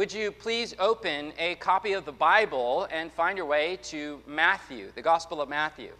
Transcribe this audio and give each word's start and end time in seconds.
would 0.00 0.14
you 0.14 0.32
please 0.32 0.74
open 0.78 1.30
a 1.38 1.56
copy 1.56 1.92
of 1.92 2.06
the 2.06 2.12
Bible 2.12 2.88
and 2.90 3.12
find 3.12 3.36
your 3.36 3.44
way 3.44 3.78
to 3.82 4.18
Matthew, 4.26 4.90
the 4.94 5.02
Gospel 5.02 5.42
of 5.42 5.50
Matthew? 5.50 5.90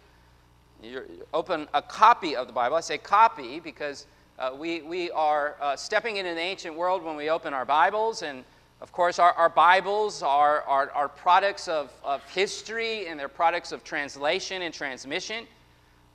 You 0.81 1.03
open 1.35 1.67
a 1.75 1.83
copy 1.83 2.35
of 2.35 2.47
the 2.47 2.53
Bible. 2.53 2.77
I 2.77 2.79
say 2.79 2.97
copy 2.97 3.59
because 3.59 4.07
uh, 4.39 4.55
we, 4.57 4.81
we 4.81 5.11
are 5.11 5.55
uh, 5.61 5.75
stepping 5.75 6.17
into 6.17 6.33
the 6.33 6.39
ancient 6.39 6.73
world 6.75 7.03
when 7.03 7.15
we 7.15 7.29
open 7.29 7.53
our 7.53 7.63
Bibles. 7.63 8.23
And 8.23 8.43
of 8.81 8.91
course, 8.91 9.19
our, 9.19 9.33
our 9.33 9.49
Bibles 9.49 10.23
are, 10.23 10.63
are, 10.63 10.89
are 10.95 11.07
products 11.07 11.67
of, 11.67 11.93
of 12.03 12.27
history 12.27 13.05
and 13.05 13.19
they're 13.19 13.27
products 13.29 13.71
of 13.71 13.83
translation 13.83 14.63
and 14.63 14.73
transmission 14.73 15.45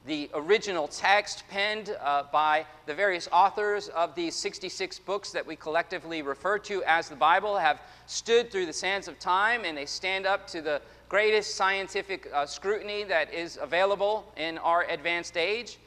the 0.07 0.31
original 0.35 0.87
text 0.87 1.43
penned 1.49 1.97
uh, 2.01 2.23
by 2.33 2.65
the 2.87 2.95
various 2.95 3.29
authors 3.33 3.89
of 3.89 4.15
these 4.15 4.37
66 4.37 5.01
books 5.01 5.33
that 5.33 5.45
we 5.45 5.57
collectively 5.57 6.23
refer 6.23 6.59
to 6.61 6.83
as 6.85 7.09
the 7.09 7.17
Bible 7.17 7.57
have 7.57 7.81
stood 8.07 8.51
through 8.53 8.67
the 8.67 8.73
sands 8.73 9.09
of 9.09 9.19
time 9.19 9.65
and 9.65 9.77
they 9.77 9.85
stand 9.85 10.25
up 10.25 10.47
to 10.47 10.63
the 10.63 10.81
greatest 11.09 11.57
scientific 11.57 12.29
uh, 12.33 12.47
scrutiny 12.47 13.03
that 13.03 13.35
is 13.35 13.59
available 13.61 14.33
in 14.37 14.59
our 14.59 14.85
advanced 14.85 15.37
age. 15.37 15.79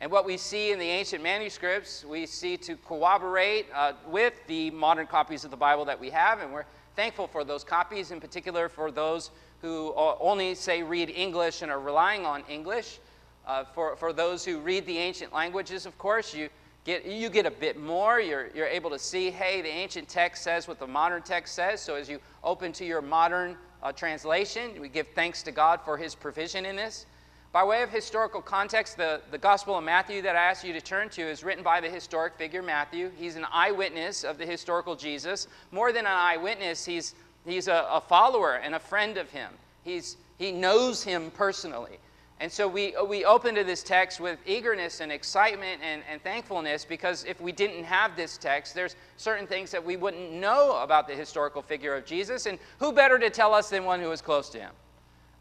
And 0.00 0.10
what 0.10 0.24
we 0.24 0.36
see 0.36 0.72
in 0.72 0.78
the 0.78 0.88
ancient 0.88 1.22
manuscripts, 1.22 2.04
we 2.04 2.26
see 2.26 2.56
to 2.58 2.76
corroborate 2.76 3.66
uh, 3.74 3.92
with 4.08 4.34
the 4.46 4.70
modern 4.70 5.06
copies 5.06 5.44
of 5.44 5.50
the 5.50 5.56
Bible 5.56 5.84
that 5.86 5.98
we 5.98 6.10
have. 6.10 6.40
And 6.40 6.52
we're 6.52 6.66
thankful 6.96 7.26
for 7.26 7.44
those 7.44 7.64
copies, 7.64 8.10
in 8.10 8.20
particular 8.20 8.68
for 8.68 8.90
those 8.90 9.30
who 9.62 9.92
uh, 9.96 10.16
only 10.20 10.54
say 10.54 10.82
read 10.82 11.10
English 11.10 11.62
and 11.62 11.70
are 11.70 11.80
relying 11.80 12.26
on 12.26 12.42
English. 12.48 13.00
Uh, 13.46 13.64
for, 13.64 13.94
for 13.96 14.12
those 14.12 14.44
who 14.44 14.58
read 14.58 14.84
the 14.86 14.98
ancient 14.98 15.32
languages, 15.32 15.86
of 15.86 15.96
course, 15.98 16.34
you 16.34 16.48
get, 16.84 17.06
you 17.06 17.28
get 17.28 17.46
a 17.46 17.50
bit 17.50 17.80
more. 17.80 18.20
You're, 18.20 18.48
you're 18.54 18.66
able 18.66 18.90
to 18.90 18.98
see, 18.98 19.30
hey, 19.30 19.62
the 19.62 19.68
ancient 19.68 20.08
text 20.08 20.42
says 20.42 20.66
what 20.66 20.80
the 20.80 20.86
modern 20.86 21.22
text 21.22 21.54
says. 21.54 21.80
So 21.80 21.94
as 21.94 22.08
you 22.08 22.18
open 22.42 22.72
to 22.72 22.84
your 22.84 23.00
modern 23.00 23.56
uh, 23.82 23.92
translation, 23.92 24.80
we 24.80 24.88
give 24.88 25.06
thanks 25.14 25.42
to 25.44 25.52
God 25.52 25.80
for 25.84 25.96
his 25.96 26.14
provision 26.14 26.66
in 26.66 26.74
this. 26.74 27.06
By 27.52 27.64
way 27.64 27.82
of 27.82 27.90
historical 27.90 28.42
context, 28.42 28.96
the, 28.96 29.20
the 29.30 29.38
Gospel 29.38 29.78
of 29.78 29.84
Matthew 29.84 30.20
that 30.22 30.36
I 30.36 30.50
asked 30.50 30.64
you 30.64 30.72
to 30.72 30.80
turn 30.80 31.08
to 31.10 31.22
is 31.22 31.44
written 31.44 31.62
by 31.62 31.80
the 31.80 31.88
historic 31.88 32.34
figure 32.34 32.62
Matthew. 32.62 33.10
He's 33.16 33.36
an 33.36 33.46
eyewitness 33.50 34.24
of 34.24 34.38
the 34.38 34.44
historical 34.44 34.96
Jesus. 34.96 35.46
More 35.70 35.92
than 35.92 36.04
an 36.04 36.12
eyewitness, 36.12 36.84
he's, 36.84 37.14
he's 37.46 37.68
a, 37.68 37.86
a 37.90 38.00
follower 38.00 38.56
and 38.56 38.74
a 38.74 38.78
friend 38.80 39.16
of 39.16 39.30
him. 39.30 39.50
He's, 39.84 40.16
he 40.36 40.52
knows 40.52 41.02
him 41.02 41.30
personally. 41.30 41.98
And 42.38 42.52
so 42.52 42.68
we, 42.68 42.94
uh, 42.94 43.02
we 43.02 43.24
open 43.24 43.54
to 43.54 43.64
this 43.64 43.82
text 43.82 44.20
with 44.20 44.38
eagerness 44.44 45.00
and 45.00 45.10
excitement 45.10 45.80
and, 45.82 46.02
and 46.10 46.22
thankfulness 46.22 46.84
because 46.84 47.24
if 47.24 47.40
we 47.40 47.50
didn't 47.50 47.84
have 47.84 48.14
this 48.14 48.36
text, 48.36 48.74
there's 48.74 48.94
certain 49.16 49.46
things 49.46 49.70
that 49.70 49.82
we 49.82 49.96
wouldn't 49.96 50.32
know 50.32 50.82
about 50.82 51.08
the 51.08 51.14
historical 51.14 51.62
figure 51.62 51.94
of 51.94 52.04
Jesus. 52.04 52.44
And 52.44 52.58
who 52.78 52.92
better 52.92 53.18
to 53.18 53.30
tell 53.30 53.54
us 53.54 53.70
than 53.70 53.84
one 53.84 54.00
who 54.00 54.10
was 54.10 54.20
close 54.20 54.50
to 54.50 54.58
him? 54.58 54.72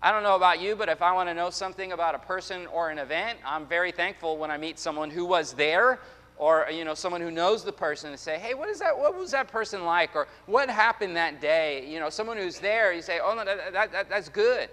I 0.02 0.12
don't 0.12 0.24
know 0.24 0.36
about 0.36 0.62
you, 0.62 0.76
but 0.76 0.88
if 0.88 1.02
I 1.02 1.12
want 1.12 1.28
to 1.30 1.34
know 1.34 1.50
something 1.50 1.92
about 1.92 2.16
a 2.16 2.20
person 2.20 2.68
or 2.68 2.90
an 2.90 3.00
event, 3.00 3.40
I'm 3.46 3.66
very 3.66 3.92
thankful 3.92 4.38
when 4.38 4.52
I 4.52 4.58
meet 4.58 4.80
someone 4.80 5.10
who 5.10 5.26
was 5.26 5.54
there 5.54 6.00
or 6.38 6.68
you 6.72 6.84
know 6.84 6.94
someone 6.94 7.22
who 7.22 7.32
knows 7.32 7.64
the 7.64 7.72
person 7.72 8.10
and 8.10 8.20
say 8.20 8.38
hey 8.38 8.54
what 8.54 8.68
is 8.68 8.78
that 8.80 8.98
what 8.98 9.18
was 9.18 9.32
that 9.32 9.48
person 9.48 9.86
like 9.86 10.16
or 10.16 10.28
what 10.48 10.70
happened 10.70 11.16
that 11.16 11.40
day 11.40 11.88
you 11.88 11.98
know 11.98 12.10
someone 12.10 12.36
who's 12.36 12.60
there 12.60 12.92
you 12.92 13.02
say 13.02 13.20
oh 13.24 13.34
no 13.34 13.46
that, 13.46 13.72
that, 13.72 13.92
that 13.94 14.10
that's 14.10 14.28
good 14.28 14.70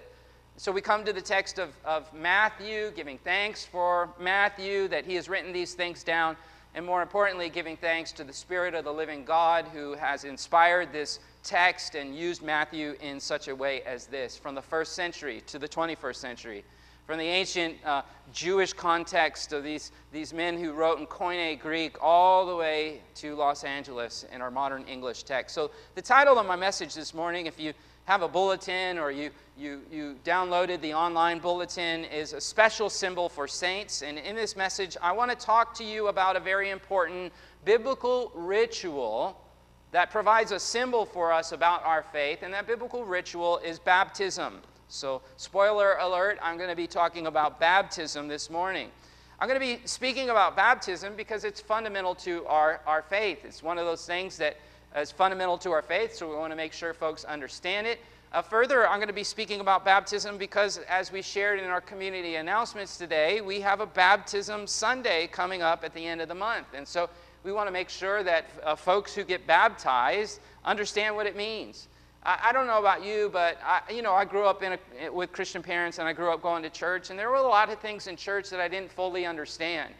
so 0.56 0.70
we 0.70 0.80
come 0.80 1.04
to 1.04 1.12
the 1.12 1.20
text 1.20 1.58
of, 1.58 1.70
of 1.84 2.12
Matthew, 2.12 2.92
giving 2.94 3.18
thanks 3.18 3.64
for 3.64 4.10
Matthew 4.20 4.86
that 4.88 5.04
he 5.04 5.14
has 5.14 5.28
written 5.28 5.52
these 5.52 5.74
things 5.74 6.04
down, 6.04 6.36
and 6.74 6.84
more 6.84 7.02
importantly, 7.02 7.48
giving 7.48 7.76
thanks 7.76 8.12
to 8.12 8.24
the 8.24 8.32
Spirit 8.32 8.74
of 8.74 8.84
the 8.84 8.92
living 8.92 9.24
God 9.24 9.66
who 9.72 9.94
has 9.94 10.24
inspired 10.24 10.92
this 10.92 11.20
text 11.42 11.94
and 11.94 12.14
used 12.14 12.42
Matthew 12.42 12.96
in 13.00 13.18
such 13.18 13.48
a 13.48 13.56
way 13.56 13.82
as 13.82 14.06
this, 14.06 14.36
from 14.36 14.54
the 14.54 14.62
first 14.62 14.92
century 14.92 15.42
to 15.46 15.58
the 15.58 15.68
21st 15.68 16.16
century. 16.16 16.64
From 17.06 17.18
the 17.18 17.24
ancient 17.24 17.76
uh, 17.84 18.02
Jewish 18.32 18.72
context 18.72 19.52
of 19.52 19.64
these, 19.64 19.90
these 20.12 20.32
men 20.32 20.56
who 20.56 20.72
wrote 20.72 21.00
in 21.00 21.06
Koine 21.06 21.58
Greek 21.58 21.96
all 22.00 22.46
the 22.46 22.54
way 22.54 23.00
to 23.16 23.34
Los 23.34 23.64
Angeles 23.64 24.24
in 24.32 24.40
our 24.40 24.52
modern 24.52 24.84
English 24.84 25.24
text. 25.24 25.54
So, 25.54 25.72
the 25.96 26.02
title 26.02 26.38
of 26.38 26.46
my 26.46 26.54
message 26.54 26.94
this 26.94 27.12
morning, 27.12 27.46
if 27.46 27.58
you 27.58 27.72
have 28.04 28.22
a 28.22 28.28
bulletin 28.28 28.98
or 28.98 29.10
you, 29.10 29.30
you, 29.56 29.82
you 29.90 30.16
downloaded 30.24 30.80
the 30.80 30.92
online 30.92 31.38
bulletin 31.38 32.04
is 32.04 32.32
a 32.32 32.40
special 32.40 32.90
symbol 32.90 33.28
for 33.28 33.46
saints. 33.46 34.02
And 34.02 34.18
in 34.18 34.34
this 34.34 34.56
message, 34.56 34.96
I 35.00 35.12
want 35.12 35.30
to 35.30 35.36
talk 35.36 35.74
to 35.74 35.84
you 35.84 36.08
about 36.08 36.36
a 36.36 36.40
very 36.40 36.70
important 36.70 37.32
biblical 37.64 38.32
ritual 38.34 39.40
that 39.92 40.10
provides 40.10 40.52
a 40.52 40.58
symbol 40.58 41.04
for 41.04 41.32
us 41.32 41.52
about 41.52 41.84
our 41.84 42.02
faith. 42.02 42.42
And 42.42 42.52
that 42.54 42.66
biblical 42.66 43.04
ritual 43.04 43.58
is 43.58 43.78
baptism. 43.78 44.60
So, 44.88 45.22
spoiler 45.36 45.96
alert, 46.00 46.38
I'm 46.42 46.58
going 46.58 46.68
to 46.68 46.76
be 46.76 46.86
talking 46.86 47.26
about 47.26 47.58
baptism 47.58 48.28
this 48.28 48.50
morning. 48.50 48.90
I'm 49.38 49.48
going 49.48 49.58
to 49.58 49.66
be 49.66 49.80
speaking 49.86 50.30
about 50.30 50.54
baptism 50.54 51.14
because 51.16 51.44
it's 51.44 51.60
fundamental 51.60 52.14
to 52.16 52.44
our, 52.46 52.80
our 52.86 53.02
faith. 53.02 53.44
It's 53.44 53.62
one 53.62 53.78
of 53.78 53.86
those 53.86 54.06
things 54.06 54.36
that 54.36 54.58
is 54.96 55.10
fundamental 55.10 55.58
to 55.58 55.70
our 55.70 55.82
faith, 55.82 56.14
so 56.14 56.28
we 56.28 56.36
want 56.36 56.52
to 56.52 56.56
make 56.56 56.72
sure 56.72 56.92
folks 56.92 57.24
understand 57.24 57.86
it. 57.86 57.98
Uh, 58.32 58.40
further, 58.40 58.88
I'm 58.88 58.96
going 58.98 59.08
to 59.08 59.14
be 59.14 59.24
speaking 59.24 59.60
about 59.60 59.84
baptism 59.84 60.38
because, 60.38 60.78
as 60.88 61.12
we 61.12 61.20
shared 61.20 61.58
in 61.58 61.66
our 61.66 61.82
community 61.82 62.36
announcements 62.36 62.96
today, 62.96 63.42
we 63.42 63.60
have 63.60 63.80
a 63.80 63.86
baptism 63.86 64.66
Sunday 64.66 65.26
coming 65.26 65.60
up 65.60 65.84
at 65.84 65.92
the 65.92 66.06
end 66.06 66.22
of 66.22 66.28
the 66.28 66.34
month. 66.34 66.68
And 66.74 66.88
so 66.88 67.10
we 67.44 67.52
want 67.52 67.68
to 67.68 67.72
make 67.72 67.90
sure 67.90 68.22
that 68.22 68.46
uh, 68.64 68.74
folks 68.74 69.14
who 69.14 69.22
get 69.24 69.46
baptized 69.46 70.40
understand 70.64 71.14
what 71.14 71.26
it 71.26 71.36
means. 71.36 71.88
I, 72.24 72.38
I 72.44 72.52
don't 72.52 72.66
know 72.66 72.78
about 72.78 73.04
you, 73.04 73.28
but 73.32 73.58
I, 73.62 73.82
you 73.92 74.00
know, 74.00 74.14
I 74.14 74.24
grew 74.24 74.46
up 74.46 74.62
in 74.62 74.78
a, 74.78 75.10
with 75.10 75.32
Christian 75.32 75.62
parents 75.62 75.98
and 75.98 76.08
I 76.08 76.14
grew 76.14 76.32
up 76.32 76.40
going 76.40 76.62
to 76.62 76.70
church, 76.70 77.10
and 77.10 77.18
there 77.18 77.28
were 77.28 77.36
a 77.36 77.42
lot 77.42 77.68
of 77.70 77.80
things 77.80 78.06
in 78.06 78.16
church 78.16 78.48
that 78.50 78.60
I 78.60 78.68
didn't 78.68 78.92
fully 78.92 79.26
understand. 79.26 79.92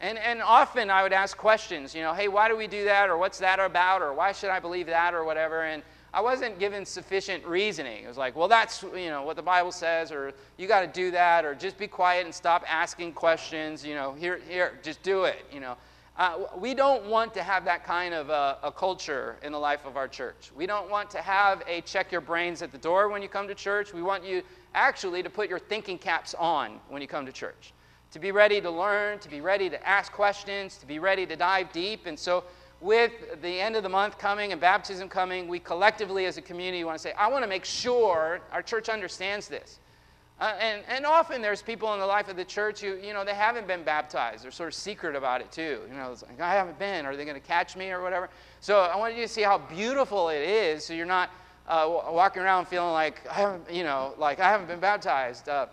And, 0.00 0.18
and 0.18 0.40
often 0.40 0.90
I 0.90 1.02
would 1.02 1.12
ask 1.12 1.36
questions, 1.36 1.94
you 1.94 2.02
know, 2.02 2.14
hey, 2.14 2.28
why 2.28 2.48
do 2.48 2.56
we 2.56 2.66
do 2.66 2.84
that? 2.84 3.10
Or 3.10 3.18
what's 3.18 3.38
that 3.38 3.60
about? 3.60 4.00
Or 4.00 4.14
why 4.14 4.32
should 4.32 4.50
I 4.50 4.58
believe 4.58 4.86
that? 4.86 5.14
Or 5.14 5.24
whatever. 5.24 5.64
And 5.64 5.82
I 6.12 6.20
wasn't 6.20 6.58
given 6.58 6.84
sufficient 6.84 7.44
reasoning. 7.44 8.04
It 8.04 8.08
was 8.08 8.16
like, 8.16 8.34
well, 8.34 8.48
that's 8.48 8.82
you 8.82 9.10
know 9.10 9.22
what 9.22 9.36
the 9.36 9.42
Bible 9.42 9.70
says, 9.70 10.10
or 10.10 10.32
you 10.56 10.66
got 10.66 10.80
to 10.80 10.88
do 10.88 11.12
that, 11.12 11.44
or 11.44 11.54
just 11.54 11.78
be 11.78 11.86
quiet 11.86 12.24
and 12.24 12.34
stop 12.34 12.64
asking 12.66 13.12
questions. 13.12 13.84
You 13.84 13.94
know, 13.94 14.14
here, 14.14 14.40
here, 14.48 14.78
just 14.82 15.02
do 15.04 15.24
it. 15.24 15.44
You 15.52 15.60
know, 15.60 15.76
uh, 16.16 16.38
we 16.58 16.74
don't 16.74 17.06
want 17.06 17.32
to 17.34 17.42
have 17.42 17.64
that 17.64 17.84
kind 17.84 18.12
of 18.12 18.28
a, 18.28 18.58
a, 18.64 18.72
culture 18.72 19.36
in 19.42 19.52
the 19.52 19.58
life 19.58 19.86
of 19.86 19.96
our 19.96 20.08
church. 20.08 20.50
We 20.56 20.66
don't 20.66 20.90
want 20.90 21.10
to 21.10 21.22
have 21.22 21.62
a 21.68 21.80
check 21.82 22.10
your 22.10 22.20
brains 22.20 22.60
at 22.60 22.72
the 22.72 22.78
door 22.78 23.08
when 23.08 23.22
you 23.22 23.28
come 23.28 23.46
to 23.46 23.54
church. 23.54 23.94
We 23.94 24.02
want 24.02 24.24
you 24.24 24.42
actually 24.74 25.22
to 25.22 25.30
put 25.30 25.48
your 25.48 25.60
thinking 25.60 25.96
caps 25.96 26.34
on 26.34 26.80
when 26.88 27.00
you 27.00 27.08
come 27.08 27.24
to 27.24 27.32
church, 27.32 27.72
to 28.10 28.18
be 28.18 28.32
ready 28.32 28.60
to 28.60 28.70
learn, 28.70 29.18
to 29.20 29.28
be 29.28 29.40
ready 29.40 29.70
to 29.70 29.88
ask 29.88 30.12
questions, 30.12 30.76
to 30.78 30.86
be 30.86 30.98
ready 30.98 31.26
to 31.26 31.36
dive 31.36 31.72
deep, 31.72 32.06
and 32.06 32.18
so 32.18 32.44
with 32.80 33.12
the 33.42 33.60
end 33.60 33.76
of 33.76 33.82
the 33.82 33.88
month 33.88 34.18
coming 34.18 34.52
and 34.52 34.60
baptism 34.60 35.08
coming, 35.08 35.48
we 35.48 35.58
collectively 35.58 36.24
as 36.24 36.38
a 36.38 36.42
community 36.42 36.82
want 36.82 36.96
to 36.96 37.02
say, 37.02 37.12
I 37.12 37.28
want 37.28 37.44
to 37.44 37.48
make 37.48 37.64
sure 37.64 38.40
our 38.52 38.62
church 38.62 38.88
understands 38.88 39.48
this. 39.48 39.80
Uh, 40.40 40.54
and, 40.58 40.82
and 40.88 41.04
often 41.04 41.42
there's 41.42 41.60
people 41.60 41.92
in 41.92 42.00
the 42.00 42.06
life 42.06 42.28
of 42.28 42.36
the 42.36 42.44
church 42.44 42.80
who, 42.80 42.96
you 42.96 43.12
know, 43.12 43.26
they 43.26 43.34
haven't 43.34 43.66
been 43.66 43.82
baptized. 43.82 44.42
They're 44.42 44.50
sort 44.50 44.68
of 44.68 44.74
secret 44.74 45.14
about 45.14 45.42
it 45.42 45.52
too. 45.52 45.80
You 45.86 45.94
know, 45.94 46.10
it's 46.12 46.22
like, 46.22 46.40
I 46.40 46.54
haven't 46.54 46.78
been. 46.78 47.04
Are 47.04 47.14
they 47.14 47.26
going 47.26 47.38
to 47.38 47.46
catch 47.46 47.76
me 47.76 47.90
or 47.90 48.00
whatever? 48.00 48.30
So 48.60 48.80
I 48.80 48.96
wanted 48.96 49.18
you 49.18 49.24
to 49.24 49.28
see 49.28 49.42
how 49.42 49.58
beautiful 49.58 50.30
it 50.30 50.40
is 50.40 50.82
so 50.82 50.94
you're 50.94 51.04
not 51.04 51.28
uh, 51.68 51.84
walking 52.10 52.40
around 52.40 52.68
feeling 52.68 52.92
like, 52.92 53.20
I 53.28 53.34
haven't, 53.34 53.70
you 53.70 53.84
know, 53.84 54.14
like 54.16 54.40
I 54.40 54.48
haven't 54.48 54.66
been 54.66 54.80
baptized. 54.80 55.50
Uh, 55.50 55.66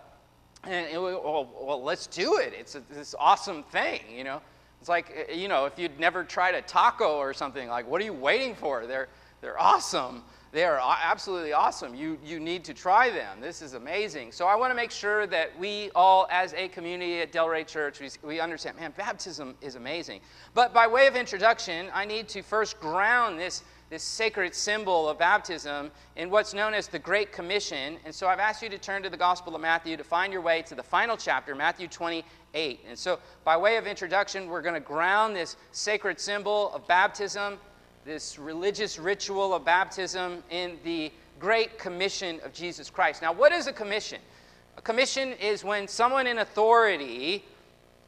and 0.64 0.86
it, 0.86 1.00
well, 1.00 1.48
well, 1.60 1.82
let's 1.82 2.06
do 2.06 2.38
it. 2.38 2.52
It's 2.58 2.74
a, 2.74 2.82
this 2.90 3.14
awesome 3.18 3.62
thing, 3.64 4.00
you 4.12 4.24
know. 4.24 4.40
It's 4.80 4.88
like, 4.88 5.26
eh, 5.28 5.34
you 5.34 5.48
know, 5.48 5.66
if 5.66 5.78
you'd 5.78 5.98
never 5.98 6.24
tried 6.24 6.54
a 6.54 6.62
taco 6.62 7.16
or 7.16 7.32
something, 7.32 7.68
like, 7.68 7.88
what 7.88 8.00
are 8.00 8.04
you 8.04 8.12
waiting 8.12 8.54
for? 8.54 8.86
They're, 8.86 9.08
they're 9.40 9.60
awesome. 9.60 10.22
They 10.50 10.64
are 10.64 10.80
absolutely 11.02 11.52
awesome. 11.52 11.94
You, 11.94 12.18
you 12.24 12.40
need 12.40 12.64
to 12.64 12.74
try 12.74 13.10
them. 13.10 13.38
This 13.40 13.60
is 13.60 13.74
amazing. 13.74 14.32
So 14.32 14.46
I 14.46 14.56
want 14.56 14.70
to 14.70 14.74
make 14.74 14.90
sure 14.90 15.26
that 15.26 15.56
we 15.58 15.90
all, 15.94 16.26
as 16.30 16.54
a 16.54 16.68
community 16.68 17.20
at 17.20 17.32
Delray 17.32 17.66
Church, 17.66 18.00
we, 18.00 18.08
we 18.22 18.40
understand, 18.40 18.78
man, 18.78 18.94
baptism 18.96 19.54
is 19.60 19.74
amazing. 19.74 20.20
But 20.54 20.72
by 20.72 20.86
way 20.86 21.06
of 21.06 21.16
introduction, 21.16 21.88
I 21.92 22.06
need 22.06 22.28
to 22.30 22.40
first 22.40 22.80
ground 22.80 23.38
this 23.38 23.62
this 23.90 24.02
sacred 24.02 24.54
symbol 24.54 25.08
of 25.08 25.18
baptism 25.18 25.90
in 26.16 26.28
what's 26.30 26.52
known 26.52 26.74
as 26.74 26.88
the 26.88 26.98
Great 26.98 27.32
Commission. 27.32 27.96
And 28.04 28.14
so 28.14 28.26
I've 28.26 28.38
asked 28.38 28.62
you 28.62 28.68
to 28.68 28.78
turn 28.78 29.02
to 29.02 29.10
the 29.10 29.16
Gospel 29.16 29.54
of 29.54 29.62
Matthew 29.62 29.96
to 29.96 30.04
find 30.04 30.32
your 30.32 30.42
way 30.42 30.62
to 30.62 30.74
the 30.74 30.82
final 30.82 31.16
chapter, 31.16 31.54
Matthew 31.54 31.88
28. 31.88 32.80
And 32.86 32.98
so, 32.98 33.18
by 33.44 33.56
way 33.56 33.76
of 33.76 33.86
introduction, 33.86 34.48
we're 34.48 34.62
going 34.62 34.74
to 34.74 34.80
ground 34.80 35.34
this 35.34 35.56
sacred 35.72 36.20
symbol 36.20 36.70
of 36.74 36.86
baptism, 36.86 37.58
this 38.04 38.38
religious 38.38 38.98
ritual 38.98 39.54
of 39.54 39.64
baptism, 39.64 40.42
in 40.50 40.78
the 40.84 41.10
Great 41.38 41.78
Commission 41.78 42.40
of 42.44 42.52
Jesus 42.52 42.90
Christ. 42.90 43.22
Now, 43.22 43.32
what 43.32 43.52
is 43.52 43.68
a 43.68 43.72
commission? 43.72 44.20
A 44.76 44.82
commission 44.82 45.32
is 45.34 45.64
when 45.64 45.88
someone 45.88 46.26
in 46.26 46.38
authority 46.38 47.44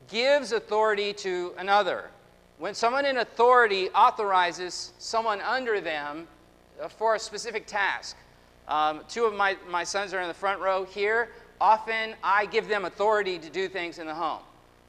gives 0.08 0.52
authority 0.52 1.12
to 1.14 1.54
another 1.56 2.10
when 2.60 2.74
someone 2.74 3.06
in 3.06 3.16
authority 3.16 3.88
authorizes 3.90 4.92
someone 4.98 5.40
under 5.40 5.80
them 5.80 6.28
uh, 6.78 6.88
for 6.88 7.14
a 7.14 7.18
specific 7.18 7.66
task. 7.66 8.18
Um, 8.68 9.00
two 9.08 9.24
of 9.24 9.34
my, 9.34 9.56
my 9.70 9.82
sons 9.82 10.12
are 10.12 10.20
in 10.20 10.28
the 10.28 10.34
front 10.34 10.60
row 10.60 10.84
here. 10.84 11.30
Often 11.58 12.14
I 12.22 12.44
give 12.46 12.68
them 12.68 12.84
authority 12.84 13.38
to 13.38 13.48
do 13.48 13.66
things 13.66 13.98
in 13.98 14.06
the 14.06 14.14
home. 14.14 14.42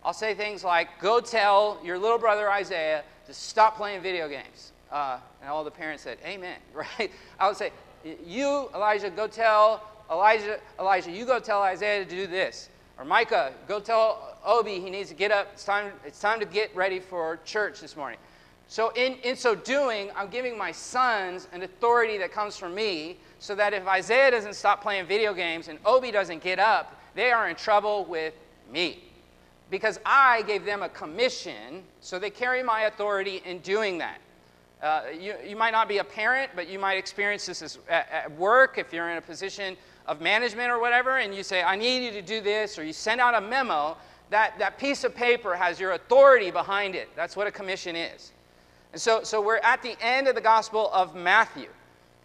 I'll 0.04 0.14
say 0.14 0.34
things 0.34 0.66
like, 0.66 1.00
Go 1.00 1.22
tell 1.22 1.80
your 1.82 1.98
little 1.98 2.18
brother 2.18 2.52
Isaiah 2.52 3.04
to 3.26 3.34
stop 3.34 3.78
playing 3.78 4.02
video 4.02 4.28
games. 4.28 4.74
Uh, 4.92 5.20
and 5.42 5.50
all 5.50 5.64
the 5.64 5.72
parents 5.72 6.04
said, 6.04 6.18
Amen, 6.26 6.58
right? 6.74 7.10
I 7.40 7.48
would 7.48 7.56
say, 7.56 7.72
You, 8.26 8.70
Elijah, 8.76 9.10
go 9.10 9.28
tell 9.28 9.82
Elijah, 10.12 10.60
Elijah, 10.78 11.12
you 11.12 11.26
go 11.26 11.40
tell 11.40 11.62
Isaiah 11.62 12.04
to 12.04 12.10
do 12.10 12.28
this. 12.28 12.68
Or 13.02 13.06
Micah, 13.06 13.52
go 13.68 13.80
tell 13.80 14.38
Obi 14.46 14.80
he 14.80 14.92
needs 14.92 15.10
to 15.10 15.16
get 15.16 15.32
up. 15.32 15.50
It's 15.54 15.64
time, 15.64 15.92
it's 16.06 16.20
time 16.20 16.40
to 16.40 16.46
get 16.46 16.74
ready 16.76 17.00
for 17.00 17.40
church 17.44 17.82
this 17.82 17.98
morning. 17.98 18.20
So, 18.68 18.92
in, 18.94 19.14
in 19.24 19.36
so 19.36 19.56
doing, 19.56 20.12
I'm 20.16 20.30
giving 20.30 20.56
my 20.56 20.72
sons 20.72 21.48
an 21.52 21.64
authority 21.64 22.20
that 22.20 22.32
comes 22.32 22.58
from 22.58 22.76
me 22.76 23.18
so 23.40 23.56
that 23.56 23.74
if 23.74 23.88
Isaiah 23.88 24.30
doesn't 24.30 24.54
stop 24.54 24.84
playing 24.84 25.08
video 25.08 25.34
games 25.34 25.68
and 25.68 25.80
Obi 25.84 26.12
doesn't 26.12 26.44
get 26.44 26.60
up, 26.60 26.96
they 27.16 27.32
are 27.32 27.50
in 27.50 27.56
trouble 27.56 28.06
with 28.06 28.36
me. 28.72 29.00
Because 29.72 30.00
I 30.06 30.44
gave 30.44 30.64
them 30.64 30.84
a 30.84 30.90
commission, 30.90 31.82
so 32.02 32.20
they 32.20 32.30
carry 32.30 32.62
my 32.62 32.82
authority 32.82 33.42
in 33.46 33.60
doing 33.60 33.98
that. 33.98 34.22
Uh, 34.80 35.02
you, 35.20 35.34
you 35.44 35.56
might 35.56 35.72
not 35.72 35.88
be 35.88 35.98
a 35.98 36.04
parent, 36.04 36.52
but 36.56 36.68
you 36.68 36.78
might 36.78 37.00
experience 37.00 37.48
this 37.48 37.64
as, 37.64 37.80
at, 37.90 38.08
at 38.12 38.32
work 38.38 38.78
if 38.78 38.94
you're 38.94 39.10
in 39.10 39.18
a 39.18 39.22
position 39.22 39.76
of 40.12 40.20
management 40.20 40.70
or 40.70 40.78
whatever, 40.78 41.20
and 41.20 41.34
you 41.34 41.42
say, 41.42 41.64
I 41.64 41.78
need 41.78 42.04
you 42.04 42.12
to 42.12 42.22
do 42.22 42.42
this, 42.42 42.78
or 42.78 42.84
you 42.84 42.92
send 42.92 43.22
out 43.22 43.34
a 43.34 43.40
memo, 43.40 43.96
that, 44.30 44.60
that 44.60 44.78
piece 44.78 45.06
of 45.06 45.16
paper 45.16 45.56
has 45.56 45.80
your 45.80 45.94
authority 45.94 46.52
behind 46.52 46.96
it. 46.96 47.08
That's 47.16 47.38
what 47.38 47.48
a 47.48 47.52
commission 47.52 47.96
is. 47.96 48.34
And 48.92 49.00
so, 49.00 49.24
so 49.24 49.42
we're 49.42 49.60
at 49.60 49.82
the 49.82 49.96
end 50.02 50.28
of 50.28 50.36
the 50.36 50.42
Gospel 50.42 50.92
of 50.92 51.16
Matthew. 51.16 51.70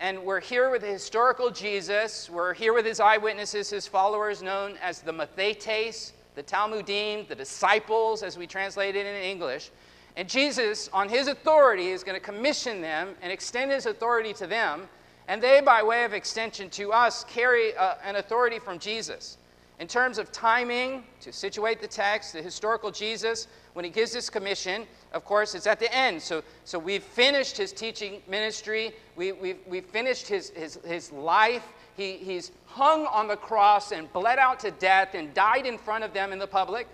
And 0.00 0.24
we're 0.24 0.40
here 0.40 0.68
with 0.68 0.82
the 0.82 0.88
historical 0.88 1.48
Jesus. 1.48 2.28
We're 2.28 2.54
here 2.54 2.74
with 2.74 2.84
his 2.84 2.98
eyewitnesses, 2.98 3.70
his 3.70 3.86
followers, 3.86 4.42
known 4.42 4.76
as 4.82 5.00
the 5.00 5.12
Mathetes, 5.12 6.10
the 6.34 6.42
Talmidim, 6.42 7.28
the 7.28 7.36
disciples, 7.36 8.24
as 8.24 8.36
we 8.36 8.48
translate 8.48 8.96
it 8.96 9.06
in 9.06 9.14
English. 9.14 9.70
And 10.16 10.28
Jesus, 10.28 10.90
on 10.92 11.08
his 11.08 11.28
authority, 11.28 11.90
is 11.90 12.02
going 12.02 12.18
to 12.18 12.24
commission 12.24 12.80
them 12.80 13.14
and 13.22 13.30
extend 13.30 13.70
his 13.70 13.86
authority 13.86 14.32
to 14.34 14.48
them 14.48 14.88
and 15.28 15.42
they, 15.42 15.60
by 15.60 15.82
way 15.82 16.04
of 16.04 16.12
extension 16.12 16.70
to 16.70 16.92
us, 16.92 17.24
carry 17.24 17.76
uh, 17.76 17.94
an 18.04 18.16
authority 18.16 18.58
from 18.58 18.78
Jesus. 18.78 19.38
In 19.78 19.86
terms 19.86 20.16
of 20.18 20.32
timing, 20.32 21.04
to 21.20 21.32
situate 21.32 21.82
the 21.82 21.88
text, 21.88 22.32
the 22.32 22.40
historical 22.40 22.90
Jesus, 22.90 23.46
when 23.74 23.84
he 23.84 23.90
gives 23.90 24.10
this 24.10 24.30
commission, 24.30 24.86
of 25.12 25.24
course, 25.24 25.54
it's 25.54 25.66
at 25.66 25.78
the 25.78 25.94
end. 25.94 26.22
So, 26.22 26.42
so 26.64 26.78
we've 26.78 27.02
finished 27.02 27.58
his 27.58 27.72
teaching 27.72 28.22
ministry, 28.26 28.92
we, 29.16 29.32
we've, 29.32 29.58
we've 29.66 29.84
finished 29.84 30.28
his, 30.28 30.50
his, 30.50 30.78
his 30.86 31.12
life. 31.12 31.66
He, 31.94 32.16
he's 32.16 32.52
hung 32.66 33.06
on 33.06 33.28
the 33.28 33.36
cross 33.36 33.92
and 33.92 34.10
bled 34.12 34.38
out 34.38 34.60
to 34.60 34.70
death 34.70 35.14
and 35.14 35.32
died 35.34 35.66
in 35.66 35.76
front 35.76 36.04
of 36.04 36.14
them 36.14 36.32
in 36.32 36.38
the 36.38 36.46
public. 36.46 36.86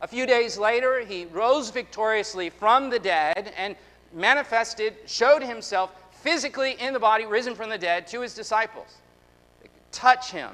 A 0.00 0.06
few 0.06 0.26
days 0.26 0.58
later, 0.58 1.00
he 1.04 1.26
rose 1.26 1.70
victoriously 1.70 2.50
from 2.50 2.90
the 2.90 2.98
dead 2.98 3.52
and 3.56 3.76
manifested, 4.12 4.94
showed 5.06 5.42
himself 5.42 5.92
physically 6.22 6.76
in 6.78 6.92
the 6.92 7.00
body, 7.00 7.26
risen 7.26 7.54
from 7.54 7.68
the 7.68 7.78
dead, 7.78 8.06
to 8.08 8.20
his 8.20 8.34
disciples. 8.34 8.98
They 9.60 9.68
could 9.68 9.92
touch 9.92 10.30
him, 10.30 10.50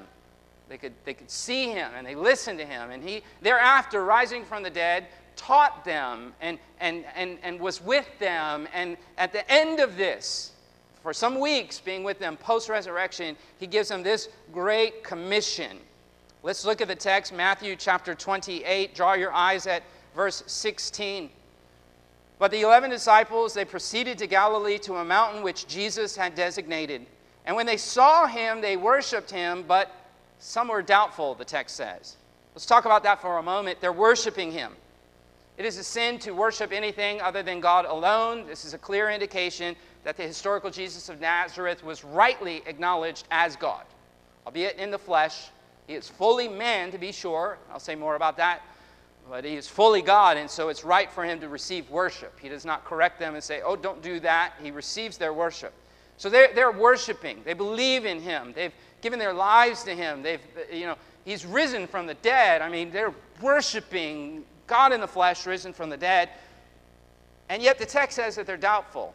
they 0.69 0.79
could, 0.79 0.95
they 1.05 1.15
could 1.15 1.31
see 1.31 1.71
him, 1.71 1.93
and 1.95 2.07
they 2.07 2.15
listened 2.15 2.59
to 2.59 2.65
him. 2.65 2.91
And 2.91 3.03
he, 3.03 3.23
thereafter, 3.43 4.05
rising 4.05 4.45
from 4.45 4.63
the 4.63 4.71
dead, 4.71 5.07
taught 5.37 5.85
them 5.85 6.35
and, 6.41 6.59
and, 6.81 7.05
and, 7.15 7.39
and 7.43 7.61
was 7.61 7.83
with 7.83 8.07
them. 8.19 8.67
And 8.75 8.97
at 9.17 9.33
the 9.33 9.51
end 9.51 9.81
of 9.81 9.97
this, 9.97 10.53
for 11.03 11.13
some 11.13 11.39
weeks 11.39 11.81
being 11.81 12.03
with 12.03 12.19
them 12.19 12.37
post 12.37 12.69
resurrection, 12.69 13.37
he 13.59 13.67
gives 13.67 13.89
them 13.89 14.03
this 14.03 14.29
great 14.53 15.05
commission. 15.05 15.79
Let's 16.43 16.65
look 16.65 16.81
at 16.81 16.89
the 16.89 16.97
text, 16.97 17.33
Matthew 17.33 17.77
chapter 17.77 18.15
28. 18.15 18.95
Draw 18.95 19.15
your 19.15 19.33
eyes 19.33 19.67
at 19.67 19.83
verse 20.15 20.43
16. 20.47 21.31
But 22.39 22.51
the 22.53 22.63
eleven 22.63 22.91
disciples, 22.91 23.53
they 23.53 23.65
proceeded 23.65 24.19
to 24.19 24.27
Galilee 24.27 24.79
to 24.79 24.97
a 24.97 25.05
mountain 25.05 25.43
which 25.43 25.67
Jesus 25.67 26.17
had 26.17 26.35
designated. 26.35 27.05
And 27.45 27.57
when 27.57 27.67
they 27.67 27.77
saw 27.77 28.27
him, 28.27 28.61
they 28.61 28.77
worshiped 28.77 29.31
him, 29.31 29.65
but 29.67 29.91
some 30.39 30.69
were 30.69 30.83
doubtful, 30.83 31.35
the 31.35 31.45
text 31.45 31.77
says. 31.77 32.17
Let's 32.55 32.67
talk 32.67 32.85
about 32.85 33.03
that 33.03 33.21
for 33.21 33.39
a 33.39 33.43
moment. 33.43 33.81
They're 33.81 33.93
worshiping 33.93 34.53
him. 34.53 34.73
It 35.57 35.65
is 35.65 35.79
a 35.79 35.83
sin 35.83 36.21
to 36.21 36.31
worship 36.31 36.71
anything 36.71 37.21
other 37.21 37.43
than 37.43 37.61
God 37.61 37.85
alone. 37.85 38.47
This 38.47 38.65
is 38.65 38.75
a 38.75 38.79
clear 38.79 39.11
indication 39.11 39.75
that 40.05 40.17
the 40.17 40.23
historical 40.23 40.71
Jesus 40.71 41.09
of 41.09 41.21
Nazareth 41.21 41.83
was 41.83 42.05
rightly 42.05 42.63
acknowledged 42.67 43.27
as 43.33 43.57
God, 43.57 43.83
albeit 44.47 44.77
in 44.77 44.93
the 44.93 44.99
flesh. 44.99 45.49
He 45.89 45.95
is 45.95 46.09
fully 46.09 46.47
man, 46.47 46.93
to 46.93 46.99
be 46.99 47.11
sure. 47.11 47.59
I'll 47.73 47.81
say 47.81 47.97
more 47.97 48.15
about 48.15 48.37
that 48.37 48.63
but 49.31 49.45
he 49.45 49.57
is 49.57 49.69
fully 49.69 50.03
God, 50.03 50.37
and 50.37 50.51
so 50.51 50.69
it's 50.69 50.85
right 50.85 51.11
for 51.11 51.25
him 51.25 51.41
to 51.41 51.49
receive 51.49 51.89
worship. 51.91 52.39
He 52.41 52.49
does 52.49 52.65
not 52.65 52.85
correct 52.85 53.19
them 53.19 53.35
and 53.35 53.45
say, 53.45 53.61
oh, 53.65 53.77
don't 53.77 54.03
do 54.03 54.21
that. 54.21 54.55
He 54.63 54.71
receives 54.71 55.19
their 55.19 55.33
worship. 55.33 55.73
So 56.17 56.29
they're, 56.29 56.53
they're 56.55 56.73
worshiping. 56.73 57.43
They 57.45 57.55
believe 57.55 58.05
in 58.05 58.21
him. 58.21 58.53
They've 58.55 58.73
given 59.01 59.19
their 59.19 59.33
lives 59.33 59.85
to 59.85 59.95
him. 59.95 60.23
They've, 60.23 60.41
you 60.73 60.87
know, 60.87 60.97
he's 61.25 61.47
risen 61.47 61.87
from 61.87 62.07
the 62.07 62.15
dead. 62.15 62.63
I 62.63 62.69
mean, 62.69 62.91
they're 62.91 63.15
worshiping 63.41 64.45
God 64.67 64.93
in 64.93 65.01
the 65.01 65.07
flesh, 65.07 65.47
risen 65.47 65.73
from 65.73 65.91
the 65.91 65.97
dead. 65.97 66.31
And 67.49 67.63
yet 67.63 67.79
the 67.79 67.87
text 67.87 68.17
says 68.17 68.35
that 68.37 68.47
they're 68.47 68.57
doubtful. 68.57 69.15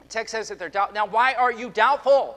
The 0.00 0.08
text 0.08 0.32
says 0.32 0.48
that 0.48 0.58
they're 0.58 0.68
doubtful. 0.68 0.94
Now, 0.94 1.06
why 1.06 1.34
are 1.34 1.52
you 1.52 1.70
doubtful? 1.70 2.36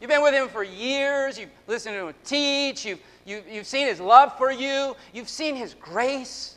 You've 0.00 0.10
been 0.10 0.22
with 0.22 0.34
him 0.34 0.48
for 0.48 0.62
years. 0.62 1.38
You've 1.38 1.50
listened 1.66 1.94
to 1.94 2.08
him 2.08 2.14
teach. 2.24 2.84
You've 2.84 3.00
you, 3.28 3.42
you've 3.48 3.66
seen 3.66 3.86
his 3.86 4.00
love 4.00 4.36
for 4.38 4.50
you. 4.50 4.96
You've 5.12 5.28
seen 5.28 5.54
his 5.54 5.74
grace. 5.74 6.56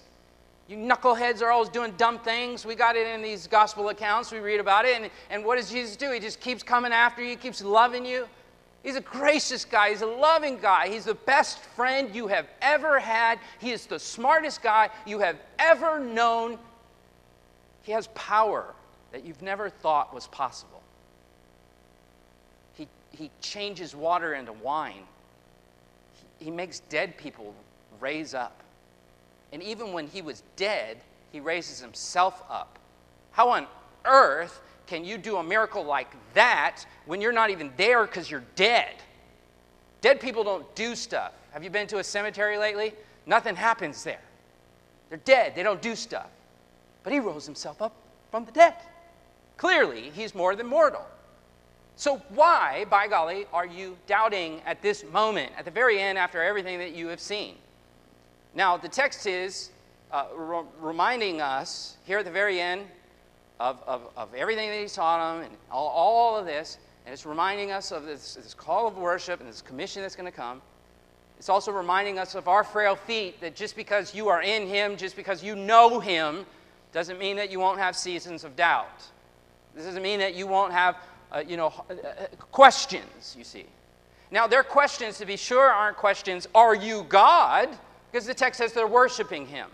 You 0.70 0.78
knuckleheads 0.78 1.42
are 1.42 1.52
always 1.52 1.68
doing 1.68 1.92
dumb 1.98 2.20
things. 2.20 2.66
We 2.66 2.76
got 2.76 2.96
it 2.96 3.06
in 3.08 3.22
these 3.22 3.46
gospel 3.46 3.90
accounts. 3.90 4.32
We 4.32 4.40
read 4.40 4.62
about 4.62 4.86
it. 4.86 4.96
And, 4.96 5.12
and 5.30 5.44
what 5.44 5.58
does 5.58 5.70
Jesus 5.70 5.98
do? 5.98 6.12
He 6.12 6.20
just 6.22 6.40
keeps 6.40 6.64
coming 6.64 6.94
after 6.94 7.22
you, 7.22 7.36
keeps 7.36 7.62
loving 7.62 8.06
you. 8.06 8.26
He's 8.84 8.96
a 8.96 9.02
gracious 9.02 9.66
guy. 9.66 9.90
He's 9.90 10.02
a 10.02 10.08
loving 10.08 10.60
guy. 10.60 10.88
He's 10.88 11.04
the 11.04 11.14
best 11.14 11.60
friend 11.60 12.16
you 12.16 12.28
have 12.28 12.48
ever 12.62 13.00
had. 13.00 13.38
He 13.60 13.72
is 13.72 13.86
the 13.86 14.00
smartest 14.00 14.64
guy 14.64 14.90
you 15.06 15.20
have 15.20 15.36
ever 15.60 16.00
known. 16.00 16.58
He 17.84 17.92
has 17.92 18.08
power 18.16 18.74
that 19.12 19.26
you've 19.26 19.42
never 19.42 19.70
thought 19.70 20.14
was 20.14 20.28
possible. 20.28 20.82
He, 22.76 22.88
he 23.12 23.30
changes 23.42 23.94
water 23.94 24.36
into 24.36 24.54
wine 24.54 25.04
he 26.42 26.52
makes 26.52 26.80
dead 26.82 27.18
people 27.18 27.54
raise 28.00 28.34
up. 28.34 28.62
And 29.54 29.62
even 29.62 29.94
when 29.94 30.08
he 30.08 30.22
was 30.22 30.44
dead, 30.56 30.98
he 31.32 31.40
raises 31.40 31.80
himself 31.80 32.44
up. 32.50 32.80
How 33.32 33.50
on 33.50 33.68
earth 34.06 34.62
can 34.88 35.06
you 35.06 35.18
do 35.18 35.38
a 35.38 35.44
miracle 35.44 35.84
like 35.84 36.10
that 36.34 36.86
when 37.06 37.22
you're 37.22 37.32
not 37.32 37.50
even 37.50 37.72
there 37.78 38.06
because 38.06 38.30
you're 38.30 38.44
dead? 38.56 38.96
Dead 40.02 40.20
people 40.20 40.44
don't 40.44 40.74
do 40.76 40.96
stuff. 40.96 41.32
Have 41.52 41.64
you 41.64 41.70
been 41.70 41.88
to 41.88 42.00
a 42.00 42.04
cemetery 42.04 42.58
lately? 42.58 42.94
Nothing 43.26 43.56
happens 43.56 44.04
there. 44.04 44.22
They're 45.10 45.20
dead, 45.20 45.54
they 45.56 45.64
don't 45.64 45.82
do 45.82 45.96
stuff. 45.96 46.30
But 47.04 47.14
he 47.14 47.20
rose 47.20 47.46
himself 47.46 47.82
up 47.82 47.94
from 48.32 48.46
the 48.46 48.52
dead. 48.52 48.76
Clearly, 49.58 50.10
he's 50.10 50.34
more 50.34 50.56
than 50.56 50.68
mortal. 50.68 51.06
So, 51.96 52.18
why, 52.30 52.86
by 52.90 53.08
golly, 53.08 53.46
are 53.54 53.66
you 53.66 53.98
doubting 54.08 54.62
at 54.66 54.82
this 54.82 55.04
moment, 55.12 55.52
at 55.58 55.66
the 55.66 55.72
very 55.72 56.00
end, 56.00 56.18
after 56.18 56.42
everything 56.42 56.80
that 56.80 56.94
you 56.94 57.08
have 57.08 57.20
seen? 57.20 57.56
Now, 58.56 58.76
the 58.78 58.90
text 58.90 59.28
is 59.28 59.70
uh, 60.12 60.26
re- 60.36 60.64
reminding 60.80 61.42
us 61.42 61.98
here 62.06 62.20
at 62.20 62.26
the 62.26 62.32
very 62.32 62.60
end 62.60 62.86
of, 63.60 63.82
of, 63.86 64.10
of 64.18 64.34
everything 64.34 64.70
that 64.70 64.80
he's 64.80 64.94
taught 64.94 65.36
them 65.36 65.46
and 65.46 65.56
all, 65.72 65.88
all 65.90 66.38
of 66.38 66.46
this, 66.46 66.80
and 67.06 67.14
it's 67.14 67.26
reminding 67.26 67.72
us 67.72 67.92
of 67.92 68.06
this, 68.06 68.36
this 68.36 68.54
call 68.54 68.88
of 68.88 68.98
worship 68.98 69.40
and 69.40 69.48
this 69.48 69.62
commission 69.62 70.02
that's 70.02 70.16
going 70.16 70.30
to 70.30 70.36
come. 70.36 70.62
It's 71.38 71.50
also 71.50 71.72
reminding 71.72 72.20
us 72.20 72.36
of 72.36 72.48
our 72.48 72.64
frail 72.64 72.96
feet 72.96 73.42
that 73.42 73.56
just 73.56 73.76
because 73.76 74.14
you 74.14 74.28
are 74.28 74.44
in 74.44 74.68
him, 74.68 74.98
just 74.98 75.16
because 75.16 75.44
you 75.44 75.56
know 75.56 76.00
him, 76.00 76.46
doesn't 76.94 77.18
mean 77.18 77.38
that 77.38 77.52
you 77.52 77.60
won't 77.60 77.80
have 77.80 77.96
seasons 77.96 78.44
of 78.44 78.56
doubt. 78.56 79.04
This 79.74 79.86
doesn't 79.86 80.04
mean 80.04 80.20
that 80.20 80.36
you 80.36 80.46
won't 80.46 80.74
have 80.74 80.98
uh, 81.32 81.44
you 81.48 81.58
know, 81.58 81.74
uh, 81.90 81.94
uh, 81.94 82.28
questions, 82.52 83.36
you 83.38 83.44
see. 83.44 83.66
Now, 84.32 84.48
their 84.48 84.64
questions, 84.64 85.18
to 85.18 85.26
be 85.26 85.38
sure, 85.38 85.70
aren't 85.70 85.98
questions, 85.98 86.48
are 86.56 86.76
you 86.76 87.06
God? 87.10 87.70
Because 88.12 88.26
the 88.26 88.34
text 88.34 88.58
says 88.58 88.74
they're 88.74 88.88
worshiping 88.88 89.46
him. 89.46 89.70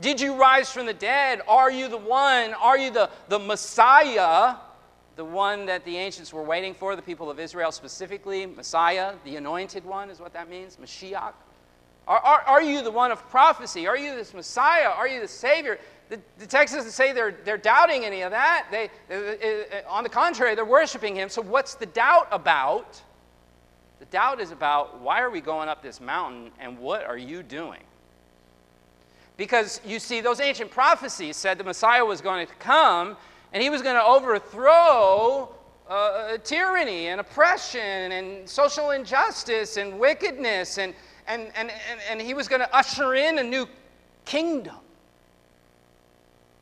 Did 0.00 0.20
you 0.20 0.34
rise 0.34 0.72
from 0.72 0.86
the 0.86 0.94
dead? 0.94 1.42
Are 1.46 1.70
you 1.70 1.88
the 1.88 1.98
one? 1.98 2.54
Are 2.54 2.78
you 2.78 2.90
the, 2.90 3.10
the 3.28 3.38
Messiah? 3.38 4.56
The 5.16 5.24
one 5.24 5.66
that 5.66 5.84
the 5.84 5.98
ancients 5.98 6.32
were 6.32 6.42
waiting 6.42 6.72
for, 6.72 6.96
the 6.96 7.02
people 7.02 7.30
of 7.30 7.38
Israel 7.38 7.72
specifically, 7.72 8.46
Messiah, 8.46 9.14
the 9.24 9.36
anointed 9.36 9.84
one 9.84 10.08
is 10.08 10.18
what 10.18 10.32
that 10.32 10.48
means, 10.48 10.78
Mashiach. 10.82 11.34
Are, 12.08 12.18
are, 12.18 12.40
are 12.42 12.62
you 12.62 12.82
the 12.82 12.90
one 12.90 13.12
of 13.12 13.28
prophecy? 13.28 13.86
Are 13.86 13.96
you 13.96 14.14
this 14.14 14.32
Messiah? 14.32 14.88
Are 14.88 15.06
you 15.06 15.20
the 15.20 15.28
Savior? 15.28 15.78
The, 16.10 16.20
the 16.38 16.46
text 16.46 16.74
doesn't 16.74 16.90
say 16.90 17.12
they're, 17.12 17.36
they're 17.44 17.56
doubting 17.56 18.04
any 18.04 18.22
of 18.22 18.32
that. 18.32 18.66
They, 18.70 18.90
on 19.88 20.02
the 20.02 20.08
contrary, 20.08 20.56
they're 20.56 20.64
worshiping 20.64 21.14
him. 21.14 21.28
So, 21.28 21.40
what's 21.40 21.74
the 21.74 21.86
doubt 21.86 22.26
about? 22.32 23.00
The 24.00 24.06
doubt 24.06 24.40
is 24.40 24.50
about 24.50 25.00
why 25.00 25.20
are 25.20 25.30
we 25.30 25.40
going 25.40 25.68
up 25.68 25.82
this 25.82 26.00
mountain 26.00 26.50
and 26.58 26.78
what 26.78 27.04
are 27.04 27.16
you 27.16 27.44
doing? 27.44 27.80
Because 29.36 29.80
you 29.86 30.00
see, 30.00 30.20
those 30.20 30.40
ancient 30.40 30.70
prophecies 30.70 31.36
said 31.36 31.58
the 31.58 31.64
Messiah 31.64 32.04
was 32.04 32.20
going 32.20 32.46
to 32.46 32.54
come 32.54 33.16
and 33.52 33.62
he 33.62 33.70
was 33.70 33.80
going 33.80 33.96
to 33.96 34.04
overthrow 34.04 35.54
uh, 35.88 36.38
tyranny 36.38 37.08
and 37.08 37.20
oppression 37.20 37.80
and 37.80 38.48
social 38.48 38.90
injustice 38.90 39.76
and 39.76 39.98
wickedness, 39.98 40.78
and, 40.78 40.94
and, 41.26 41.50
and, 41.56 41.70
and, 41.70 42.00
and 42.08 42.20
he 42.20 42.32
was 42.32 42.48
going 42.48 42.60
to 42.60 42.76
usher 42.76 43.14
in 43.14 43.38
a 43.38 43.42
new 43.42 43.66
kingdom. 44.24 44.76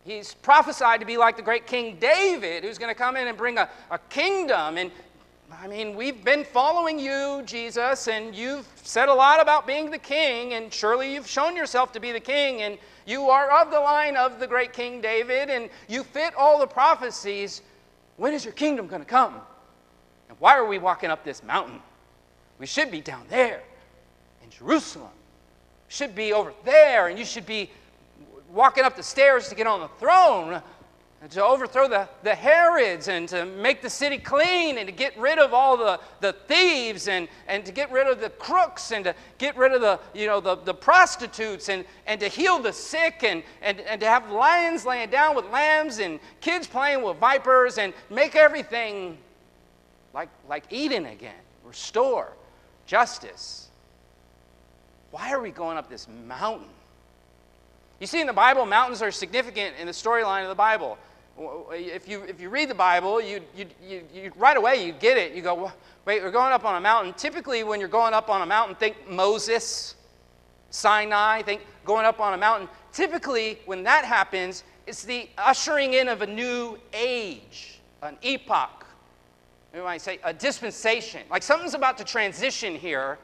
He's 0.09 0.33
prophesied 0.33 1.01
to 1.01 1.07
be 1.07 1.19
like 1.19 1.37
the 1.37 1.43
great 1.43 1.67
King 1.67 1.99
David, 2.01 2.65
who's 2.65 2.79
going 2.79 2.89
to 2.89 2.99
come 2.99 3.15
in 3.15 3.29
and 3.29 3.37
bring 3.37 3.59
a, 3.59 3.69
a 3.91 3.99
kingdom. 4.09 4.79
And 4.79 4.91
I 5.53 5.69
mean, 5.69 5.95
we've 5.95 6.25
been 6.25 6.45
following 6.45 6.99
you, 6.99 7.43
Jesus, 7.45 8.09
and 8.09 8.35
you've 8.35 8.67
said 8.77 9.11
a 9.11 9.15
lot 9.15 9.39
about 9.39 9.67
being 9.67 9.91
the 9.91 9.99
king, 9.99 10.55
and 10.55 10.73
surely 10.73 11.13
you've 11.13 11.29
shown 11.29 11.55
yourself 11.55 11.93
to 11.93 12.01
be 12.01 12.11
the 12.11 12.21
king, 12.21 12.63
and 12.63 12.79
you 13.07 13.29
are 13.29 13.51
of 13.51 13.71
the 13.71 13.79
line 13.79 14.17
of 14.17 14.41
the 14.41 14.47
great 14.47 14.73
King 14.73 15.03
David, 15.03 15.51
and 15.51 15.69
you 15.89 16.03
fit 16.03 16.35
all 16.37 16.59
the 16.59 16.67
prophecies. 16.67 17.61
When 18.17 18.33
is 18.33 18.47
your 18.47 18.55
kingdom 18.55 18.87
going 18.87 19.03
to 19.03 19.09
come? 19.09 19.35
And 20.31 20.39
why 20.41 20.57
are 20.57 20.67
we 20.67 20.79
walking 20.79 21.11
up 21.11 21.23
this 21.23 21.43
mountain? 21.43 21.83
We 22.59 22.65
should 22.65 22.91
be 22.91 23.03
down 23.03 23.27
there 23.29 23.61
in 24.43 24.49
Jerusalem. 24.49 25.11
Should 25.89 26.15
be 26.15 26.33
over 26.33 26.55
there, 26.65 27.09
and 27.09 27.19
you 27.19 27.27
should 27.27 27.45
be 27.45 27.71
walking 28.53 28.85
up 28.85 28.97
the 28.97 29.03
stairs 29.03 29.49
to 29.49 29.55
get 29.55 29.67
on 29.67 29.81
the 29.81 29.89
throne 30.01 30.63
to 31.31 31.45
overthrow 31.45 31.89
the, 31.89 32.09
the 32.23 32.35
Herods 32.35 33.09
and 33.09 33.29
to 33.29 33.45
make 33.45 33.83
the 33.83 33.91
city 33.91 34.19
clean 34.19 34.79
and 34.79 34.87
to 34.87 34.93
get 34.93 35.19
rid 35.19 35.39
of 35.39 35.53
all 35.53 35.77
the, 35.77 35.99
the 36.21 36.33
thieves 36.33 37.09
and, 37.09 37.27
and 37.49 37.65
to 37.67 37.73
get 37.73 37.91
rid 37.91 38.07
of 38.07 38.21
the 38.21 38.31
crooks 38.31 38.93
and 38.93 39.05
to 39.05 39.15
get 39.37 39.57
rid 39.57 39.73
of 39.73 39.81
the, 39.81 39.99
you 40.15 40.27
know, 40.27 40.41
the, 40.41 40.55
the 40.55 40.73
prostitutes 40.73 41.69
and, 41.69 41.85
and 42.07 42.21
to 42.21 42.29
heal 42.29 42.61
the 42.61 42.73
sick 42.73 43.25
and, 43.25 43.43
and, 43.63 43.81
and 43.81 44.01
to 44.01 44.07
have 44.07 44.31
lions 44.31 44.87
laying 44.87 45.11
down 45.11 45.35
with 45.35 45.45
lambs 45.47 45.99
and 45.99 46.21
kids 46.41 46.69
playing 46.69 47.03
with 47.03 47.17
vipers 47.17 47.79
and 47.79 47.93
make 48.11 48.37
everything 48.37 49.19
like, 50.15 50.29
like 50.49 50.65
Eden 50.71 51.07
again, 51.07 51.35
restore 51.65 52.33
justice. 52.87 53.71
Why 55.11 55.33
are 55.33 55.41
we 55.41 55.51
going 55.51 55.79
up 55.79 55.91
this 55.91 56.07
mountain? 56.29 56.69
You 58.01 58.07
see, 58.07 58.21
in 58.21 58.27
the 58.27 58.33
Bible, 58.33 58.65
mountains 58.65 59.03
are 59.03 59.11
significant 59.11 59.77
in 59.79 59.87
the 59.87 59.93
storyline 59.93 60.43
of 60.43 60.49
the 60.49 60.55
Bible 60.55 60.99
if 61.73 62.09
you, 62.09 62.23
if 62.25 62.41
you 62.41 62.49
read 62.49 62.69
the 62.69 62.75
Bible, 62.75 63.21
you, 63.21 63.41
you, 63.57 63.67
you, 63.87 64.03
you, 64.13 64.33
right 64.37 64.57
away 64.57 64.85
you 64.85 64.93
get 64.93 65.17
it. 65.17 65.35
You 65.35 65.43
go, 65.43 65.73
wait, 66.05 66.23
we're 66.23 66.31
going 66.31 66.53
up 66.53 66.65
on 66.65 66.77
a 66.77 66.81
mountain. 66.81 67.15
Typically, 67.15 67.63
when 67.63 67.81
you're 67.81 67.89
going 67.89 68.15
up 68.15 68.29
on 68.29 68.43
a 68.43 68.47
mountain, 68.47 68.75
think 68.75 69.09
Moses, 69.09 69.95
Sinai, 70.71 71.43
think 71.43 71.63
going 71.85 72.07
up 72.07 72.21
on 72.21 72.35
a 72.35 72.37
mountain. 72.37 72.69
Typically, 72.93 73.59
when 73.67 73.83
that 73.85 74.05
happens, 74.05 74.65
it's 74.87 75.05
the 75.05 75.29
ushering 75.39 75.95
in 75.95 76.09
of 76.09 76.23
a 76.23 76.27
new 76.27 76.79
age, 76.93 77.81
an 78.03 78.17
epoch. 78.23 78.87
We 79.75 79.81
might 79.81 80.01
say 80.01 80.19
a 80.25 80.33
dispensation. 80.33 81.21
Like 81.31 81.43
something's 81.43 81.75
about 81.75 81.99
to 81.99 82.05
transition 82.05 82.75
here. 82.75 83.19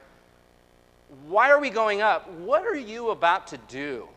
Why 1.26 1.50
are 1.50 1.61
we 1.61 1.71
going 1.71 2.02
up? 2.02 2.31
What 2.31 2.64
are 2.64 2.76
you 2.76 3.11
about 3.11 3.47
to 3.49 3.59
do? 3.69 4.09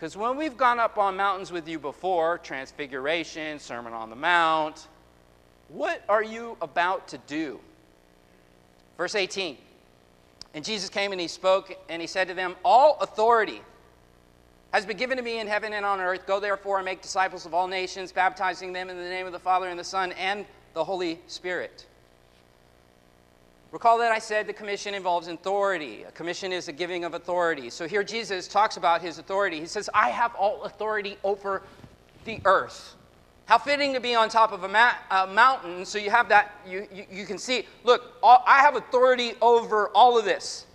Because 0.00 0.16
when 0.16 0.38
we've 0.38 0.56
gone 0.56 0.80
up 0.80 0.96
on 0.96 1.14
mountains 1.18 1.52
with 1.52 1.68
you 1.68 1.78
before, 1.78 2.38
Transfiguration, 2.38 3.58
Sermon 3.58 3.92
on 3.92 4.08
the 4.08 4.16
Mount, 4.16 4.88
what 5.68 6.02
are 6.08 6.22
you 6.22 6.56
about 6.62 7.06
to 7.08 7.18
do? 7.26 7.60
Verse 8.96 9.14
18. 9.14 9.58
And 10.54 10.64
Jesus 10.64 10.88
came 10.88 11.12
and 11.12 11.20
he 11.20 11.28
spoke 11.28 11.76
and 11.90 12.00
he 12.00 12.08
said 12.08 12.28
to 12.28 12.34
them, 12.34 12.56
All 12.64 12.96
authority 13.02 13.60
has 14.72 14.86
been 14.86 14.96
given 14.96 15.18
to 15.18 15.22
me 15.22 15.38
in 15.38 15.46
heaven 15.46 15.74
and 15.74 15.84
on 15.84 16.00
earth. 16.00 16.26
Go 16.26 16.40
therefore 16.40 16.78
and 16.78 16.86
make 16.86 17.02
disciples 17.02 17.44
of 17.44 17.52
all 17.52 17.68
nations, 17.68 18.10
baptizing 18.10 18.72
them 18.72 18.88
in 18.88 18.96
the 18.96 19.02
name 19.02 19.26
of 19.26 19.32
the 19.32 19.38
Father 19.38 19.68
and 19.68 19.78
the 19.78 19.84
Son 19.84 20.12
and 20.12 20.46
the 20.72 20.82
Holy 20.82 21.20
Spirit 21.26 21.86
Recall 23.72 23.98
that 23.98 24.10
I 24.10 24.18
said 24.18 24.48
the 24.48 24.52
commission 24.52 24.94
involves 24.94 25.28
authority. 25.28 26.02
A 26.02 26.10
commission 26.10 26.52
is 26.52 26.66
a 26.66 26.72
giving 26.72 27.04
of 27.04 27.14
authority. 27.14 27.70
So 27.70 27.86
here 27.86 28.02
Jesus 28.02 28.48
talks 28.48 28.76
about 28.76 29.00
his 29.00 29.18
authority. 29.18 29.60
He 29.60 29.66
says, 29.66 29.88
I 29.94 30.10
have 30.10 30.34
all 30.34 30.62
authority 30.64 31.18
over 31.22 31.62
the 32.24 32.40
earth. 32.44 32.96
How 33.46 33.58
fitting 33.58 33.92
to 33.94 34.00
be 34.00 34.14
on 34.14 34.28
top 34.28 34.52
of 34.52 34.64
a, 34.64 34.68
ma- 34.68 34.94
a 35.10 35.26
mountain 35.28 35.84
so 35.84 35.98
you 35.98 36.10
have 36.10 36.28
that, 36.28 36.52
you, 36.66 36.86
you, 36.92 37.04
you 37.10 37.26
can 37.26 37.38
see, 37.38 37.66
look, 37.84 38.14
all, 38.22 38.42
I 38.46 38.60
have 38.60 38.74
authority 38.74 39.34
over 39.40 39.88
all 39.90 40.18
of 40.18 40.24
this. 40.24 40.66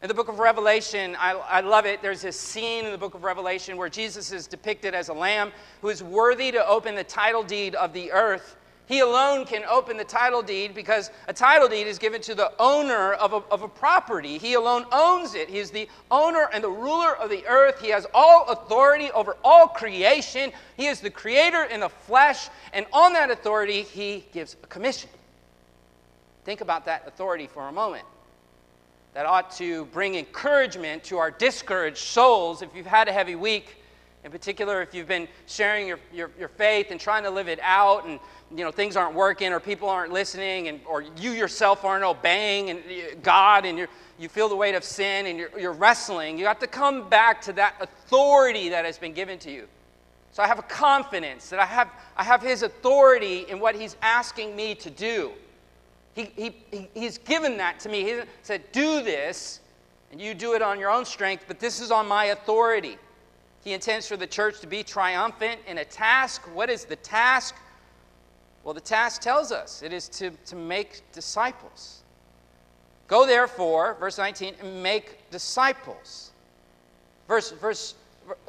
In 0.00 0.06
the 0.06 0.14
book 0.14 0.28
of 0.28 0.38
Revelation, 0.38 1.16
I, 1.18 1.32
I 1.32 1.60
love 1.60 1.86
it. 1.86 2.02
There's 2.02 2.22
this 2.22 2.38
scene 2.38 2.84
in 2.84 2.92
the 2.92 2.98
book 2.98 3.14
of 3.14 3.24
Revelation 3.24 3.76
where 3.76 3.88
Jesus 3.88 4.30
is 4.30 4.46
depicted 4.46 4.94
as 4.94 5.08
a 5.08 5.12
lamb 5.12 5.50
who 5.80 5.88
is 5.88 6.04
worthy 6.04 6.52
to 6.52 6.64
open 6.68 6.94
the 6.94 7.02
title 7.02 7.42
deed 7.42 7.74
of 7.74 7.92
the 7.92 8.12
earth. 8.12 8.56
He 8.88 9.00
alone 9.00 9.44
can 9.44 9.64
open 9.66 9.98
the 9.98 10.04
title 10.04 10.40
deed 10.40 10.74
because 10.74 11.10
a 11.28 11.32
title 11.34 11.68
deed 11.68 11.86
is 11.86 11.98
given 11.98 12.22
to 12.22 12.34
the 12.34 12.50
owner 12.58 13.12
of 13.12 13.34
a, 13.34 13.42
of 13.50 13.60
a 13.60 13.68
property. 13.68 14.38
He 14.38 14.54
alone 14.54 14.86
owns 14.90 15.34
it. 15.34 15.50
He 15.50 15.58
is 15.58 15.70
the 15.70 15.86
owner 16.10 16.48
and 16.54 16.64
the 16.64 16.70
ruler 16.70 17.14
of 17.14 17.28
the 17.28 17.46
earth. 17.46 17.82
He 17.82 17.90
has 17.90 18.06
all 18.14 18.48
authority 18.48 19.10
over 19.10 19.36
all 19.44 19.68
creation. 19.68 20.52
He 20.78 20.86
is 20.86 21.00
the 21.00 21.10
creator 21.10 21.64
in 21.64 21.80
the 21.80 21.90
flesh, 21.90 22.48
and 22.72 22.86
on 22.94 23.12
that 23.12 23.30
authority, 23.30 23.82
he 23.82 24.24
gives 24.32 24.56
a 24.62 24.66
commission. 24.68 25.10
Think 26.44 26.62
about 26.62 26.86
that 26.86 27.06
authority 27.06 27.46
for 27.46 27.68
a 27.68 27.72
moment. 27.72 28.06
That 29.12 29.26
ought 29.26 29.50
to 29.56 29.84
bring 29.86 30.14
encouragement 30.14 31.04
to 31.04 31.18
our 31.18 31.30
discouraged 31.30 31.98
souls 31.98 32.62
if 32.62 32.74
you've 32.74 32.86
had 32.86 33.08
a 33.08 33.12
heavy 33.12 33.34
week 33.34 33.78
in 34.24 34.32
particular, 34.32 34.82
if 34.82 34.94
you've 34.94 35.08
been 35.08 35.28
sharing 35.46 35.86
your, 35.86 35.98
your, 36.12 36.30
your, 36.38 36.48
faith 36.48 36.88
and 36.90 37.00
trying 37.00 37.22
to 37.22 37.30
live 37.30 37.48
it 37.48 37.60
out, 37.62 38.04
and 38.06 38.18
you 38.50 38.64
know 38.64 38.70
things 38.70 38.96
aren't 38.96 39.14
working, 39.14 39.52
or 39.52 39.60
people 39.60 39.88
aren't 39.88 40.12
listening, 40.12 40.68
and 40.68 40.80
or 40.86 41.02
you 41.20 41.32
yourself 41.32 41.84
aren't 41.84 42.04
obeying 42.04 42.70
and 42.70 42.80
uh, 42.80 43.14
God, 43.22 43.64
and 43.64 43.78
you 43.78 43.86
you 44.18 44.28
feel 44.28 44.48
the 44.48 44.56
weight 44.56 44.74
of 44.74 44.82
sin, 44.82 45.26
and 45.26 45.38
you're, 45.38 45.58
you're 45.58 45.72
wrestling, 45.72 46.38
you 46.38 46.46
have 46.46 46.58
to 46.58 46.66
come 46.66 47.08
back 47.08 47.40
to 47.42 47.52
that 47.54 47.74
authority 47.80 48.68
that 48.70 48.84
has 48.84 48.98
been 48.98 49.12
given 49.12 49.38
to 49.40 49.50
you. 49.50 49.68
So 50.32 50.42
I 50.42 50.46
have 50.46 50.58
a 50.58 50.62
confidence 50.62 51.50
that 51.50 51.60
I 51.60 51.66
have, 51.66 51.88
I 52.16 52.24
have 52.24 52.42
His 52.42 52.62
authority 52.62 53.46
in 53.48 53.60
what 53.60 53.74
He's 53.74 53.96
asking 54.02 54.56
me 54.56 54.74
to 54.76 54.90
do. 54.90 55.32
He, 56.14 56.24
he, 56.34 56.56
he, 56.70 56.88
he's 56.94 57.18
given 57.18 57.56
that 57.58 57.78
to 57.80 57.88
me. 57.88 58.02
He 58.02 58.20
said, 58.42 58.62
Do 58.72 59.02
this, 59.02 59.60
and 60.10 60.20
you 60.20 60.34
do 60.34 60.54
it 60.54 60.62
on 60.62 60.80
your 60.80 60.90
own 60.90 61.04
strength, 61.04 61.44
but 61.46 61.60
this 61.60 61.80
is 61.80 61.90
on 61.90 62.08
my 62.08 62.26
authority. 62.26 62.98
He 63.62 63.72
intends 63.72 64.08
for 64.08 64.16
the 64.16 64.26
church 64.26 64.60
to 64.60 64.66
be 64.66 64.82
triumphant 64.82 65.60
in 65.66 65.78
a 65.78 65.84
task. 65.84 66.42
What 66.54 66.70
is 66.70 66.84
the 66.84 66.96
task? 66.96 67.54
Well, 68.68 68.74
the 68.74 68.82
task 68.82 69.22
tells 69.22 69.50
us 69.50 69.82
it 69.82 69.94
is 69.94 70.10
to, 70.10 70.28
to 70.44 70.54
make 70.54 71.00
disciples. 71.12 72.02
Go 73.06 73.24
therefore, 73.24 73.96
verse 73.98 74.18
19, 74.18 74.56
and 74.60 74.82
make 74.82 75.30
disciples. 75.30 76.32
Verse, 77.28 77.50
verse, 77.52 77.94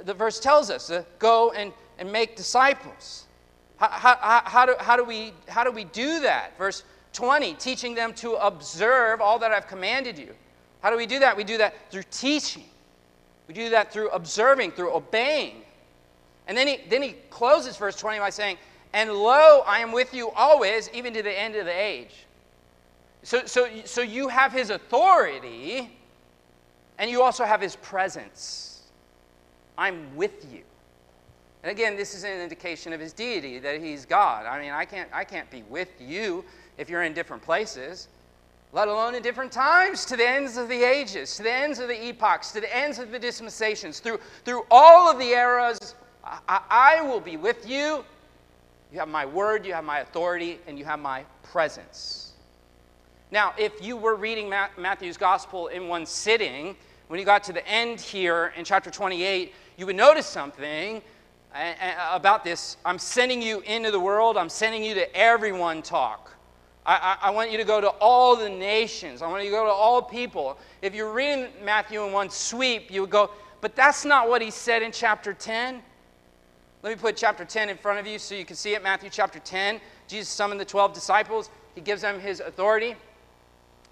the 0.04 0.14
verse 0.14 0.42
tells 0.42 0.70
us 0.70 0.92
go 1.20 1.52
and, 1.52 1.72
and 2.00 2.12
make 2.12 2.36
disciples. 2.36 3.28
How, 3.78 3.88
how, 3.88 4.42
how, 4.44 4.66
do, 4.66 4.76
how, 4.80 4.98
do 4.98 5.06
we, 5.06 5.32
how 5.48 5.64
do 5.64 5.72
we 5.72 5.86
do 5.86 6.20
that? 6.20 6.58
Verse 6.58 6.84
20, 7.14 7.54
teaching 7.54 7.96
them 7.96 8.12
to 8.16 8.34
observe 8.46 9.22
all 9.22 9.40
that 9.40 9.54
I've 9.54 9.68
commanded 9.68 10.20
you. 10.20 10.36
How 10.82 10.90
do 10.92 10.98
we 10.98 11.06
do 11.06 11.20
that? 11.20 11.38
We 11.38 11.46
do 11.46 11.58
that 11.60 11.76
through 11.92 12.04
teaching. 12.12 12.66
We 13.48 13.54
do 13.54 13.70
that 13.70 13.94
through 13.94 14.10
observing, 14.10 14.72
through 14.72 14.94
obeying. 14.94 15.62
And 16.50 16.58
then 16.58 16.68
he, 16.68 16.80
then 16.90 17.04
he 17.04 17.16
closes 17.30 17.78
verse 17.78 17.96
20 17.96 18.20
by 18.20 18.32
saying, 18.32 18.58
And 18.94 19.12
lo, 19.12 19.62
I 19.68 19.80
am 19.80 19.92
with 19.92 20.14
you 20.14 20.32
always, 20.32 20.90
even 20.94 21.14
to 21.14 21.24
the 21.24 21.40
end 21.40 21.56
of 21.56 21.66
the 21.66 21.72
age. 21.72 22.26
So, 23.24 23.46
so, 23.46 23.68
so 23.86 24.02
you 24.02 24.28
have 24.28 24.52
his 24.52 24.70
authority, 24.70 25.92
and 26.98 27.12
you 27.12 27.22
also 27.22 27.44
have 27.44 27.62
his 27.62 27.76
presence. 27.78 28.84
I'm 29.78 30.16
with 30.16 30.52
you. 30.52 30.64
And 31.64 31.72
again, 31.72 31.98
this 31.98 32.16
is 32.16 32.24
an 32.24 32.40
indication 32.42 32.94
of 32.94 33.00
his 33.00 33.14
deity, 33.14 33.60
that 33.60 33.82
he's 33.82 34.06
God. 34.06 34.46
I 34.46 34.60
mean, 34.62 34.72
I 34.72 34.86
can't, 34.86 35.10
I 35.14 35.24
can't 35.24 35.50
be 35.52 35.64
with 35.64 35.90
you 36.00 36.44
if 36.78 36.90
you're 36.90 37.04
in 37.04 37.14
different 37.14 37.44
places 37.44 38.08
let 38.72 38.88
alone 38.88 39.16
in 39.16 39.24
different 39.24 39.52
times, 39.52 40.06
to 40.06 40.16
the 40.16 40.28
ends 40.28 40.58
of 40.58 40.70
the 40.70 40.84
ages, 40.84 41.36
to 41.38 41.44
the 41.44 41.52
ends 41.52 41.80
of 41.80 41.88
the 41.88 42.08
epochs, 42.08 42.52
to 42.52 42.62
the 42.62 42.76
ends 42.76 43.00
of 43.00 43.12
the 43.12 43.18
dispensations, 43.18 44.00
through, 44.00 44.20
through 44.46 44.64
all 44.70 45.10
of 45.10 45.18
the 45.18 45.30
eras, 45.30 45.96
I, 46.24 46.62
I 46.70 47.02
will 47.02 47.20
be 47.20 47.36
with 47.36 47.68
you. 47.68 48.04
You 48.92 49.00
have 49.00 49.08
my 49.08 49.26
word, 49.26 49.66
you 49.66 49.74
have 49.74 49.84
my 49.84 50.00
authority, 50.00 50.60
and 50.68 50.80
you 50.80 50.86
have 50.86 51.00
my 51.00 51.24
presence. 51.44 52.34
Now, 53.32 53.54
if 53.58 53.84
you 53.84 53.96
were 53.96 54.16
reading 54.16 54.50
Matthew's 54.50 55.18
gospel 55.18 55.68
in 55.68 55.88
one 55.88 56.06
sitting, 56.06 56.76
when 57.08 57.20
you 57.20 57.26
got 57.26 57.44
to 57.44 57.54
the 57.54 57.68
end 57.68 58.02
here 58.02 58.54
in 58.56 58.66
chapter 58.66 58.90
28, 58.90 59.54
you 59.78 59.86
would 59.86 59.96
notice 59.96 60.26
something 60.26 61.02
uh, 61.54 61.58
uh, 61.58 62.10
about 62.12 62.44
this 62.44 62.78
I'm 62.86 63.00
sending 63.00 63.42
you 63.42 63.62
into 63.62 63.92
the 63.92 64.00
world, 64.00 64.38
I'm 64.38 64.50
sending 64.50 64.84
you 64.84 64.96
to 64.96 65.16
everyone 65.16 65.82
talk. 65.82 66.36
I, 66.86 67.18
I, 67.22 67.28
I, 67.28 67.30
want 67.32 67.52
you 67.52 67.58
to 67.58 67.64
go 67.64 67.82
to 67.82 67.90
all 68.00 68.36
the 68.36 68.50
nations. 68.50 69.22
I 69.22 69.28
want 69.28 69.44
you 69.44 69.50
to 69.50 69.56
go 69.56 69.66
to 69.66 69.72
all 69.72 70.02
people. 70.02 70.58
If 70.82 70.96
you're 70.96 71.12
reading 71.12 71.48
Matthew 71.64 72.04
in 72.04 72.12
one 72.14 72.30
sweep, 72.30 72.90
you 72.90 73.02
would 73.02 73.10
go, 73.10 73.32
but 73.62 73.76
that's 73.76 74.06
not 74.06 74.30
what 74.30 74.42
he 74.42 74.50
said 74.50 74.82
in 74.82 74.92
chapter 74.92 75.34
10. 75.34 75.84
Let 76.82 76.90
me 76.92 76.96
put 76.96 77.18
chapter 77.18 77.44
10 77.46 77.70
in 77.70 77.78
front 77.78 78.00
of 78.00 78.08
you 78.08 78.20
so 78.20 78.36
you 78.36 78.46
can 78.46 78.56
see 78.56 78.74
it. 78.74 78.82
Matthew 78.82 79.10
chapter 79.12 79.40
10. 79.40 79.82
Jesus 80.08 80.30
summoned 80.30 80.60
the 80.60 80.66
12 80.66 80.94
disciples, 80.94 81.50
he 81.76 81.82
gives 81.82 82.02
them 82.02 82.20
his 82.20 82.40
authority, 82.40 82.96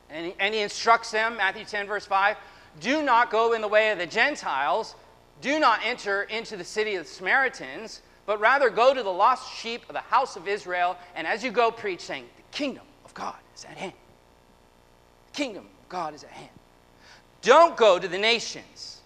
and 0.09 0.27
he, 0.27 0.35
and 0.39 0.53
he 0.53 0.61
instructs 0.61 1.11
them, 1.11 1.37
Matthew 1.37 1.63
10, 1.63 1.85
verse 1.85 2.05
5, 2.05 2.37
do 2.79 3.03
not 3.03 3.29
go 3.29 3.53
in 3.53 3.61
the 3.61 3.67
way 3.67 3.91
of 3.91 3.99
the 3.99 4.07
Gentiles 4.07 4.95
do 5.41 5.59
not 5.59 5.79
enter 5.83 6.23
into 6.23 6.57
the 6.57 6.63
city 6.63 6.95
of 6.95 7.05
the 7.05 7.09
Samaritans, 7.09 8.01
but 8.25 8.39
rather 8.39 8.69
go 8.69 8.93
to 8.93 9.03
the 9.03 9.11
lost 9.11 9.55
sheep 9.55 9.83
of 9.87 9.93
the 9.93 10.01
house 10.01 10.35
of 10.35 10.47
Israel, 10.47 10.97
and 11.15 11.27
as 11.27 11.43
you 11.43 11.51
go, 11.51 11.71
preach, 11.71 12.01
saying, 12.01 12.25
The 12.35 12.57
kingdom 12.57 12.83
of 13.05 13.13
God 13.13 13.35
is 13.55 13.65
at 13.65 13.77
hand. 13.77 13.93
The 15.27 15.37
kingdom 15.37 15.65
of 15.65 15.89
God 15.89 16.15
is 16.15 16.23
at 16.23 16.31
hand. 16.31 16.49
Don't 17.41 17.77
go 17.77 17.99
to 17.99 18.07
the 18.07 18.17
nations. 18.17 19.01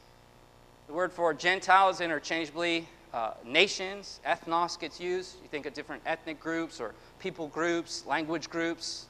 The 0.88 0.94
word 0.94 1.12
for 1.12 1.34
Gentiles 1.34 2.02
interchangeably 2.02 2.88
uh, 3.14 3.32
nations, 3.46 4.20
ethnos 4.26 4.80
gets 4.80 5.00
used. 5.00 5.36
You 5.42 5.50
think 5.50 5.66
of 5.66 5.74
different 5.74 6.02
ethnic 6.06 6.40
groups 6.40 6.80
or 6.80 6.94
people 7.20 7.48
groups, 7.48 8.06
language 8.06 8.50
groups. 8.50 9.08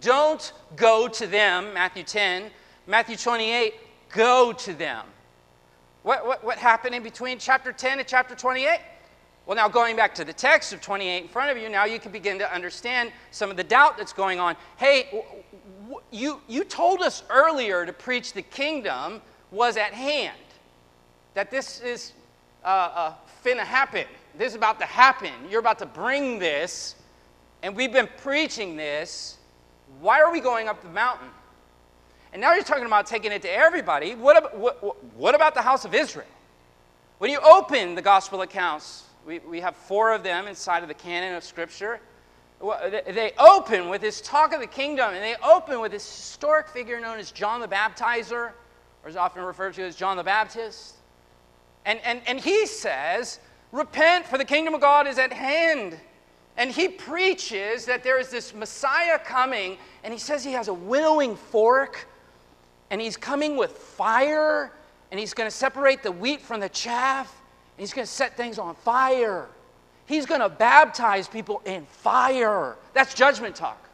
Don't 0.00 0.52
go 0.76 1.08
to 1.08 1.26
them, 1.26 1.72
Matthew 1.74 2.02
10. 2.02 2.50
Matthew 2.86 3.16
28, 3.16 3.74
go 4.12 4.52
to 4.52 4.72
them. 4.72 5.06
What, 6.02 6.26
what, 6.26 6.44
what 6.44 6.58
happened 6.58 6.94
in 6.94 7.02
between 7.02 7.38
chapter 7.38 7.72
10 7.72 7.98
and 7.98 8.08
chapter 8.08 8.34
28? 8.34 8.80
Well, 9.46 9.56
now 9.56 9.68
going 9.68 9.96
back 9.96 10.14
to 10.16 10.24
the 10.24 10.32
text 10.32 10.72
of 10.72 10.80
28 10.80 11.22
in 11.22 11.28
front 11.28 11.50
of 11.50 11.62
you, 11.62 11.68
now 11.68 11.84
you 11.84 11.98
can 11.98 12.12
begin 12.12 12.38
to 12.38 12.54
understand 12.54 13.12
some 13.30 13.50
of 13.50 13.56
the 13.56 13.64
doubt 13.64 13.98
that's 13.98 14.12
going 14.12 14.38
on. 14.38 14.56
Hey, 14.76 15.24
you, 16.10 16.40
you 16.48 16.64
told 16.64 17.00
us 17.00 17.24
earlier 17.30 17.84
to 17.84 17.92
preach 17.92 18.32
the 18.32 18.42
kingdom 18.42 19.20
was 19.50 19.76
at 19.76 19.92
hand, 19.92 20.38
that 21.34 21.50
this 21.50 21.80
is 21.80 22.12
uh, 22.64 22.66
uh, 22.66 23.14
finna 23.44 23.60
happen. 23.60 24.04
This 24.36 24.52
is 24.52 24.54
about 24.54 24.78
to 24.80 24.86
happen. 24.86 25.32
You're 25.50 25.60
about 25.60 25.78
to 25.80 25.86
bring 25.86 26.38
this, 26.38 26.94
and 27.62 27.74
we've 27.74 27.92
been 27.92 28.08
preaching 28.18 28.76
this. 28.76 29.38
Why 30.00 30.20
are 30.20 30.32
we 30.32 30.40
going 30.40 30.68
up 30.68 30.82
the 30.82 30.88
mountain? 30.88 31.28
And 32.32 32.40
now 32.40 32.54
you're 32.54 32.62
talking 32.62 32.86
about 32.86 33.06
taking 33.06 33.32
it 33.32 33.42
to 33.42 33.52
everybody. 33.52 34.14
What, 34.14 34.36
about, 34.36 34.56
what, 34.56 35.04
what 35.14 35.34
about 35.34 35.54
the 35.54 35.62
house 35.62 35.84
of 35.84 35.94
Israel? 35.94 36.26
When 37.18 37.30
you 37.30 37.40
open 37.40 37.96
the 37.96 38.02
gospel 38.02 38.42
accounts, 38.42 39.04
we, 39.26 39.40
we 39.40 39.60
have 39.60 39.76
four 39.76 40.12
of 40.12 40.22
them 40.22 40.46
inside 40.46 40.82
of 40.82 40.88
the 40.88 40.94
canon 40.94 41.34
of 41.34 41.44
Scripture. 41.44 42.00
They 42.60 43.32
open 43.38 43.88
with 43.88 44.00
this 44.00 44.20
talk 44.20 44.52
of 44.52 44.60
the 44.60 44.66
kingdom, 44.66 45.12
and 45.12 45.22
they 45.22 45.34
open 45.42 45.80
with 45.80 45.92
this 45.92 46.04
historic 46.04 46.68
figure 46.68 47.00
known 47.00 47.18
as 47.18 47.32
John 47.32 47.60
the 47.60 47.68
Baptizer, 47.68 48.52
or 49.02 49.08
is 49.08 49.16
often 49.16 49.42
referred 49.42 49.74
to 49.74 49.82
as 49.82 49.96
John 49.96 50.16
the 50.16 50.22
Baptist. 50.22 50.94
And, 51.84 51.98
and, 52.04 52.20
and 52.26 52.40
he 52.40 52.66
says, 52.66 53.40
Repent, 53.72 54.26
for 54.26 54.36
the 54.36 54.44
kingdom 54.44 54.74
of 54.74 54.80
God 54.80 55.06
is 55.06 55.18
at 55.18 55.32
hand. 55.32 55.96
And 56.56 56.70
he 56.70 56.88
preaches 56.88 57.86
that 57.86 58.02
there 58.02 58.18
is 58.18 58.28
this 58.28 58.54
Messiah 58.54 59.18
coming, 59.18 59.78
and 60.02 60.12
he 60.12 60.18
says 60.18 60.44
he 60.44 60.52
has 60.52 60.68
a 60.68 60.74
winnowing 60.74 61.36
fork 61.36 62.06
and 62.90 63.00
he's 63.00 63.16
coming 63.16 63.56
with 63.56 63.70
fire, 63.70 64.72
and 65.10 65.20
he's 65.20 65.32
going 65.32 65.48
to 65.48 65.54
separate 65.54 66.02
the 66.02 66.12
wheat 66.12 66.42
from 66.42 66.60
the 66.60 66.68
chaff, 66.68 67.40
and 67.76 67.80
he's 67.80 67.94
going 67.94 68.06
to 68.06 68.12
set 68.12 68.36
things 68.36 68.58
on 68.58 68.74
fire. 68.74 69.46
He's 70.06 70.26
going 70.26 70.40
to 70.40 70.48
baptize 70.48 71.28
people 71.28 71.62
in 71.64 71.86
fire. 71.86 72.76
That's 72.92 73.14
judgment 73.14 73.54
talk. 73.54 73.88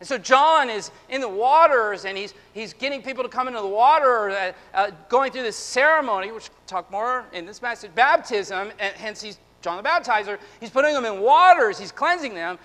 And 0.00 0.08
so 0.08 0.16
John 0.16 0.70
is 0.70 0.90
in 1.08 1.20
the 1.20 1.28
waters 1.28 2.04
and 2.04 2.16
he's, 2.16 2.34
he's 2.54 2.72
getting 2.72 3.02
people 3.02 3.24
to 3.24 3.28
come 3.28 3.48
into 3.48 3.60
the 3.60 3.66
water, 3.66 4.30
uh, 4.30 4.52
uh, 4.74 4.90
going 5.08 5.32
through 5.32 5.42
this 5.42 5.56
ceremony, 5.56 6.30
which 6.30 6.50
we'll 6.50 6.66
talk 6.66 6.90
more 6.90 7.26
in 7.32 7.46
this 7.46 7.60
message, 7.60 7.92
baptism, 7.94 8.70
and 8.78 8.94
hence 8.94 9.20
he's 9.20 9.38
John 9.60 9.82
the 9.82 9.88
Baptizer. 9.88 10.38
He's 10.60 10.70
putting 10.70 10.94
them 10.94 11.04
in 11.04 11.20
waters, 11.20 11.78
he's 11.78 11.90
cleansing 11.90 12.34
them. 12.34 12.58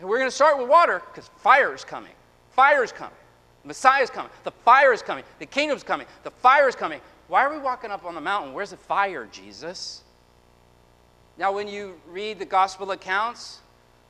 And 0.00 0.08
we're 0.08 0.18
going 0.18 0.30
to 0.30 0.34
start 0.34 0.58
with 0.58 0.68
water 0.68 1.02
because 1.06 1.28
fire 1.38 1.74
is 1.74 1.84
coming. 1.84 2.12
Fire 2.50 2.82
is 2.84 2.92
coming. 2.92 3.14
Messiah 3.64 4.02
is 4.02 4.10
coming. 4.10 4.30
The 4.44 4.50
fire 4.50 4.92
is 4.92 5.02
coming. 5.02 5.24
The 5.40 5.46
kingdom's 5.46 5.82
coming. 5.82 6.06
The 6.22 6.30
fire 6.30 6.68
is 6.68 6.74
coming. 6.74 7.00
Why 7.26 7.44
are 7.44 7.52
we 7.52 7.58
walking 7.58 7.90
up 7.90 8.04
on 8.04 8.14
the 8.14 8.20
mountain? 8.20 8.54
Where's 8.54 8.70
the 8.70 8.76
fire, 8.76 9.28
Jesus? 9.30 10.04
Now, 11.36 11.52
when 11.52 11.68
you 11.68 12.00
read 12.08 12.38
the 12.38 12.46
gospel 12.46 12.90
accounts, 12.92 13.58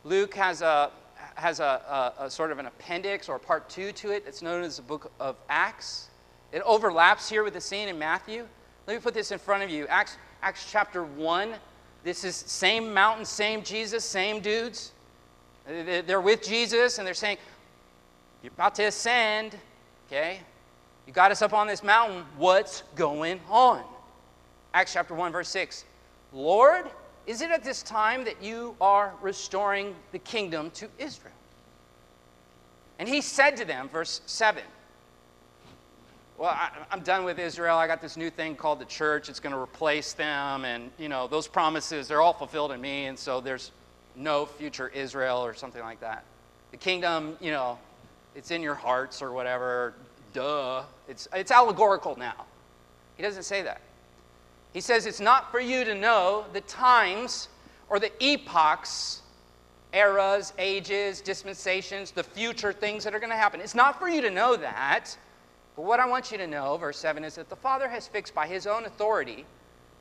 Luke 0.04 0.34
has 0.34 0.62
a 0.62 0.92
has 1.38 1.60
a, 1.60 2.14
a, 2.18 2.24
a, 2.24 2.30
sort 2.30 2.50
of 2.50 2.58
an 2.58 2.66
appendix 2.66 3.28
or 3.28 3.38
part 3.38 3.68
two 3.68 3.92
to 3.92 4.10
it. 4.10 4.24
It's 4.26 4.42
known 4.42 4.64
as 4.64 4.76
the 4.76 4.82
book 4.82 5.12
of 5.20 5.36
Acts. 5.48 6.08
It 6.52 6.62
overlaps 6.62 7.28
here 7.28 7.44
with 7.44 7.54
the 7.54 7.60
scene 7.60 7.88
in 7.88 7.98
Matthew. 7.98 8.46
Let 8.86 8.94
me 8.94 9.00
put 9.00 9.14
this 9.14 9.30
in 9.30 9.38
front 9.38 9.62
of 9.62 9.70
you. 9.70 9.86
Acts, 9.86 10.18
Acts 10.42 10.66
chapter 10.70 11.04
1. 11.04 11.54
This 12.02 12.24
is 12.24 12.34
same 12.34 12.92
mountain, 12.92 13.24
same 13.24 13.62
Jesus, 13.62 14.04
same 14.04 14.40
dudes. 14.40 14.92
They're 15.66 16.20
with 16.20 16.42
Jesus 16.42 16.98
and 16.98 17.06
they're 17.06 17.14
saying, 17.14 17.38
you're 18.42 18.52
about 18.52 18.74
to 18.76 18.84
ascend, 18.84 19.56
okay? 20.06 20.40
You 21.06 21.12
got 21.12 21.30
us 21.30 21.42
up 21.42 21.52
on 21.52 21.66
this 21.66 21.82
mountain. 21.82 22.24
What's 22.36 22.82
going 22.94 23.40
on? 23.48 23.82
Acts 24.74 24.92
chapter 24.92 25.14
1, 25.14 25.32
verse 25.32 25.48
6. 25.48 25.84
Lord, 26.32 26.86
is 27.26 27.42
it 27.42 27.50
at 27.50 27.62
this 27.62 27.82
time 27.82 28.24
that 28.24 28.42
you 28.42 28.74
are 28.80 29.12
restoring 29.20 29.94
the 30.12 30.18
kingdom 30.18 30.70
to 30.72 30.88
Israel? 30.98 31.27
And 32.98 33.08
he 33.08 33.20
said 33.20 33.56
to 33.56 33.64
them, 33.64 33.88
verse 33.88 34.20
7, 34.26 34.62
well, 36.38 36.50
I, 36.50 36.70
am 36.92 37.00
done 37.00 37.24
with 37.24 37.38
Israel. 37.40 37.76
I 37.76 37.88
got 37.88 38.00
this 38.00 38.16
new 38.16 38.30
thing 38.30 38.54
called 38.54 38.78
the 38.78 38.84
church. 38.84 39.28
It's 39.28 39.40
going 39.40 39.52
to 39.52 39.58
replace 39.58 40.12
them. 40.12 40.64
And, 40.64 40.90
you 40.96 41.08
know, 41.08 41.26
those 41.26 41.48
promises, 41.48 42.06
they're 42.06 42.20
all 42.20 42.32
fulfilled 42.32 42.70
in 42.70 42.80
me. 42.80 43.06
And 43.06 43.18
so 43.18 43.40
there's 43.40 43.72
no 44.14 44.46
future 44.46 44.88
Israel 44.88 45.44
or 45.44 45.52
something 45.52 45.82
like 45.82 46.00
that. 46.00 46.24
The 46.70 46.76
kingdom, 46.76 47.36
you 47.40 47.50
know, 47.50 47.78
it's 48.36 48.52
in 48.52 48.62
your 48.62 48.76
hearts 48.76 49.20
or 49.20 49.32
whatever. 49.32 49.94
Duh. 50.32 50.84
It's, 51.08 51.26
it's 51.32 51.50
allegorical 51.50 52.16
now. 52.16 52.46
He 53.16 53.24
doesn't 53.24 53.42
say 53.42 53.62
that. 53.62 53.80
He 54.72 54.80
says 54.80 55.06
it's 55.06 55.20
not 55.20 55.50
for 55.50 55.58
you 55.58 55.84
to 55.84 55.94
know 55.94 56.44
the 56.52 56.60
times 56.62 57.48
or 57.88 57.98
the 57.98 58.12
epochs, 58.22 59.22
eras, 59.92 60.52
ages, 60.58 61.20
dispensations, 61.20 62.10
the 62.10 62.22
future 62.22 62.72
things 62.72 63.04
that 63.04 63.14
are 63.14 63.18
going 63.18 63.30
to 63.30 63.36
happen. 63.36 63.60
It's 63.60 63.74
not 63.74 63.98
for 63.98 64.08
you 64.08 64.20
to 64.20 64.30
know 64.30 64.56
that. 64.56 65.16
But 65.76 65.84
what 65.84 66.00
I 66.00 66.06
want 66.06 66.32
you 66.32 66.38
to 66.38 66.46
know, 66.46 66.76
verse 66.76 66.98
7, 66.98 67.24
is 67.24 67.36
that 67.36 67.48
the 67.48 67.56
Father 67.56 67.88
has 67.88 68.08
fixed 68.08 68.34
by 68.34 68.46
his 68.46 68.66
own 68.66 68.84
authority, 68.84 69.44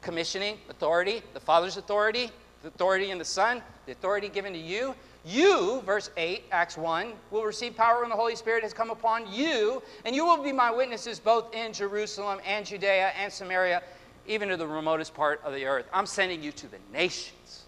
commissioning 0.01 0.57
authority, 0.69 1.21
the 1.33 1.39
Father's 1.39 1.77
authority, 1.77 2.31
the 2.63 2.69
authority 2.69 3.11
in 3.11 3.17
the 3.17 3.25
Son, 3.25 3.61
the 3.85 3.91
authority 3.91 4.27
given 4.29 4.53
to 4.53 4.59
you, 4.59 4.95
you, 5.27 5.81
verse 5.85 6.09
8, 6.15 6.45
Acts 6.51 6.77
1, 6.77 7.11
will 7.31 7.43
receive 7.43 7.75
power 7.75 7.99
when 7.99 8.09
the 8.09 8.15
Holy 8.15 8.35
Spirit 8.35 8.63
has 8.63 8.73
come 8.73 8.89
upon 8.89 9.31
you, 9.31 9.83
and 10.05 10.15
you 10.15 10.25
will 10.25 10.41
be 10.41 10.53
my 10.53 10.71
witnesses 10.71 11.19
both 11.19 11.53
in 11.53 11.73
Jerusalem 11.73 12.39
and 12.45 12.65
Judea 12.65 13.11
and 13.19 13.31
Samaria, 13.31 13.83
even 14.25 14.49
to 14.49 14.57
the 14.57 14.67
remotest 14.67 15.13
part 15.13 15.41
of 15.43 15.53
the 15.53 15.65
earth. 15.65 15.85
I'm 15.93 16.05
sending 16.05 16.41
you 16.41 16.51
to 16.53 16.67
the 16.67 16.77
nations, 16.93 17.65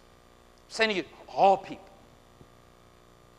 I'm 0.67 0.73
sending 0.73 0.97
you 0.97 1.03
to 1.03 1.10
all 1.27 1.58
people. 1.58 1.88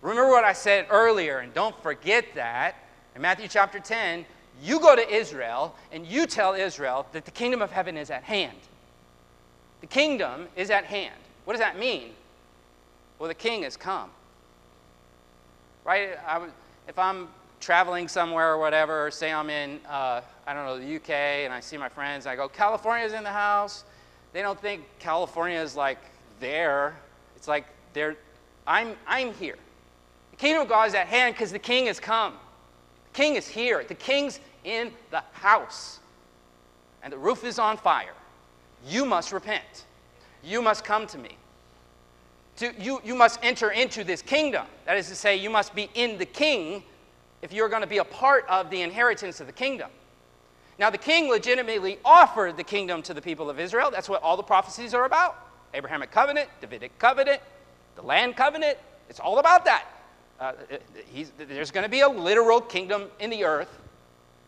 Remember 0.03 0.31
what 0.31 0.45
I 0.45 0.53
said 0.53 0.87
earlier, 0.91 1.39
and 1.39 1.53
don't 1.53 1.81
forget 1.83 2.25
that. 2.35 2.77
In 3.15 3.23
Matthew 3.23 3.49
chapter 3.49 3.79
10, 3.79 4.25
you 4.63 4.81
go 4.81 4.95
to 4.95 5.09
Israel 5.15 5.75
and 5.93 6.07
you 6.07 6.27
tell 6.27 6.55
Israel 6.55 7.07
that 7.13 7.25
the 7.25 7.31
kingdom 7.31 7.63
of 7.63 7.71
heaven 7.71 7.97
is 7.97 8.11
at 8.11 8.23
hand. 8.23 8.57
The 9.81 9.87
kingdom 9.87 10.49
is 10.57 10.71
at 10.71 10.85
hand. 10.85 11.15
What 11.45 11.55
does 11.55 11.61
that 11.61 11.79
mean? 11.79 12.11
Well, 13.19 13.29
the 13.29 13.35
king 13.35 13.63
has 13.63 13.77
come. 13.77 14.11
Right? 15.85 16.11
I, 16.27 16.47
if 16.89 16.99
I'm 16.99 17.29
traveling 17.61 18.09
somewhere 18.09 18.53
or 18.53 18.59
whatever, 18.59 19.07
or 19.07 19.11
say 19.11 19.33
I'm 19.33 19.51
in, 19.51 19.81
uh, 19.89 20.21
I 20.47 20.55
don't 20.55 20.67
know, 20.67 20.79
the 20.79 20.97
UK, 20.97 21.11
and 21.11 21.53
I 21.53 21.61
see 21.61 21.77
my 21.77 21.89
friends, 21.89 22.27
I 22.27 22.37
go, 22.37 22.49
California's 22.49 23.13
in 23.13 23.23
the 23.23 23.31
house. 23.31 23.85
They 24.33 24.43
don't 24.43 24.61
think 24.61 24.85
California 24.99 25.61
is 25.61 25.77
like 25.77 25.99
there. 26.39 26.97
It's 27.37 27.49
like 27.49 27.67
they're, 27.93 28.17
I'm, 28.67 28.97
I'm 29.07 29.35
here. 29.35 29.57
Kingdom 30.41 30.63
of 30.63 30.69
God 30.69 30.89
is 30.89 30.95
at 30.95 31.07
hand 31.07 31.35
because 31.35 31.53
the 31.53 31.59
king 31.59 31.87
has 31.87 32.01
come. 32.01 32.35
The 33.13 33.17
king 33.17 33.37
is 33.37 33.47
here. 33.47 33.85
The 33.87 33.95
king's 33.95 34.41
in 34.65 34.91
the 35.11 35.23
house. 35.33 36.01
And 37.03 37.13
the 37.13 37.19
roof 37.19 37.45
is 37.45 37.59
on 37.59 37.77
fire. 37.77 38.15
You 38.89 39.05
must 39.05 39.33
repent. 39.33 39.85
You 40.43 40.63
must 40.63 40.83
come 40.83 41.07
to 41.09 41.19
me 41.19 41.37
to, 42.61 42.75
you, 42.79 43.01
you 43.05 43.15
must 43.15 43.39
enter 43.43 43.71
into 43.71 44.05
this 44.05 44.21
kingdom. 44.21 44.67
That 44.85 44.99
is 44.99 45.09
to 45.09 45.15
say, 45.15 45.37
you 45.37 45.49
must 45.49 45.75
be 45.75 45.89
in 45.95 46.19
the 46.19 46.27
king 46.27 46.83
if 47.41 47.53
you're 47.53 47.71
going 47.71 47.81
to 47.81 47.89
be 47.89 47.99
a 47.99 48.05
part 48.05 48.45
of 48.49 48.69
the 48.71 48.83
inheritance 48.83 49.41
of 49.41 49.47
the 49.47 49.53
kingdom. 49.53 49.91
Now, 50.79 50.91
the 50.91 50.99
king 50.99 51.31
legitimately 51.31 51.99
offered 52.05 52.57
the 52.57 52.65
kingdom 52.65 53.03
to 53.03 53.15
the 53.15 53.21
people 53.23 53.49
of 53.49 53.59
Israel. 53.59 53.91
That's 53.91 54.09
what 54.09 54.23
all 54.23 54.37
the 54.37 54.43
prophecies 54.43 54.93
are 54.95 55.05
about. 55.05 55.37
Abrahamic 55.73 56.11
covenant, 56.11 56.49
Davidic 56.61 56.99
covenant, 56.99 57.41
the 57.97 58.03
land 58.03 58.37
covenant. 58.37 58.79
It's 59.09 59.21
all 59.21 59.39
about 59.39 59.65
that. 59.65 59.85
Uh, 60.41 60.53
there's 61.37 61.71
going 61.71 61.85
to 61.85 61.91
be 61.91 62.01
a 62.01 62.09
literal 62.09 62.61
kingdom 62.61 63.05
in 63.19 63.29
the 63.29 63.45
earth. 63.45 63.79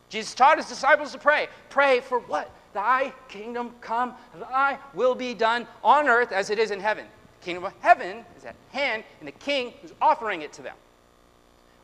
Jesus 0.08 0.34
taught 0.34 0.56
his 0.56 0.66
disciples 0.66 1.12
to 1.12 1.18
pray. 1.18 1.48
Pray 1.68 2.00
for 2.00 2.20
what? 2.20 2.50
Thy 2.72 3.12
kingdom 3.28 3.72
come, 3.82 4.14
thy 4.38 4.78
will 4.94 5.14
be 5.14 5.34
done 5.34 5.66
on 5.84 6.08
earth 6.08 6.32
as 6.32 6.48
it 6.48 6.58
is 6.58 6.70
in 6.70 6.80
heaven. 6.80 7.04
The 7.40 7.44
kingdom 7.44 7.64
of 7.64 7.74
heaven 7.80 8.24
is 8.38 8.44
at 8.46 8.56
hand, 8.70 9.04
and 9.20 9.28
the 9.28 9.32
king 9.32 9.74
is 9.82 9.92
offering 10.00 10.40
it 10.40 10.52
to 10.54 10.62
them. 10.62 10.76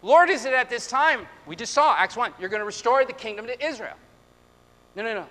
Lord, 0.00 0.30
is 0.30 0.46
it 0.46 0.54
at 0.54 0.70
this 0.70 0.86
time? 0.86 1.26
We 1.46 1.56
just 1.56 1.74
saw, 1.74 1.94
Acts 1.96 2.16
1, 2.16 2.32
you're 2.40 2.48
going 2.48 2.60
to 2.60 2.66
restore 2.66 3.04
the 3.04 3.12
kingdom 3.12 3.46
to 3.46 3.66
Israel. 3.66 3.96
No, 4.96 5.02
no, 5.02 5.14
no. 5.14 5.26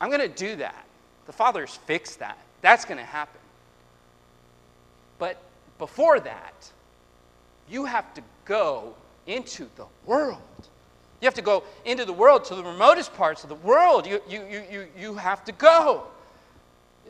I'm 0.00 0.10
going 0.10 0.20
to 0.20 0.28
do 0.28 0.56
that. 0.56 0.86
The 1.26 1.32
Father's 1.32 1.76
fixed 1.76 2.18
that. 2.18 2.38
That's 2.62 2.84
going 2.84 2.98
to 2.98 3.04
happen. 3.04 3.40
But 5.18 5.40
before 5.78 6.18
that, 6.20 6.71
you 7.68 7.84
have 7.84 8.12
to 8.14 8.22
go 8.44 8.94
into 9.26 9.68
the 9.76 9.86
world. 10.06 10.38
You 11.20 11.26
have 11.26 11.34
to 11.34 11.42
go 11.42 11.62
into 11.84 12.04
the 12.04 12.12
world 12.12 12.44
to 12.46 12.56
the 12.56 12.64
remotest 12.64 13.14
parts 13.14 13.44
of 13.44 13.48
the 13.48 13.54
world. 13.56 14.06
You, 14.06 14.20
you, 14.28 14.44
you, 14.50 14.62
you, 14.70 14.86
you 14.98 15.14
have 15.14 15.44
to 15.44 15.52
go. 15.52 16.04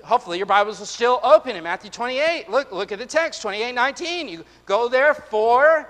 Hopefully, 0.05 0.37
your 0.37 0.47
Bibles 0.47 0.83
are 0.83 0.87
still 0.87 1.21
open 1.23 1.57
in 1.57 1.65
Matthew 1.65 1.91
28. 1.91 2.51
Look, 2.51 2.73
look 2.73 2.93
at 2.93 2.99
the 2.99 3.07
text 3.07 3.41
28 3.41 3.73
19. 3.73 4.29
You 4.29 4.45
go 4.67 4.88
therefore 4.88 5.88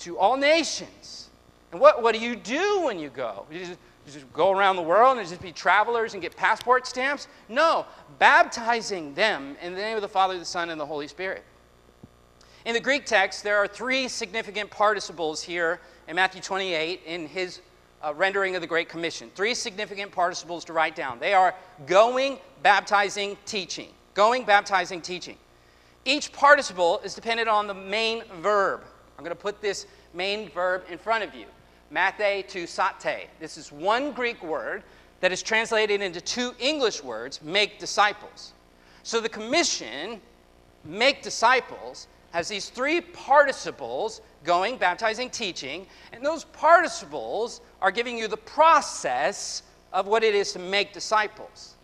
to 0.00 0.18
all 0.18 0.36
nations. 0.36 1.30
And 1.72 1.80
what, 1.80 2.02
what 2.02 2.14
do 2.14 2.20
you 2.20 2.36
do 2.36 2.82
when 2.84 2.98
you 2.98 3.08
go? 3.08 3.46
You 3.50 3.60
just, 3.60 3.78
you 4.06 4.12
just 4.12 4.32
go 4.32 4.50
around 4.50 4.76
the 4.76 4.82
world 4.82 5.18
and 5.18 5.26
just 5.26 5.40
be 5.40 5.50
travelers 5.50 6.12
and 6.12 6.22
get 6.22 6.36
passport 6.36 6.86
stamps? 6.86 7.26
No, 7.48 7.86
baptizing 8.18 9.14
them 9.14 9.56
in 9.62 9.74
the 9.74 9.80
name 9.80 9.96
of 9.96 10.02
the 10.02 10.08
Father, 10.08 10.38
the 10.38 10.44
Son, 10.44 10.70
and 10.70 10.80
the 10.80 10.86
Holy 10.86 11.08
Spirit. 11.08 11.42
In 12.64 12.72
the 12.72 12.80
Greek 12.80 13.04
text, 13.04 13.44
there 13.44 13.58
are 13.58 13.68
three 13.68 14.08
significant 14.08 14.70
participles 14.70 15.42
here 15.42 15.80
in 16.08 16.16
Matthew 16.16 16.40
28 16.40 17.02
in 17.04 17.26
his 17.26 17.60
uh, 18.02 18.14
rendering 18.14 18.54
of 18.54 18.62
the 18.62 18.66
Great 18.66 18.88
Commission. 18.88 19.30
Three 19.34 19.52
significant 19.52 20.10
participles 20.10 20.64
to 20.64 20.72
write 20.72 20.96
down. 20.96 21.18
They 21.18 21.34
are 21.34 21.54
going, 21.86 22.38
baptizing, 22.62 23.36
teaching. 23.44 23.88
Going, 24.14 24.44
baptizing, 24.44 25.02
teaching. 25.02 25.36
Each 26.06 26.32
participle 26.32 27.00
is 27.04 27.14
dependent 27.14 27.50
on 27.50 27.66
the 27.66 27.74
main 27.74 28.22
verb. 28.40 28.80
I'm 29.18 29.24
going 29.24 29.36
to 29.36 29.42
put 29.42 29.60
this 29.60 29.86
main 30.14 30.48
verb 30.48 30.84
in 30.90 30.96
front 30.96 31.22
of 31.22 31.34
you. 31.34 31.44
Matheteusate. 31.92 33.26
This 33.40 33.58
is 33.58 33.72
one 33.72 34.12
Greek 34.12 34.42
word 34.42 34.84
that 35.20 35.32
is 35.32 35.42
translated 35.42 36.00
into 36.00 36.20
two 36.22 36.54
English 36.58 37.04
words, 37.04 37.42
make 37.42 37.78
disciples. 37.78 38.54
So 39.02 39.20
the 39.20 39.28
commission, 39.28 40.22
make 40.82 41.22
disciples, 41.22 42.08
has 42.34 42.48
these 42.48 42.68
three 42.68 43.00
participles 43.00 44.20
going, 44.42 44.76
baptizing, 44.76 45.30
teaching, 45.30 45.86
and 46.12 46.26
those 46.26 46.42
participles 46.42 47.60
are 47.80 47.92
giving 47.92 48.18
you 48.18 48.26
the 48.26 48.36
process 48.36 49.62
of 49.92 50.08
what 50.08 50.24
it 50.24 50.34
is 50.34 50.52
to 50.52 50.58
make 50.58 50.92
disciples. 50.92 51.76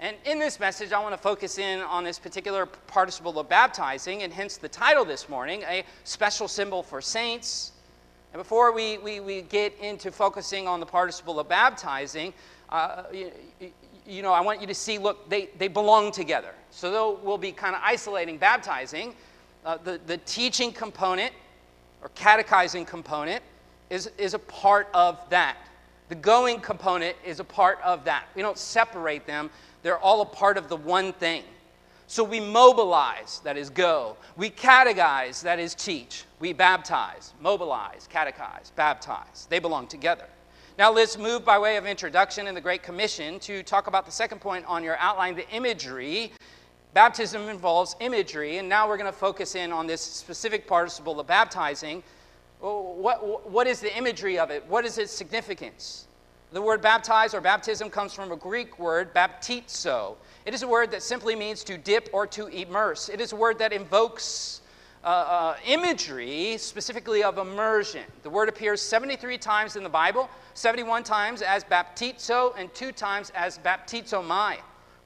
And 0.00 0.16
in 0.24 0.38
this 0.38 0.58
message, 0.58 0.92
I 0.92 1.00
want 1.00 1.12
to 1.12 1.20
focus 1.20 1.58
in 1.58 1.80
on 1.80 2.02
this 2.02 2.18
particular 2.18 2.64
participle 2.64 3.38
of 3.38 3.50
baptizing, 3.50 4.22
and 4.22 4.32
hence 4.32 4.56
the 4.56 4.70
title 4.70 5.04
this 5.04 5.28
morning, 5.28 5.64
a 5.64 5.84
special 6.04 6.48
symbol 6.48 6.82
for 6.82 7.02
saints. 7.02 7.72
And 8.32 8.40
before 8.40 8.72
we, 8.72 8.96
we, 8.96 9.20
we 9.20 9.42
get 9.42 9.78
into 9.80 10.10
focusing 10.10 10.66
on 10.66 10.80
the 10.80 10.86
participle 10.86 11.38
of 11.38 11.46
baptizing, 11.46 12.32
uh, 12.70 13.02
you, 13.12 13.30
you, 14.06 14.22
know, 14.22 14.32
I 14.32 14.40
want 14.40 14.62
you 14.62 14.66
to 14.66 14.74
see, 14.74 14.96
look, 14.96 15.28
they, 15.28 15.50
they 15.58 15.68
belong 15.68 16.10
together. 16.10 16.54
So 16.70 16.90
though 16.90 17.20
we'll 17.22 17.36
be 17.36 17.52
kind 17.52 17.76
of 17.76 17.82
isolating 17.84 18.38
baptizing, 18.38 19.14
uh, 19.64 19.78
the, 19.78 20.00
the 20.06 20.16
teaching 20.18 20.72
component 20.72 21.32
or 22.02 22.08
catechizing 22.14 22.84
component 22.84 23.42
is, 23.90 24.10
is 24.18 24.34
a 24.34 24.38
part 24.38 24.88
of 24.94 25.18
that. 25.30 25.56
The 26.08 26.14
going 26.14 26.60
component 26.60 27.16
is 27.24 27.40
a 27.40 27.44
part 27.44 27.78
of 27.84 28.04
that. 28.04 28.24
We 28.34 28.42
don't 28.42 28.58
separate 28.58 29.26
them, 29.26 29.50
they're 29.82 29.98
all 29.98 30.22
a 30.22 30.26
part 30.26 30.58
of 30.58 30.68
the 30.68 30.76
one 30.76 31.12
thing. 31.12 31.44
So 32.06 32.24
we 32.24 32.40
mobilize, 32.40 33.40
that 33.44 33.56
is 33.56 33.70
go. 33.70 34.16
We 34.36 34.50
catechize, 34.50 35.42
that 35.42 35.60
is 35.60 35.76
teach. 35.76 36.24
We 36.40 36.52
baptize, 36.52 37.34
mobilize, 37.40 38.08
catechize, 38.12 38.74
baptize. 38.74 39.46
They 39.48 39.60
belong 39.60 39.86
together. 39.86 40.26
Now 40.76 40.90
let's 40.90 41.16
move 41.16 41.44
by 41.44 41.58
way 41.58 41.76
of 41.76 41.86
introduction 41.86 42.48
in 42.48 42.54
the 42.54 42.60
Great 42.60 42.82
Commission 42.82 43.38
to 43.40 43.62
talk 43.62 43.86
about 43.86 44.06
the 44.06 44.10
second 44.10 44.40
point 44.40 44.64
on 44.66 44.82
your 44.82 44.96
outline 44.96 45.36
the 45.36 45.48
imagery 45.50 46.32
Baptism 46.92 47.48
involves 47.48 47.94
imagery, 48.00 48.58
and 48.58 48.68
now 48.68 48.88
we're 48.88 48.96
going 48.96 49.10
to 49.10 49.16
focus 49.16 49.54
in 49.54 49.70
on 49.70 49.86
this 49.86 50.00
specific 50.00 50.66
participle 50.66 51.20
of 51.20 51.26
baptizing. 51.26 52.02
What, 52.60 53.48
what 53.48 53.66
is 53.66 53.80
the 53.80 53.96
imagery 53.96 54.38
of 54.38 54.50
it? 54.50 54.66
What 54.66 54.84
is 54.84 54.98
its 54.98 55.12
significance? 55.12 56.08
The 56.52 56.60
word 56.60 56.82
baptize 56.82 57.32
or 57.32 57.40
baptism 57.40 57.90
comes 57.90 58.12
from 58.12 58.32
a 58.32 58.36
Greek 58.36 58.76
word, 58.80 59.14
baptizo. 59.14 60.16
It 60.44 60.52
is 60.52 60.64
a 60.64 60.68
word 60.68 60.90
that 60.90 61.02
simply 61.02 61.36
means 61.36 61.62
to 61.64 61.78
dip 61.78 62.08
or 62.12 62.26
to 62.26 62.48
immerse. 62.48 63.08
It 63.08 63.20
is 63.20 63.32
a 63.32 63.36
word 63.36 63.60
that 63.60 63.72
invokes 63.72 64.60
uh, 65.04 65.06
uh, 65.06 65.56
imagery, 65.64 66.56
specifically 66.58 67.22
of 67.22 67.38
immersion. 67.38 68.02
The 68.24 68.30
word 68.30 68.48
appears 68.48 68.82
73 68.82 69.38
times 69.38 69.76
in 69.76 69.84
the 69.84 69.88
Bible, 69.88 70.28
71 70.54 71.04
times 71.04 71.40
as 71.40 71.62
baptizo, 71.62 72.52
and 72.58 72.72
two 72.74 72.90
times 72.90 73.30
as 73.36 73.58
baptizomai. 73.58 74.56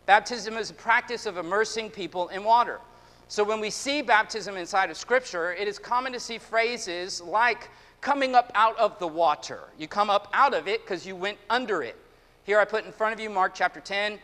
Baptism 0.06 0.56
is 0.56 0.70
a 0.70 0.74
practice 0.74 1.26
of 1.26 1.38
immersing 1.38 1.90
people 1.90 2.28
in 2.28 2.44
water. 2.44 2.80
So 3.28 3.42
when 3.42 3.58
we 3.58 3.70
see 3.70 4.02
baptism 4.02 4.56
inside 4.56 4.90
of 4.90 4.96
Scripture, 4.96 5.54
it 5.54 5.66
is 5.66 5.78
common 5.78 6.12
to 6.12 6.20
see 6.20 6.38
phrases 6.38 7.20
like 7.22 7.70
coming 8.00 8.34
up 8.34 8.52
out 8.54 8.78
of 8.78 8.98
the 8.98 9.08
water. 9.08 9.60
You 9.78 9.88
come 9.88 10.10
up 10.10 10.28
out 10.34 10.52
of 10.52 10.68
it 10.68 10.82
because 10.82 11.06
you 11.06 11.16
went 11.16 11.38
under 11.48 11.82
it. 11.82 11.96
Here 12.44 12.60
I 12.60 12.66
put 12.66 12.84
in 12.84 12.92
front 12.92 13.14
of 13.14 13.20
you 13.20 13.30
Mark 13.30 13.54
chapter 13.54 13.80
10, 13.80 14.18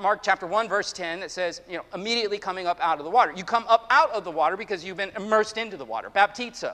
Mark 0.00 0.20
chapter 0.22 0.46
1, 0.46 0.68
verse 0.68 0.92
10, 0.92 1.20
that 1.20 1.30
says, 1.30 1.60
you 1.68 1.76
know, 1.76 1.84
immediately 1.94 2.38
coming 2.38 2.66
up 2.66 2.80
out 2.80 2.98
of 2.98 3.04
the 3.04 3.10
water. 3.10 3.32
You 3.36 3.44
come 3.44 3.64
up 3.68 3.86
out 3.90 4.10
of 4.10 4.24
the 4.24 4.30
water 4.30 4.56
because 4.56 4.82
you've 4.82 4.96
been 4.96 5.12
immersed 5.14 5.58
into 5.58 5.76
the 5.76 5.84
water. 5.84 6.10
Baptizo. 6.10 6.72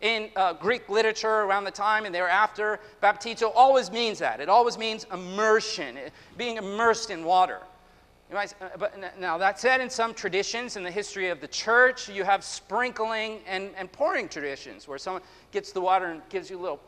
In 0.00 0.30
uh, 0.34 0.54
Greek 0.54 0.88
literature 0.88 1.42
around 1.42 1.64
the 1.64 1.70
time 1.70 2.06
and 2.06 2.14
thereafter, 2.14 2.80
baptizo 3.02 3.52
always 3.54 3.92
means 3.92 4.18
that. 4.18 4.40
It 4.40 4.48
always 4.48 4.76
means 4.78 5.06
immersion, 5.12 5.98
being 6.36 6.56
immersed 6.56 7.10
in 7.10 7.24
water. 7.24 7.60
Uh, 8.34 8.48
but 8.78 8.98
now, 9.20 9.38
that 9.38 9.60
said, 9.60 9.80
in 9.80 9.88
some 9.88 10.12
traditions 10.12 10.76
in 10.76 10.82
the 10.82 10.90
history 10.90 11.28
of 11.28 11.40
the 11.40 11.46
church, 11.46 12.08
you 12.08 12.24
have 12.24 12.42
sprinkling 12.42 13.38
and, 13.46 13.70
and 13.76 13.90
pouring 13.92 14.28
traditions 14.28 14.88
where 14.88 14.98
someone 14.98 15.22
gets 15.52 15.70
the 15.70 15.80
water 15.80 16.06
and 16.06 16.20
gives 16.30 16.50
you 16.50 16.58
a 16.58 16.62
little, 16.62 16.80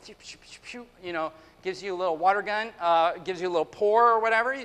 you 1.02 1.12
know, 1.12 1.30
gives 1.62 1.80
you 1.82 1.94
a 1.94 1.96
little 1.96 2.16
water 2.16 2.42
gun, 2.42 2.72
uh, 2.80 3.12
gives 3.18 3.40
you 3.40 3.46
a 3.46 3.50
little 3.50 3.64
pour 3.64 4.10
or 4.10 4.20
whatever. 4.20 4.56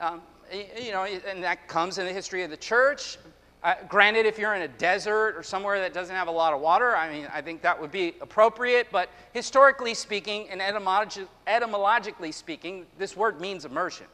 Um, 0.00 0.22
you 0.52 0.90
know, 0.92 1.04
and 1.04 1.42
that 1.44 1.68
comes 1.68 1.98
in 1.98 2.06
the 2.06 2.12
history 2.12 2.42
of 2.42 2.50
the 2.50 2.56
church. 2.56 3.18
Uh, 3.62 3.74
granted, 3.88 4.24
if 4.26 4.38
you're 4.38 4.54
in 4.54 4.62
a 4.62 4.68
desert 4.68 5.36
or 5.36 5.42
somewhere 5.42 5.80
that 5.80 5.92
doesn't 5.92 6.14
have 6.14 6.28
a 6.28 6.32
lot 6.32 6.52
of 6.52 6.60
water, 6.60 6.96
I 6.96 7.12
mean, 7.12 7.28
I 7.32 7.42
think 7.42 7.62
that 7.62 7.80
would 7.80 7.92
be 7.92 8.14
appropriate. 8.20 8.88
But 8.90 9.08
historically 9.32 9.94
speaking 9.94 10.48
and 10.48 10.60
etymologically 10.62 12.32
speaking, 12.32 12.86
this 12.98 13.16
word 13.16 13.40
means 13.40 13.64
immersion. 13.64 14.06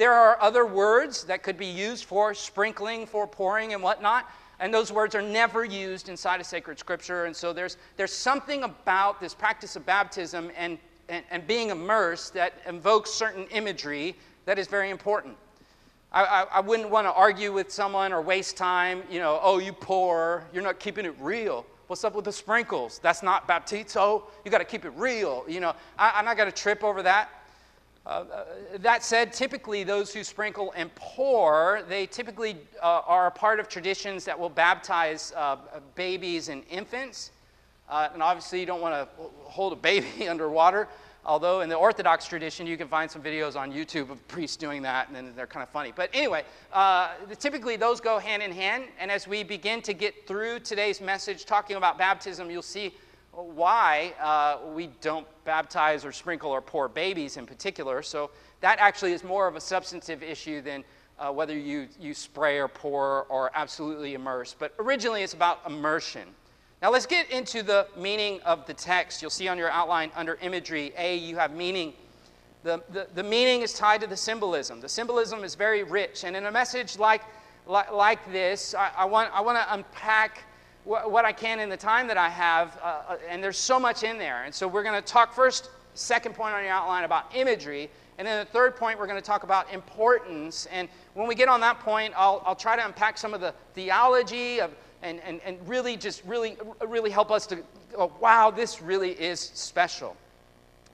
There 0.00 0.14
are 0.14 0.40
other 0.40 0.64
words 0.64 1.24
that 1.24 1.42
could 1.42 1.58
be 1.58 1.66
used 1.66 2.06
for 2.06 2.32
sprinkling, 2.32 3.04
for 3.04 3.26
pouring, 3.26 3.74
and 3.74 3.82
whatnot. 3.82 4.30
And 4.58 4.72
those 4.72 4.90
words 4.90 5.14
are 5.14 5.20
never 5.20 5.62
used 5.62 6.08
inside 6.08 6.40
of 6.40 6.46
sacred 6.46 6.78
scripture. 6.78 7.26
And 7.26 7.36
so 7.36 7.52
there's, 7.52 7.76
there's 7.98 8.10
something 8.10 8.62
about 8.62 9.20
this 9.20 9.34
practice 9.34 9.76
of 9.76 9.84
baptism 9.84 10.50
and, 10.56 10.78
and, 11.10 11.22
and 11.30 11.46
being 11.46 11.68
immersed 11.68 12.32
that 12.32 12.54
invokes 12.66 13.10
certain 13.10 13.44
imagery 13.48 14.16
that 14.46 14.58
is 14.58 14.68
very 14.68 14.88
important. 14.88 15.36
I, 16.12 16.24
I, 16.24 16.42
I 16.44 16.60
wouldn't 16.60 16.88
want 16.88 17.06
to 17.06 17.12
argue 17.12 17.52
with 17.52 17.70
someone 17.70 18.10
or 18.10 18.22
waste 18.22 18.56
time, 18.56 19.02
you 19.10 19.18
know, 19.18 19.38
oh, 19.42 19.58
you 19.58 19.74
pour, 19.74 20.44
you're 20.54 20.62
not 20.62 20.80
keeping 20.80 21.04
it 21.04 21.14
real. 21.20 21.66
What's 21.88 22.04
up 22.04 22.14
with 22.14 22.24
the 22.24 22.32
sprinkles? 22.32 23.00
That's 23.02 23.22
not 23.22 23.46
baptizo. 23.46 24.22
You 24.46 24.50
got 24.50 24.60
to 24.60 24.64
keep 24.64 24.86
it 24.86 24.94
real. 24.96 25.44
You 25.46 25.60
know, 25.60 25.74
I, 25.98 26.12
I'm 26.14 26.24
not 26.24 26.38
going 26.38 26.50
to 26.50 26.56
trip 26.56 26.82
over 26.84 27.02
that. 27.02 27.28
Uh, 28.10 28.24
that 28.80 29.04
said, 29.04 29.32
typically 29.32 29.84
those 29.84 30.12
who 30.12 30.24
sprinkle 30.24 30.72
and 30.74 30.92
pour, 30.96 31.82
they 31.88 32.06
typically 32.06 32.56
uh, 32.82 33.02
are 33.06 33.28
a 33.28 33.30
part 33.30 33.60
of 33.60 33.68
traditions 33.68 34.24
that 34.24 34.36
will 34.36 34.48
baptize 34.48 35.32
uh, 35.36 35.56
babies 35.94 36.48
and 36.48 36.64
infants. 36.68 37.30
Uh, 37.88 38.08
and 38.12 38.20
obviously, 38.20 38.58
you 38.58 38.66
don't 38.66 38.80
want 38.80 38.94
to 38.94 39.22
hold 39.44 39.72
a 39.72 39.76
baby 39.76 40.28
underwater. 40.28 40.88
Although 41.24 41.60
in 41.60 41.68
the 41.68 41.76
Orthodox 41.76 42.26
tradition, 42.26 42.66
you 42.66 42.76
can 42.76 42.88
find 42.88 43.08
some 43.08 43.22
videos 43.22 43.54
on 43.54 43.70
YouTube 43.72 44.10
of 44.10 44.26
priests 44.26 44.56
doing 44.56 44.82
that, 44.82 45.08
and 45.10 45.36
they're 45.36 45.46
kind 45.46 45.62
of 45.62 45.68
funny. 45.68 45.92
But 45.94 46.10
anyway, 46.12 46.42
uh, 46.72 47.10
typically 47.38 47.76
those 47.76 48.00
go 48.00 48.18
hand 48.18 48.42
in 48.42 48.50
hand. 48.50 48.86
And 48.98 49.12
as 49.12 49.28
we 49.28 49.44
begin 49.44 49.82
to 49.82 49.94
get 49.94 50.26
through 50.26 50.60
today's 50.60 51.00
message 51.00 51.44
talking 51.44 51.76
about 51.76 51.96
baptism, 51.96 52.50
you'll 52.50 52.62
see 52.62 52.92
why 53.32 54.12
uh, 54.20 54.58
we 54.72 54.88
don't 55.00 55.26
baptize 55.44 56.04
or 56.04 56.12
sprinkle 56.12 56.50
or 56.50 56.60
pour 56.60 56.88
babies 56.88 57.36
in 57.36 57.46
particular. 57.46 58.02
So 58.02 58.30
that 58.60 58.78
actually 58.78 59.12
is 59.12 59.24
more 59.24 59.46
of 59.46 59.56
a 59.56 59.60
substantive 59.60 60.22
issue 60.22 60.60
than 60.60 60.84
uh, 61.18 61.30
whether 61.30 61.56
you, 61.56 61.86
you 62.00 62.14
spray 62.14 62.58
or 62.58 62.68
pour 62.68 63.24
or 63.24 63.50
absolutely 63.54 64.14
immerse. 64.14 64.54
But 64.58 64.74
originally, 64.78 65.22
it's 65.22 65.34
about 65.34 65.60
immersion. 65.66 66.28
Now, 66.82 66.90
let's 66.90 67.06
get 67.06 67.30
into 67.30 67.62
the 67.62 67.88
meaning 67.96 68.40
of 68.40 68.66
the 68.66 68.72
text. 68.72 69.20
You'll 69.20 69.30
see 69.30 69.48
on 69.48 69.58
your 69.58 69.70
outline 69.70 70.10
under 70.16 70.36
imagery, 70.36 70.92
A, 70.96 71.16
you 71.16 71.36
have 71.36 71.54
meaning. 71.54 71.92
The, 72.62 72.82
the, 72.90 73.06
the 73.14 73.22
meaning 73.22 73.60
is 73.60 73.74
tied 73.74 74.00
to 74.00 74.06
the 74.06 74.16
symbolism. 74.16 74.80
The 74.80 74.88
symbolism 74.88 75.44
is 75.44 75.54
very 75.54 75.82
rich. 75.82 76.24
And 76.24 76.34
in 76.34 76.46
a 76.46 76.50
message 76.50 76.98
like, 76.98 77.22
like, 77.66 77.92
like 77.92 78.32
this, 78.32 78.74
I, 78.74 78.90
I, 78.96 79.04
want, 79.04 79.30
I 79.34 79.42
want 79.42 79.58
to 79.58 79.74
unpack 79.74 80.44
what, 80.84 81.24
I 81.24 81.32
can 81.32 81.60
in 81.60 81.68
the 81.68 81.76
time 81.76 82.06
that 82.08 82.16
I 82.16 82.28
have. 82.28 82.78
Uh, 82.82 83.02
uh 83.08 83.16
and 83.28 83.42
there's 83.42 83.58
so 83.58 83.78
much 83.78 84.02
in 84.02 84.18
there. 84.18 84.44
And 84.44 84.54
so 84.54 84.66
we're 84.66 84.82
going 84.82 85.00
to 85.00 85.06
talk 85.06 85.32
first, 85.32 85.70
second 85.94 86.34
point 86.34 86.54
on 86.54 86.62
your 86.62 86.72
outline 86.72 87.04
about 87.04 87.34
imagery. 87.34 87.90
And 88.18 88.26
then 88.26 88.44
the 88.44 88.50
third 88.50 88.76
point, 88.76 88.98
we're 88.98 89.06
going 89.06 89.20
to 89.20 89.26
talk 89.26 89.44
about 89.44 89.72
importance. 89.72 90.66
And 90.70 90.88
when 91.14 91.26
we 91.26 91.34
get 91.34 91.48
on 91.48 91.60
that 91.60 91.80
point, 91.80 92.12
I'll, 92.16 92.42
I'll 92.44 92.56
try 92.56 92.76
to 92.76 92.84
unpack 92.84 93.18
some 93.18 93.34
of 93.34 93.40
the 93.40 93.54
theology 93.74 94.60
of 94.60 94.72
and, 95.02 95.20
and, 95.20 95.40
and 95.44 95.56
really 95.66 95.96
just 95.96 96.24
really, 96.24 96.56
really 96.86 97.10
help 97.10 97.30
us 97.30 97.46
to 97.46 97.62
go, 97.92 98.12
wow, 98.20 98.50
this 98.50 98.82
really 98.82 99.12
is 99.12 99.40
special. 99.40 100.16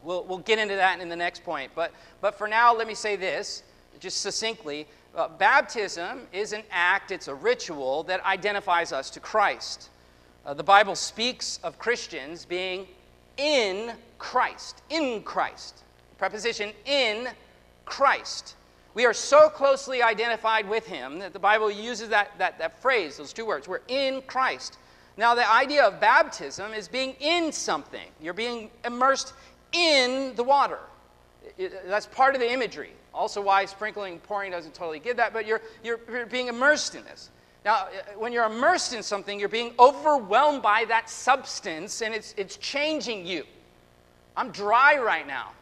We'll, 0.02 0.24
we'll 0.24 0.38
get 0.38 0.58
into 0.58 0.76
that 0.76 1.00
in 1.00 1.08
the 1.08 1.16
next 1.16 1.44
point. 1.44 1.72
But, 1.74 1.92
but 2.20 2.38
for 2.38 2.46
now, 2.46 2.74
let 2.74 2.86
me 2.86 2.94
say 2.94 3.16
this, 3.16 3.62
just 3.98 4.20
succinctly. 4.20 4.86
Uh, 5.16 5.28
baptism 5.28 6.26
is 6.30 6.52
an 6.52 6.62
act, 6.70 7.10
it's 7.10 7.26
a 7.26 7.34
ritual 7.34 8.02
that 8.02 8.22
identifies 8.26 8.92
us 8.92 9.08
to 9.08 9.18
Christ. 9.18 9.88
Uh, 10.44 10.52
the 10.52 10.62
Bible 10.62 10.94
speaks 10.94 11.58
of 11.62 11.78
Christians 11.78 12.44
being 12.44 12.86
in 13.38 13.94
Christ, 14.18 14.82
in 14.90 15.22
Christ. 15.22 15.84
Preposition 16.18 16.70
in 16.84 17.28
Christ. 17.86 18.56
We 18.92 19.06
are 19.06 19.14
so 19.14 19.48
closely 19.48 20.02
identified 20.02 20.68
with 20.68 20.86
him 20.86 21.18
that 21.20 21.32
the 21.32 21.38
Bible 21.38 21.70
uses 21.70 22.10
that, 22.10 22.32
that, 22.36 22.58
that 22.58 22.82
phrase, 22.82 23.16
those 23.16 23.32
two 23.32 23.46
words. 23.46 23.66
We're 23.66 23.80
in 23.88 24.20
Christ. 24.26 24.76
Now, 25.16 25.34
the 25.34 25.50
idea 25.50 25.82
of 25.82 25.98
baptism 25.98 26.74
is 26.74 26.88
being 26.88 27.16
in 27.20 27.52
something. 27.52 28.08
You're 28.20 28.34
being 28.34 28.70
immersed 28.84 29.32
in 29.72 30.34
the 30.36 30.44
water. 30.44 30.78
It, 31.56 31.88
that's 31.88 32.06
part 32.06 32.34
of 32.34 32.40
the 32.42 32.52
imagery. 32.52 32.92
Also, 33.16 33.40
why 33.40 33.64
sprinkling, 33.64 34.18
pouring 34.20 34.50
doesn't 34.50 34.74
totally 34.74 34.98
give 34.98 35.16
that, 35.16 35.32
but 35.32 35.46
you're, 35.46 35.62
you're, 35.82 35.98
you're 36.10 36.26
being 36.26 36.48
immersed 36.48 36.94
in 36.94 37.02
this. 37.04 37.30
Now, 37.64 37.74
uh, 37.74 38.18
when 38.18 38.32
you're 38.32 38.44
immersed 38.44 38.92
in 38.92 39.02
something, 39.02 39.40
you're 39.40 39.48
being 39.48 39.72
overwhelmed 39.78 40.62
by 40.62 40.84
that 40.88 41.08
substance 41.08 42.02
and 42.02 42.14
it's, 42.14 42.34
it's 42.36 42.56
changing 42.58 43.26
you. 43.26 43.44
I'm 44.36 44.50
dry 44.50 44.98
right 44.98 45.26
now. 45.26 45.52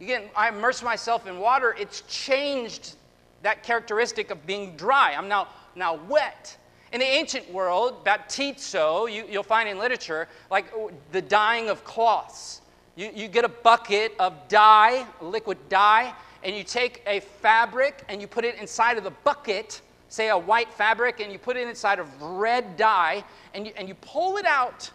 Again, 0.00 0.30
I 0.34 0.48
immerse 0.48 0.82
myself 0.82 1.26
in 1.26 1.38
water, 1.38 1.76
it's 1.78 2.02
changed 2.02 2.94
that 3.42 3.62
characteristic 3.62 4.30
of 4.30 4.46
being 4.46 4.76
dry. 4.76 5.14
I'm 5.14 5.28
now, 5.28 5.48
now 5.74 5.96
wet. 6.08 6.56
In 6.92 7.00
the 7.00 7.06
ancient 7.06 7.50
world, 7.52 8.04
baptizo, 8.04 9.12
you, 9.12 9.26
will 9.30 9.42
find 9.42 9.68
in 9.68 9.78
literature, 9.78 10.28
like 10.50 10.72
the 11.12 11.22
dyeing 11.22 11.68
of 11.68 11.84
cloths. 11.84 12.62
You, 12.96 13.10
you 13.14 13.28
get 13.28 13.44
a 13.44 13.48
bucket 13.48 14.14
of 14.18 14.48
dye, 14.48 15.06
liquid 15.20 15.58
dye, 15.68 16.14
and 16.42 16.56
you 16.56 16.64
take 16.64 17.02
a 17.06 17.20
fabric 17.20 18.04
and 18.08 18.20
you 18.20 18.26
put 18.26 18.44
it 18.44 18.56
inside 18.56 18.98
of 18.98 19.04
the 19.04 19.10
bucket, 19.10 19.80
say 20.08 20.28
a 20.28 20.38
white 20.38 20.72
fabric, 20.72 21.20
and 21.20 21.32
you 21.32 21.38
put 21.38 21.56
it 21.56 21.68
inside 21.68 21.98
of 21.98 22.22
red 22.22 22.76
dye, 22.76 23.24
and 23.54 23.66
you, 23.66 23.72
and 23.76 23.88
you 23.88 23.94
pull 23.94 24.36
it 24.36 24.46
out. 24.46 24.90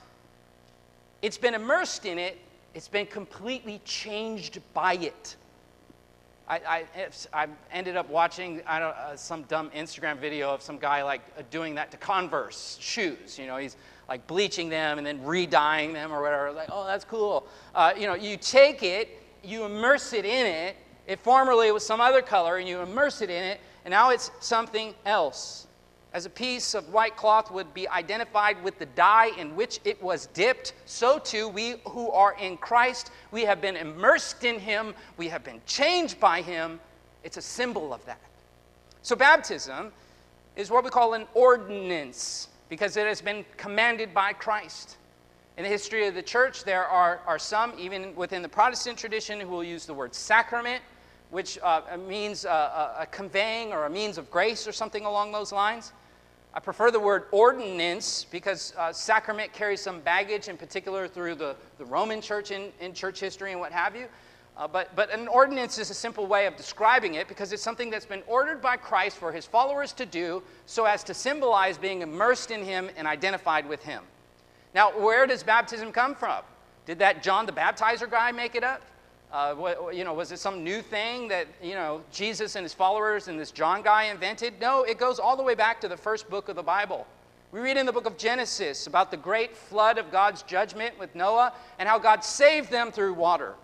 It's 1.21 1.37
been 1.37 1.53
immersed 1.53 2.05
in 2.05 2.19
it, 2.19 2.39
it's 2.73 2.87
been 2.87 3.05
completely 3.05 3.81
changed 3.85 4.59
by 4.73 4.95
it. 4.95 5.35
I, 6.47 6.85
I, 6.95 7.07
I 7.33 7.47
ended 7.71 7.97
up 7.97 8.07
watching 8.09 8.61
I 8.67 8.77
don't, 8.79 8.95
uh, 8.95 9.15
some 9.15 9.43
dumb 9.43 9.71
Instagram 9.71 10.19
video 10.19 10.53
of 10.53 10.61
some 10.61 10.77
guy 10.77 11.01
like 11.01 11.21
uh, 11.37 11.41
doing 11.49 11.73
that 11.75 11.89
to 11.91 11.97
Converse 11.97 12.77
shoes. 12.79 13.39
You 13.39 13.47
know, 13.47 13.57
he's 13.57 13.77
like 14.07 14.27
bleaching 14.27 14.69
them 14.69 14.99
and 14.99 15.07
then 15.07 15.23
re-dyeing 15.23 15.91
them 15.93 16.11
or 16.11 16.21
whatever. 16.21 16.51
Like, 16.51 16.69
oh, 16.71 16.85
that's 16.85 17.05
cool. 17.05 17.47
Uh, 17.73 17.93
you 17.97 18.05
know, 18.05 18.13
you 18.13 18.37
take 18.37 18.83
it, 18.83 19.23
you 19.43 19.63
immerse 19.63 20.13
it 20.13 20.25
in 20.25 20.45
it. 20.45 20.75
It 21.07 21.19
formerly 21.19 21.71
was 21.71 21.85
some 21.85 22.01
other 22.01 22.21
color, 22.21 22.57
and 22.57 22.67
you 22.67 22.81
immerse 22.81 23.21
it 23.21 23.29
in 23.29 23.43
it, 23.43 23.59
and 23.83 23.91
now 23.91 24.09
it's 24.09 24.31
something 24.39 24.93
else 25.05 25.65
as 26.15 26.25
a 26.25 26.29
piece 26.29 26.73
of 26.75 26.93
white 26.93 27.17
cloth 27.17 27.51
would 27.51 27.73
be 27.73 27.89
identified 27.89 28.63
with 28.63 28.79
the 28.79 28.85
dye 28.85 29.31
in 29.37 29.53
which 29.53 29.81
it 29.83 30.01
was 30.01 30.27
dipped, 30.27 30.71
so 30.85 31.19
too 31.19 31.49
we 31.49 31.75
who 31.89 32.09
are 32.11 32.37
in 32.39 32.55
Christ, 32.55 33.11
we 33.31 33.41
have 33.41 33.59
been 33.59 33.75
immersed 33.75 34.45
in 34.45 34.57
Him, 34.57 34.95
we 35.17 35.27
have 35.27 35.43
been 35.43 35.59
changed 35.65 36.17
by 36.17 36.41
Him. 36.41 36.79
It's 37.25 37.35
a 37.35 37.41
symbol 37.41 37.93
of 37.93 38.03
that. 38.05 38.21
So, 39.01 39.13
baptism 39.13 39.91
is 40.55 40.71
what 40.71 40.85
we 40.85 40.89
call 40.89 41.15
an 41.15 41.25
ordinance 41.33 42.47
because 42.69 42.95
it 42.95 43.05
has 43.05 43.21
been 43.21 43.43
commanded 43.57 44.13
by 44.13 44.31
Christ. 44.31 44.95
In 45.57 45.63
the 45.63 45.69
history 45.69 46.07
of 46.07 46.15
the 46.15 46.23
church, 46.23 46.63
there 46.63 46.85
are, 46.85 47.19
are 47.27 47.37
some, 47.37 47.73
even 47.77 48.15
within 48.15 48.41
the 48.41 48.47
Protestant 48.47 48.97
tradition, 48.97 49.37
who 49.41 49.49
will 49.49 49.65
use 49.65 49.85
the 49.85 49.93
word 49.93 50.15
sacrament, 50.15 50.81
which 51.35 51.59
uh, 51.61 51.81
means 52.07 52.45
uh, 52.45 52.95
a 52.97 53.05
conveying 53.07 53.73
or 53.73 53.87
a 53.87 53.89
means 53.89 54.17
of 54.17 54.31
grace 54.31 54.65
or 54.65 54.71
something 54.71 55.03
along 55.03 55.33
those 55.33 55.51
lines. 55.51 55.91
I 56.53 56.61
prefer 56.61 56.91
the 56.91 56.99
word 57.01 57.25
ordinance 57.33 58.25
because 58.31 58.73
uh, 58.77 58.93
sacrament 58.93 59.51
carries 59.51 59.81
some 59.81 59.99
baggage, 59.99 60.47
in 60.47 60.55
particular 60.55 61.09
through 61.09 61.35
the, 61.35 61.57
the 61.77 61.83
Roman 61.83 62.21
church 62.21 62.51
in, 62.51 62.71
in 62.79 62.93
church 62.93 63.19
history 63.19 63.51
and 63.51 63.59
what 63.59 63.73
have 63.73 63.97
you. 63.97 64.05
Uh, 64.55 64.65
but, 64.65 64.95
but 64.95 65.13
an 65.13 65.27
ordinance 65.27 65.77
is 65.77 65.89
a 65.89 65.93
simple 65.93 66.25
way 66.25 66.45
of 66.45 66.55
describing 66.55 67.15
it 67.15 67.27
because 67.27 67.51
it's 67.51 67.61
something 67.61 67.89
that's 67.89 68.05
been 68.05 68.23
ordered 68.27 68.61
by 68.61 68.77
Christ 68.77 69.17
for 69.17 69.33
his 69.33 69.45
followers 69.45 69.91
to 69.91 70.05
do 70.05 70.41
so 70.65 70.85
as 70.85 71.03
to 71.03 71.13
symbolize 71.13 71.77
being 71.77 72.01
immersed 72.01 72.49
in 72.49 72.63
him 72.63 72.89
and 72.95 73.05
identified 73.05 73.67
with 73.67 73.83
him. 73.83 74.03
Now, 74.73 74.97
where 74.97 75.27
does 75.27 75.43
baptism 75.43 75.91
come 75.91 76.15
from? 76.15 76.43
Did 76.85 76.99
that 76.99 77.21
John 77.21 77.45
the 77.45 77.51
Baptizer 77.51 78.09
guy 78.09 78.31
make 78.31 78.55
it 78.55 78.63
up? 78.63 78.81
Uh, 79.35 79.53
what, 79.53 79.93
you 79.93 80.05
know, 80.05 80.13
was 80.13 80.31
it 80.31 80.39
some 80.39 80.63
new 80.63 80.81
thing 80.81 81.27
that, 81.27 81.45
you 81.61 81.73
know, 81.73 82.01
Jesus 82.09 82.55
and 82.55 82.63
his 82.63 82.73
followers 82.73 83.27
and 83.27 83.37
this 83.37 83.51
John 83.51 83.81
guy 83.81 84.03
invented? 84.03 84.53
No, 84.61 84.83
it 84.83 84.97
goes 84.97 85.19
all 85.19 85.35
the 85.35 85.43
way 85.43 85.55
back 85.55 85.81
to 85.81 85.89
the 85.89 85.97
first 85.97 86.29
book 86.29 86.47
of 86.47 86.55
the 86.55 86.63
Bible. 86.63 87.05
We 87.51 87.59
read 87.59 87.75
in 87.75 87.85
the 87.85 87.91
book 87.91 88.05
of 88.05 88.17
Genesis 88.17 88.87
about 88.87 89.11
the 89.11 89.17
great 89.17 89.53
flood 89.53 89.97
of 89.97 90.09
God's 90.09 90.41
judgment 90.43 90.97
with 90.97 91.13
Noah 91.15 91.51
and 91.79 91.89
how 91.89 91.99
God 91.99 92.23
saved 92.23 92.71
them 92.71 92.93
through 92.93 93.13
water. 93.13 93.55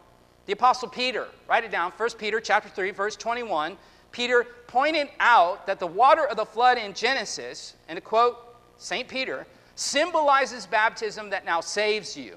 The 0.45 0.51
apostle 0.51 0.89
Peter, 0.89 1.29
write 1.47 1.63
it 1.63 1.71
down, 1.71 1.93
1 1.95 2.10
Peter 2.17 2.41
chapter 2.41 2.67
3 2.67 2.91
verse 2.91 3.15
21, 3.15 3.77
Peter 4.12 4.45
pointed 4.67 5.07
out 5.21 5.65
that 5.67 5.79
the 5.79 5.88
water 5.88 6.25
of 6.25 6.36
the 6.36 6.45
flood 6.45 6.79
in 6.79 6.93
Genesis, 6.93 7.75
and 7.88 7.95
to 7.95 8.01
quote 8.01 8.57
St. 8.75 9.07
Peter, 9.07 9.47
symbolizes 9.75 10.65
baptism 10.65 11.29
that 11.29 11.45
now 11.45 11.62
saves 11.62 12.17
you. 12.17 12.36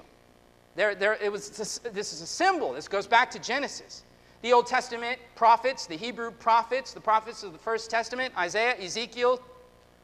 There, 0.75 0.93
there, 0.93 1.13
it 1.15 1.31
was, 1.31 1.49
this, 1.49 2.13
is 2.13 2.21
a 2.21 2.27
symbol. 2.27 2.73
This 2.73 2.87
goes 2.87 3.07
back 3.07 3.31
to 3.31 3.39
Genesis. 3.39 4.03
The 4.41 4.53
Old 4.53 4.67
Testament 4.67 5.19
prophets, 5.35 5.87
the 5.87 5.95
Hebrew 5.95 6.31
prophets, 6.31 6.93
the 6.93 6.99
prophets 6.99 7.43
of 7.43 7.53
the 7.53 7.57
First 7.57 7.89
Testament, 7.89 8.33
Isaiah, 8.37 8.75
Ezekiel, 8.79 9.41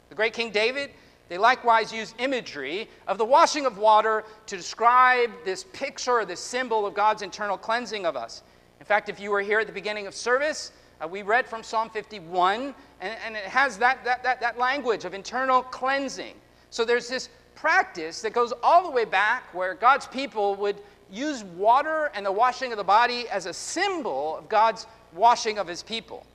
the 0.10 0.16
great 0.16 0.34
King 0.34 0.52
David, 0.52 0.92
they 1.32 1.38
likewise 1.38 1.94
use 1.94 2.14
imagery 2.18 2.90
of 3.08 3.18
the 3.18 3.24
washing 3.24 3.66
of 3.66 3.78
water 3.78 4.26
to 4.48 4.58
describe 4.58 5.32
this 5.46 5.64
picture 5.72 6.20
or 6.20 6.26
this 6.26 6.42
symbol 6.42 6.86
of 6.86 6.94
God's 6.94 7.22
internal 7.22 7.58
cleansing 7.58 8.06
of 8.06 8.18
us. 8.18 8.44
In 8.82 8.86
fact, 8.86 9.08
if 9.08 9.18
you 9.18 9.32
were 9.32 9.40
here 9.40 9.60
at 9.60 9.68
the 9.68 9.72
beginning 9.72 10.08
of 10.08 10.14
service, 10.14 10.74
uh, 11.00 11.08
we 11.08 11.22
read 11.22 11.48
from 11.48 11.64
Psalm 11.64 11.90
51, 11.90 12.76
and, 13.00 13.18
and 13.26 13.36
it 13.38 13.46
has 13.46 13.78
that, 13.78 14.04
that, 14.04 14.24
that, 14.24 14.42
that 14.42 14.58
language 14.58 15.06
of 15.06 15.14
internal 15.14 15.64
cleansing. 15.64 16.34
So 16.70 16.84
there's 16.84 17.08
this 17.08 17.30
practice 17.62 18.24
that 18.24 18.34
goes 18.34 18.52
all 18.63 18.84
the 18.84 18.89
way 18.89 19.06
back 19.06 19.54
where 19.54 19.76
God's 19.76 20.08
people 20.08 20.56
would 20.56 20.78
use 21.12 21.43
water 21.43 22.10
and 22.15 22.26
the 22.26 22.32
washing 22.32 22.71
of 22.71 22.78
the 22.80 22.84
body 22.84 23.30
as 23.30 23.45
a 23.45 23.54
symbol 23.54 24.36
of 24.36 24.50
God's 24.50 24.88
washing 25.13 25.60
of 25.60 25.67
his 25.67 25.84
people. 25.84 26.26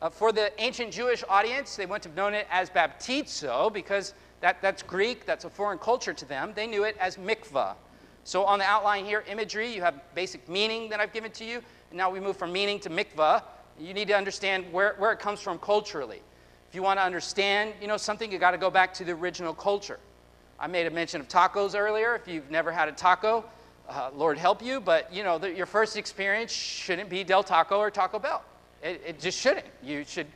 Uh, 0.00 0.10
for 0.10 0.32
the 0.32 0.50
ancient 0.60 0.92
Jewish 0.92 1.22
audience, 1.28 1.76
they 1.76 1.86
wouldn't 1.86 2.02
have 2.02 2.16
known 2.16 2.34
it 2.34 2.48
as 2.50 2.68
baptizo 2.68 3.72
because 3.72 4.12
that, 4.40 4.60
that's 4.60 4.82
Greek, 4.82 5.24
that's 5.24 5.44
a 5.44 5.50
foreign 5.50 5.78
culture 5.78 6.12
to 6.12 6.24
them. 6.24 6.52
They 6.56 6.66
knew 6.66 6.82
it 6.82 6.96
as 6.98 7.16
mikvah. 7.16 7.76
So 8.24 8.44
on 8.44 8.58
the 8.58 8.64
outline 8.64 9.04
here, 9.04 9.22
imagery, 9.28 9.72
you 9.72 9.82
have 9.82 9.94
basic 10.16 10.48
meaning 10.48 10.88
that 10.88 10.98
I've 10.98 11.12
given 11.12 11.30
to 11.30 11.44
you. 11.44 11.62
And 11.90 11.96
now 11.96 12.10
we 12.10 12.18
move 12.18 12.36
from 12.36 12.52
meaning 12.52 12.80
to 12.80 12.90
mikvah. 12.90 13.44
You 13.78 13.94
need 13.94 14.08
to 14.08 14.16
understand 14.16 14.64
where, 14.72 14.96
where 14.98 15.12
it 15.12 15.20
comes 15.20 15.40
from 15.40 15.60
culturally. 15.60 16.22
If 16.68 16.74
you 16.74 16.82
want 16.82 16.98
to 16.98 17.04
understand, 17.04 17.74
you 17.80 17.86
know, 17.86 17.96
something, 17.96 18.32
you 18.32 18.40
got 18.40 18.50
to 18.50 18.58
go 18.58 18.70
back 18.70 18.92
to 18.94 19.04
the 19.04 19.12
original 19.12 19.54
culture. 19.54 20.00
I 20.62 20.68
made 20.68 20.86
a 20.86 20.90
mention 20.90 21.20
of 21.20 21.26
tacos 21.26 21.76
earlier. 21.76 22.14
If 22.14 22.28
you've 22.28 22.48
never 22.48 22.70
had 22.70 22.88
a 22.88 22.92
taco, 22.92 23.44
uh, 23.88 24.10
Lord 24.14 24.38
help 24.38 24.62
you, 24.62 24.80
but 24.80 25.12
you 25.12 25.24
know, 25.24 25.36
the, 25.36 25.52
your 25.52 25.66
first 25.66 25.96
experience 25.96 26.52
shouldn't 26.52 27.10
be 27.10 27.24
Del 27.24 27.42
Taco 27.42 27.78
or 27.78 27.90
Taco 27.90 28.20
Bell. 28.20 28.44
It, 28.80 29.02
it 29.04 29.20
just 29.20 29.36
shouldn't. 29.40 29.66
You 29.82 30.04
should 30.06 30.28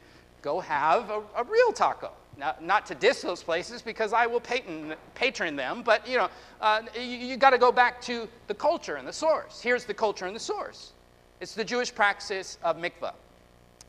go 0.43 0.59
have 0.59 1.11
a, 1.11 1.23
a 1.37 1.45
real 1.45 1.73
taco. 1.73 2.11
Not, 2.37 2.61
not, 2.63 2.87
to 2.87 2.97
diss 2.97 3.23
those 3.23 3.43
places 3.43 3.83
because 3.83 4.13
I 4.13 4.27
will 4.27 4.41
patron, 4.41 4.95
patron 5.15 5.55
them, 5.55 5.83
but 5.85 6.07
you 6.09 6.19
know, 6.19 6.29
uh, 6.61 6.83
you, 6.97 7.03
you 7.03 7.37
got 7.37 7.51
to 7.51 7.59
go 7.59 7.71
back 7.71 8.01
to 8.03 8.29
the 8.49 8.55
culture 8.55 8.97
and 8.97 9.07
the 9.07 9.13
source. 9.13 9.61
Here's 9.61 9.85
the 9.85 9.95
culture 9.95 10.27
and 10.27 10.35
the 10.35 10.41
source. 10.41 10.93
It's 11.41 11.55
the 11.55 11.65
Jewish 11.65 11.95
practice 11.95 12.59
of 12.65 12.79
mikvah. 12.79 13.15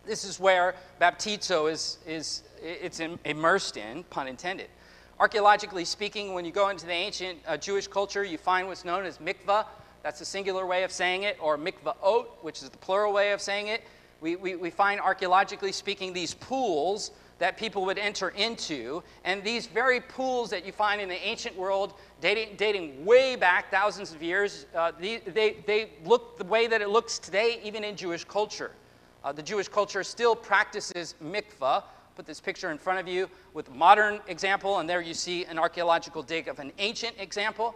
This 0.05 0.23
is 0.23 0.39
where 0.39 0.75
baptizo 1.01 1.69
is, 1.69 1.97
is 2.05 2.43
it's 2.61 3.01
immersed 3.25 3.75
in, 3.75 4.03
pun 4.03 4.27
intended. 4.27 4.67
Archaeologically 5.19 5.83
speaking, 5.83 6.35
when 6.35 6.45
you 6.45 6.51
go 6.51 6.69
into 6.69 6.85
the 6.85 6.91
ancient 6.91 7.39
uh, 7.47 7.57
Jewish 7.57 7.87
culture, 7.87 8.23
you 8.23 8.37
find 8.37 8.67
what's 8.67 8.85
known 8.85 9.03
as 9.03 9.17
mikvah. 9.17 9.65
That's 10.03 10.19
the 10.19 10.25
singular 10.25 10.67
way 10.67 10.83
of 10.83 10.91
saying 10.91 11.23
it, 11.23 11.37
or 11.41 11.57
mikvaot, 11.57 12.27
which 12.43 12.61
is 12.61 12.69
the 12.69 12.77
plural 12.77 13.11
way 13.11 13.31
of 13.31 13.41
saying 13.41 13.67
it. 13.67 13.81
We, 14.21 14.35
we, 14.35 14.55
we 14.55 14.69
find 14.69 15.01
archaeologically 15.01 15.71
speaking 15.71 16.13
these 16.13 16.35
pools 16.35 17.09
that 17.39 17.57
people 17.57 17.83
would 17.85 17.97
enter 17.97 18.29
into. 18.29 19.01
And 19.23 19.43
these 19.43 19.65
very 19.65 20.01
pools 20.01 20.51
that 20.51 20.63
you 20.65 20.71
find 20.71 21.01
in 21.01 21.09
the 21.09 21.27
ancient 21.27 21.57
world, 21.57 21.95
dating, 22.21 22.55
dating 22.55 23.03
way 23.03 23.35
back 23.35 23.71
thousands 23.71 24.13
of 24.13 24.21
years, 24.21 24.67
uh, 24.75 24.91
they, 24.99 25.17
they, 25.17 25.57
they 25.65 25.89
look 26.05 26.37
the 26.37 26.45
way 26.45 26.67
that 26.67 26.81
it 26.81 26.89
looks 26.89 27.17
today, 27.17 27.59
even 27.63 27.83
in 27.83 27.95
Jewish 27.95 28.23
culture. 28.23 28.71
Uh, 29.23 29.31
the 29.31 29.43
Jewish 29.43 29.67
culture 29.67 30.03
still 30.03 30.35
practices 30.35 31.15
mikvah. 31.23 31.83
Put 32.17 32.25
this 32.25 32.41
picture 32.41 32.71
in 32.71 32.79
front 32.79 32.99
of 32.99 33.07
you 33.07 33.29
with 33.53 33.71
modern 33.71 34.19
example, 34.27 34.79
and 34.79 34.89
there 34.89 35.01
you 35.01 35.13
see 35.13 35.45
an 35.45 35.59
archaeological 35.59 36.23
dig 36.23 36.47
of 36.47 36.57
an 36.57 36.71
ancient 36.79 37.15
example. 37.19 37.75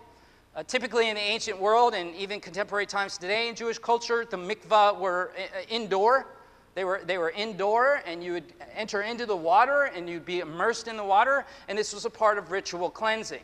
Uh, 0.56 0.64
typically, 0.64 1.10
in 1.10 1.16
the 1.16 1.22
ancient 1.22 1.62
world 1.62 1.94
and 1.94 2.16
even 2.16 2.40
contemporary 2.40 2.88
times 2.88 3.20
today 3.20 3.50
in 3.50 3.54
Jewish 3.54 3.78
culture, 3.78 4.26
the 4.28 4.38
mikvah 4.38 5.00
were 5.00 5.32
uh, 5.38 5.60
indoor. 5.70 6.26
They 6.74 6.84
were, 6.84 7.02
they 7.06 7.20
were 7.20 7.30
indoor, 7.30 8.02
and 8.08 8.24
you 8.24 8.34
would 8.34 8.52
enter 8.76 9.04
into 9.04 9.28
the 9.28 9.36
water 9.36 9.92
and 9.96 10.10
you'd 10.10 10.26
be 10.26 10.40
immersed 10.40 10.88
in 10.88 10.98
the 10.98 11.04
water, 11.04 11.46
and 11.68 11.78
this 11.78 11.94
was 11.94 12.06
a 12.06 12.10
part 12.10 12.40
of 12.40 12.50
ritual 12.50 12.90
cleansing. 12.90 13.44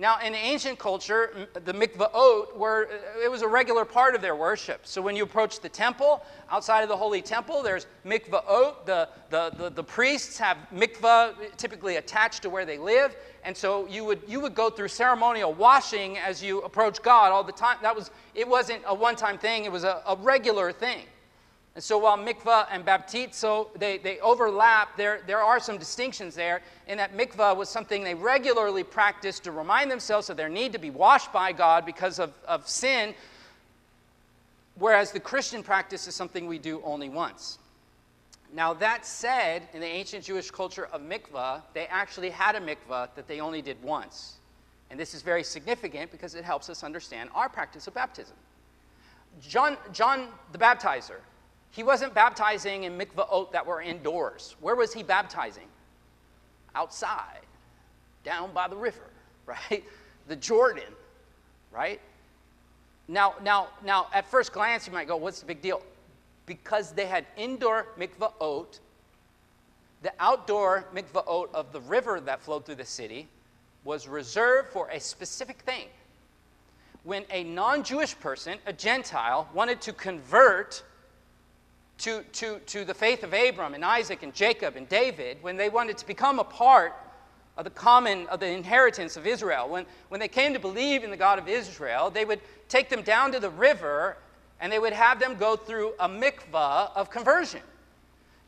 Now, 0.00 0.20
in 0.20 0.32
ancient 0.32 0.78
culture, 0.78 1.48
the 1.52 1.72
mikvaot 1.72 2.56
were, 2.56 2.86
uh, 2.86 3.24
it 3.24 3.28
was 3.28 3.42
a 3.42 3.48
regular 3.48 3.84
part 3.84 4.14
of 4.14 4.22
their 4.22 4.36
worship. 4.36 4.86
So 4.86 5.02
when 5.02 5.16
you 5.16 5.24
approach 5.24 5.58
the 5.58 5.68
temple, 5.68 6.22
outside 6.50 6.82
of 6.82 6.88
the 6.88 6.96
holy 6.96 7.20
temple, 7.20 7.64
there's 7.64 7.88
mikvaot. 8.06 8.86
The, 8.86 9.08
the, 9.30 9.50
the, 9.58 9.70
the 9.70 9.82
priests 9.82 10.38
have 10.38 10.56
mikvah 10.72 11.34
typically 11.56 11.96
attached 11.96 12.42
to 12.42 12.50
where 12.50 12.64
they 12.64 12.78
live. 12.78 13.16
And 13.42 13.56
so 13.56 13.88
you 13.88 14.04
would, 14.04 14.22
you 14.28 14.38
would 14.40 14.54
go 14.54 14.70
through 14.70 14.88
ceremonial 14.88 15.52
washing 15.52 16.16
as 16.18 16.40
you 16.40 16.60
approach 16.60 17.02
God 17.02 17.32
all 17.32 17.42
the 17.42 17.50
time. 17.50 17.78
That 17.82 17.96
was, 17.96 18.12
it 18.36 18.46
wasn't 18.46 18.82
a 18.86 18.94
one-time 18.94 19.36
thing, 19.36 19.64
it 19.64 19.72
was 19.72 19.82
a, 19.82 20.00
a 20.06 20.14
regular 20.14 20.70
thing. 20.70 21.06
And 21.78 21.84
so 21.84 21.96
while 21.96 22.18
mikvah 22.18 22.66
and 22.72 22.84
baptizo, 22.84 23.68
they, 23.78 23.98
they 23.98 24.18
overlap, 24.18 24.96
there, 24.96 25.20
there 25.28 25.40
are 25.40 25.60
some 25.60 25.78
distinctions 25.78 26.34
there 26.34 26.60
in 26.88 26.98
that 26.98 27.16
mikvah 27.16 27.56
was 27.56 27.68
something 27.68 28.02
they 28.02 28.16
regularly 28.16 28.82
practiced 28.82 29.44
to 29.44 29.52
remind 29.52 29.88
themselves 29.88 30.28
of 30.28 30.36
their 30.36 30.48
need 30.48 30.72
to 30.72 30.80
be 30.80 30.90
washed 30.90 31.32
by 31.32 31.52
God 31.52 31.86
because 31.86 32.18
of, 32.18 32.32
of 32.48 32.68
sin, 32.68 33.14
whereas 34.74 35.12
the 35.12 35.20
Christian 35.20 35.62
practice 35.62 36.08
is 36.08 36.16
something 36.16 36.48
we 36.48 36.58
do 36.58 36.82
only 36.82 37.08
once. 37.08 37.60
Now, 38.52 38.74
that 38.74 39.06
said, 39.06 39.62
in 39.72 39.78
the 39.78 39.86
ancient 39.86 40.24
Jewish 40.24 40.50
culture 40.50 40.88
of 40.92 41.02
mikvah, 41.02 41.62
they 41.74 41.86
actually 41.86 42.30
had 42.30 42.56
a 42.56 42.60
mikvah 42.60 43.14
that 43.14 43.28
they 43.28 43.38
only 43.38 43.62
did 43.62 43.80
once. 43.84 44.38
And 44.90 44.98
this 44.98 45.14
is 45.14 45.22
very 45.22 45.44
significant 45.44 46.10
because 46.10 46.34
it 46.34 46.44
helps 46.44 46.68
us 46.68 46.82
understand 46.82 47.30
our 47.36 47.48
practice 47.48 47.86
of 47.86 47.94
baptism. 47.94 48.34
John, 49.40 49.76
John 49.92 50.26
the 50.50 50.58
Baptizer, 50.58 51.20
he 51.70 51.82
wasn't 51.82 52.14
baptizing 52.14 52.84
in 52.84 52.98
mikvaot 52.98 53.52
that 53.52 53.66
were 53.66 53.80
indoors. 53.80 54.56
Where 54.60 54.74
was 54.74 54.92
he 54.92 55.02
baptizing? 55.02 55.66
Outside, 56.74 57.46
down 58.24 58.52
by 58.52 58.68
the 58.68 58.76
river, 58.76 59.10
right? 59.46 59.84
The 60.28 60.36
Jordan, 60.36 60.92
right? 61.72 62.00
Now, 63.08 63.34
now, 63.42 63.68
now, 63.84 64.08
at 64.12 64.30
first 64.30 64.52
glance, 64.52 64.86
you 64.86 64.92
might 64.92 65.08
go, 65.08 65.16
what's 65.16 65.40
the 65.40 65.46
big 65.46 65.62
deal? 65.62 65.82
Because 66.46 66.92
they 66.92 67.06
had 67.06 67.26
indoor 67.36 67.86
mikvaot, 67.98 68.80
the 70.02 70.12
outdoor 70.20 70.84
mikvaot 70.94 71.48
of 71.54 71.72
the 71.72 71.80
river 71.80 72.20
that 72.20 72.40
flowed 72.40 72.66
through 72.66 72.76
the 72.76 72.84
city 72.84 73.28
was 73.84 74.06
reserved 74.06 74.68
for 74.68 74.88
a 74.90 75.00
specific 75.00 75.58
thing. 75.60 75.86
When 77.04 77.24
a 77.30 77.44
non 77.44 77.82
Jewish 77.82 78.18
person, 78.18 78.58
a 78.66 78.72
Gentile, 78.72 79.48
wanted 79.54 79.80
to 79.82 79.92
convert 79.92 80.82
to, 81.98 82.22
to, 82.32 82.58
to 82.60 82.84
the 82.84 82.94
faith 82.94 83.22
of 83.22 83.32
Abram 83.32 83.74
and 83.74 83.84
Isaac 83.84 84.22
and 84.22 84.32
Jacob 84.32 84.76
and 84.76 84.88
David 84.88 85.38
when 85.42 85.56
they 85.56 85.68
wanted 85.68 85.98
to 85.98 86.06
become 86.06 86.38
a 86.38 86.44
part 86.44 86.94
of 87.56 87.64
the 87.64 87.70
common, 87.70 88.26
of 88.28 88.40
the 88.40 88.46
inheritance 88.46 89.16
of 89.16 89.26
Israel. 89.26 89.68
When, 89.68 89.84
when 90.08 90.20
they 90.20 90.28
came 90.28 90.52
to 90.52 90.60
believe 90.60 91.02
in 91.02 91.10
the 91.10 91.16
God 91.16 91.38
of 91.38 91.48
Israel, 91.48 92.08
they 92.08 92.24
would 92.24 92.40
take 92.68 92.88
them 92.88 93.02
down 93.02 93.32
to 93.32 93.40
the 93.40 93.50
river 93.50 94.16
and 94.60 94.72
they 94.72 94.78
would 94.78 94.92
have 94.92 95.20
them 95.20 95.36
go 95.36 95.56
through 95.56 95.92
a 96.00 96.08
mikvah 96.08 96.90
of 96.94 97.10
conversion. 97.10 97.60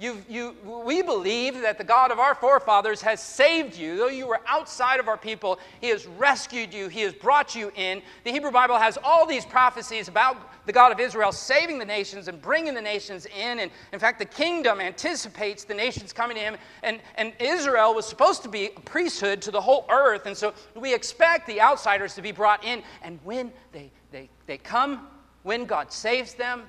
You, 0.00 0.24
you, 0.30 0.56
we 0.64 1.02
believe 1.02 1.60
that 1.60 1.76
the 1.76 1.84
God 1.84 2.10
of 2.10 2.18
our 2.18 2.34
forefathers 2.34 3.02
has 3.02 3.22
saved 3.22 3.76
you. 3.76 3.98
Though 3.98 4.08
you 4.08 4.26
were 4.26 4.40
outside 4.46 4.98
of 4.98 5.08
our 5.08 5.18
people, 5.18 5.58
He 5.82 5.88
has 5.88 6.06
rescued 6.06 6.72
you, 6.72 6.88
He 6.88 7.02
has 7.02 7.12
brought 7.12 7.54
you 7.54 7.70
in. 7.76 8.00
The 8.24 8.32
Hebrew 8.32 8.50
Bible 8.50 8.78
has 8.78 8.96
all 9.04 9.26
these 9.26 9.44
prophecies 9.44 10.08
about 10.08 10.38
the 10.64 10.72
God 10.72 10.90
of 10.90 11.00
Israel 11.00 11.32
saving 11.32 11.78
the 11.78 11.84
nations 11.84 12.28
and 12.28 12.40
bringing 12.40 12.72
the 12.72 12.80
nations 12.80 13.26
in. 13.26 13.58
And 13.58 13.70
in 13.92 13.98
fact, 13.98 14.18
the 14.18 14.24
kingdom 14.24 14.80
anticipates 14.80 15.64
the 15.64 15.74
nations 15.74 16.14
coming 16.14 16.38
to 16.38 16.42
Him. 16.42 16.56
And, 16.82 17.00
and 17.16 17.34
Israel 17.38 17.94
was 17.94 18.06
supposed 18.06 18.42
to 18.44 18.48
be 18.48 18.70
a 18.74 18.80
priesthood 18.80 19.42
to 19.42 19.50
the 19.50 19.60
whole 19.60 19.84
earth. 19.90 20.24
And 20.24 20.34
so 20.34 20.54
we 20.74 20.94
expect 20.94 21.46
the 21.46 21.60
outsiders 21.60 22.14
to 22.14 22.22
be 22.22 22.32
brought 22.32 22.64
in. 22.64 22.82
And 23.02 23.18
when 23.22 23.52
they, 23.70 23.90
they, 24.12 24.30
they 24.46 24.56
come, 24.56 25.08
when 25.42 25.66
God 25.66 25.92
saves 25.92 26.32
them, 26.32 26.62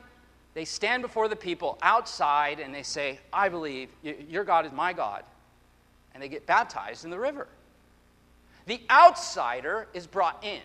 they 0.53 0.65
stand 0.65 1.01
before 1.01 1.27
the 1.27 1.35
people 1.35 1.77
outside 1.81 2.59
and 2.59 2.73
they 2.73 2.83
say, 2.83 3.19
I 3.31 3.49
believe 3.49 3.89
your 4.03 4.43
God 4.43 4.65
is 4.65 4.71
my 4.71 4.91
God. 4.93 5.23
And 6.13 6.21
they 6.21 6.27
get 6.27 6.45
baptized 6.45 7.05
in 7.05 7.11
the 7.11 7.19
river. 7.19 7.47
The 8.65 8.81
outsider 8.89 9.87
is 9.93 10.05
brought 10.07 10.43
in. 10.43 10.61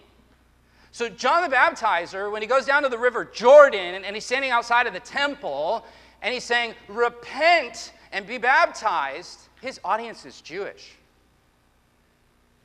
So, 0.91 1.09
John 1.09 1.49
the 1.49 1.55
Baptizer, 1.55 2.33
when 2.33 2.43
he 2.43 2.49
goes 2.49 2.65
down 2.65 2.83
to 2.83 2.89
the 2.89 2.99
river 2.99 3.25
Jordan 3.25 4.03
and, 4.03 4.17
he's 4.17 4.25
standing 4.25 4.51
outside 4.51 4.87
of 4.87 4.95
the 4.95 5.01
temple 5.01 5.85
and 6.23 6.33
he's 6.33 6.45
saying, 6.45 6.75
Repent 6.89 7.93
and 8.13 8.27
be 8.27 8.39
baptized, 8.39 9.41
his 9.61 9.79
audience 9.85 10.25
is 10.25 10.41
Jewish. 10.41 10.97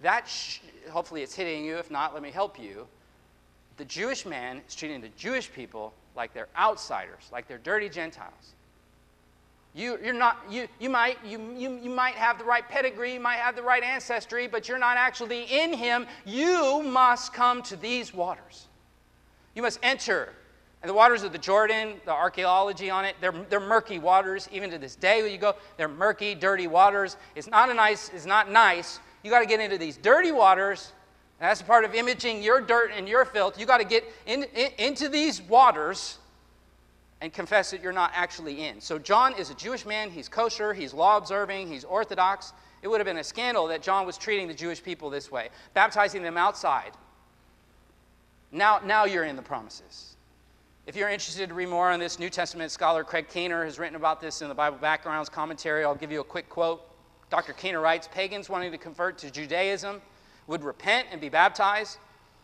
That, 0.01 0.27
sh- 0.27 0.60
hopefully, 0.89 1.23
it's 1.23 1.36
hitting 1.36 1.65
you. 1.65 1.77
If 1.77 1.91
not, 1.91 2.13
let 2.13 2.23
me 2.23 2.31
help 2.31 2.60
you. 2.60 2.88
The 3.77 3.86
Jewish 3.86 4.25
man 4.25 4.62
is 4.67 4.75
treating 4.75 5.01
the 5.01 5.10
Jewish 5.10 5.51
people 5.51 5.93
like 6.15 6.34
they're 6.34 6.50
outsiders, 6.58 7.30
like 7.32 7.47
they're 7.47 7.58
dirty 7.58 7.89
Gentiles. 7.89 8.54
You, 9.74 9.97
you're 10.04 10.13
not, 10.13 10.38
you, 10.50 10.67
you, 10.80 10.89
might, 10.89 11.17
you, 11.26 11.39
you, 11.56 11.80
you 11.82 11.89
might 11.89 12.15
have 12.15 12.38
the 12.38 12.43
right 12.43 12.67
pedigree, 12.67 13.13
you 13.13 13.19
might 13.21 13.38
have 13.38 13.56
the 13.56 13.63
right 13.63 13.82
ancestry, 13.82 14.47
but 14.47 14.67
you're 14.67 14.78
not 14.78 14.97
actually 14.97 15.43
in 15.43 15.74
him. 15.74 16.08
You 16.26 16.84
must 16.84 17.34
come 17.34 17.62
to 17.63 17.78
these 17.78 18.13
waters. 18.13 18.67
You 19.56 19.62
must 19.62 19.80
enter. 19.82 20.34
And 20.82 20.89
the 20.89 20.93
waters 20.93 21.24
of 21.24 21.32
the 21.32 21.38
Jordan, 21.38 22.02
the 22.04 22.12
archaeology 22.12 22.89
on 22.89 23.06
it, 23.06 23.15
they're, 23.21 23.34
they're 23.50 23.62
murky 23.62 23.97
waters. 23.97 24.50
Even 24.52 24.69
to 24.71 24.78
this 24.78 24.95
day, 24.95 25.21
when 25.21 25.32
you 25.32 25.38
go, 25.38 25.56
they're 25.78 25.88
murky, 25.88 26.36
dirty 26.36 26.67
waters. 26.67 27.15
It's 27.36 27.47
not 27.47 27.69
a 27.69 27.74
nice, 27.74 28.10
it's 28.13 28.26
not 28.26 28.52
nice. 28.52 29.00
You 29.24 29.30
got 29.32 29.39
to 29.39 29.45
get 29.45 29.62
into 29.62 29.78
these 29.78 29.95
dirty 29.95 30.32
waters 30.32 30.91
that's 31.49 31.62
a 31.62 31.63
part 31.63 31.86
of 31.86 31.95
imaging 31.95 32.43
your 32.43 32.62
dirt 32.62 32.91
and 32.95 33.10
your 33.10 33.25
filth. 33.25 33.60
You 33.60 33.65
got 33.65 33.80
to 33.80 33.84
get 33.84 34.04
in, 34.27 34.43
in, 34.56 34.69
into 34.77 35.10
these 35.10 35.41
waters 35.41 36.19
and 37.19 37.34
confess 37.34 37.71
that 37.71 37.82
you're 37.82 37.91
not 37.91 38.12
actually 38.13 38.65
in. 38.65 38.80
So, 38.80 38.99
John 38.99 39.34
is 39.34 39.49
a 39.49 39.56
Jewish 39.56 39.86
man. 39.86 40.12
He's 40.12 40.30
kosher, 40.30 40.73
he's 40.73 40.93
law 40.93 41.17
observing, 41.17 41.67
he's 41.67 41.84
orthodox. 41.84 42.54
It 42.84 42.88
would 42.88 42.99
have 42.99 43.06
been 43.06 43.17
a 43.17 43.23
scandal 43.23 43.67
that 43.67 43.82
John 43.82 44.06
was 44.06 44.17
treating 44.17 44.47
the 44.47 44.54
Jewish 44.54 44.84
people 44.84 45.10
this 45.10 45.32
way, 45.32 45.49
baptizing 45.73 46.21
them 46.23 46.38
outside. 46.38 46.91
Now, 48.51 48.80
now 48.84 49.06
you're 49.06 49.23
in 49.23 49.36
the 49.36 49.41
promises. 49.41 50.15
If 50.88 50.95
you're 50.95 51.10
interested 51.10 51.49
to 51.49 51.56
read 51.56 51.69
more 51.69 51.91
on 51.91 51.99
this, 51.99 52.19
New 52.19 52.30
Testament 52.30 52.71
scholar 52.71 53.04
Craig 53.04 53.27
Keener 53.30 53.63
has 53.63 53.80
written 53.80 53.95
about 53.95 54.19
this 54.19 54.41
in 54.41 54.49
the 54.49 54.56
Bible 54.56 54.77
Backgrounds 54.77 55.30
commentary. 55.30 55.86
I'll 55.86 55.95
give 55.95 56.11
you 56.11 56.22
a 56.22 56.24
quick 56.24 56.49
quote. 56.49 56.84
Dr. 57.30 57.53
Keener 57.53 57.80
writes 57.80 58.09
Pagans 58.11 58.49
wanting 58.49 58.72
to 58.72 58.78
convert 58.78 59.18
to 59.20 59.32
Judaism 59.32 60.01
would 60.47 60.63
repent 60.63 61.07
and 61.11 61.21
be 61.21 61.29
baptized. 61.29 61.97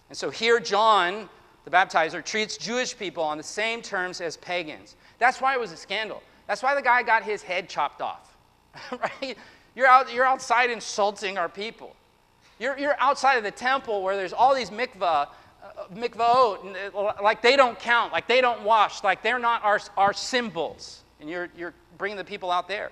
And 0.09 0.17
so 0.17 0.29
here, 0.29 0.59
John, 0.59 1.29
the 1.65 1.71
baptizer, 1.71 2.23
treats 2.23 2.57
Jewish 2.57 2.97
people 2.97 3.23
on 3.23 3.37
the 3.37 3.43
same 3.43 3.81
terms 3.81 4.21
as 4.21 4.37
pagans. 4.37 4.95
That's 5.19 5.41
why 5.41 5.53
it 5.53 5.59
was 5.59 5.71
a 5.71 5.77
scandal. 5.77 6.21
That's 6.47 6.63
why 6.63 6.75
the 6.75 6.81
guy 6.81 7.03
got 7.03 7.23
his 7.23 7.41
head 7.41 7.67
chopped 7.67 8.01
off. 8.01 8.37
right? 8.91 9.37
You're, 9.75 9.87
out, 9.87 10.11
you're 10.13 10.25
outside 10.25 10.69
insulting 10.69 11.37
our 11.37 11.49
people. 11.49 11.95
You're, 12.59 12.77
you're 12.77 12.99
outside 12.99 13.35
of 13.35 13.43
the 13.43 13.51
temple 13.51 14.01
where 14.01 14.15
there's 14.15 14.33
all 14.33 14.55
these 14.55 14.71
mikvah, 14.71 15.27
uh, 15.63 15.67
mikvaot, 15.93 16.93
uh, 16.95 17.13
like 17.21 17.41
they 17.41 17.55
don't 17.55 17.77
count, 17.77 18.11
like 18.11 18.27
they 18.27 18.41
don't 18.41 18.63
wash, 18.63 19.03
like 19.03 19.21
they're 19.21 19.37
not 19.39 19.63
our, 19.63 19.79
our 19.95 20.13
symbols. 20.13 21.03
And 21.19 21.29
you're, 21.29 21.49
you're 21.55 21.73
bringing 21.97 22.17
the 22.17 22.23
people 22.23 22.49
out 22.49 22.67
there. 22.67 22.91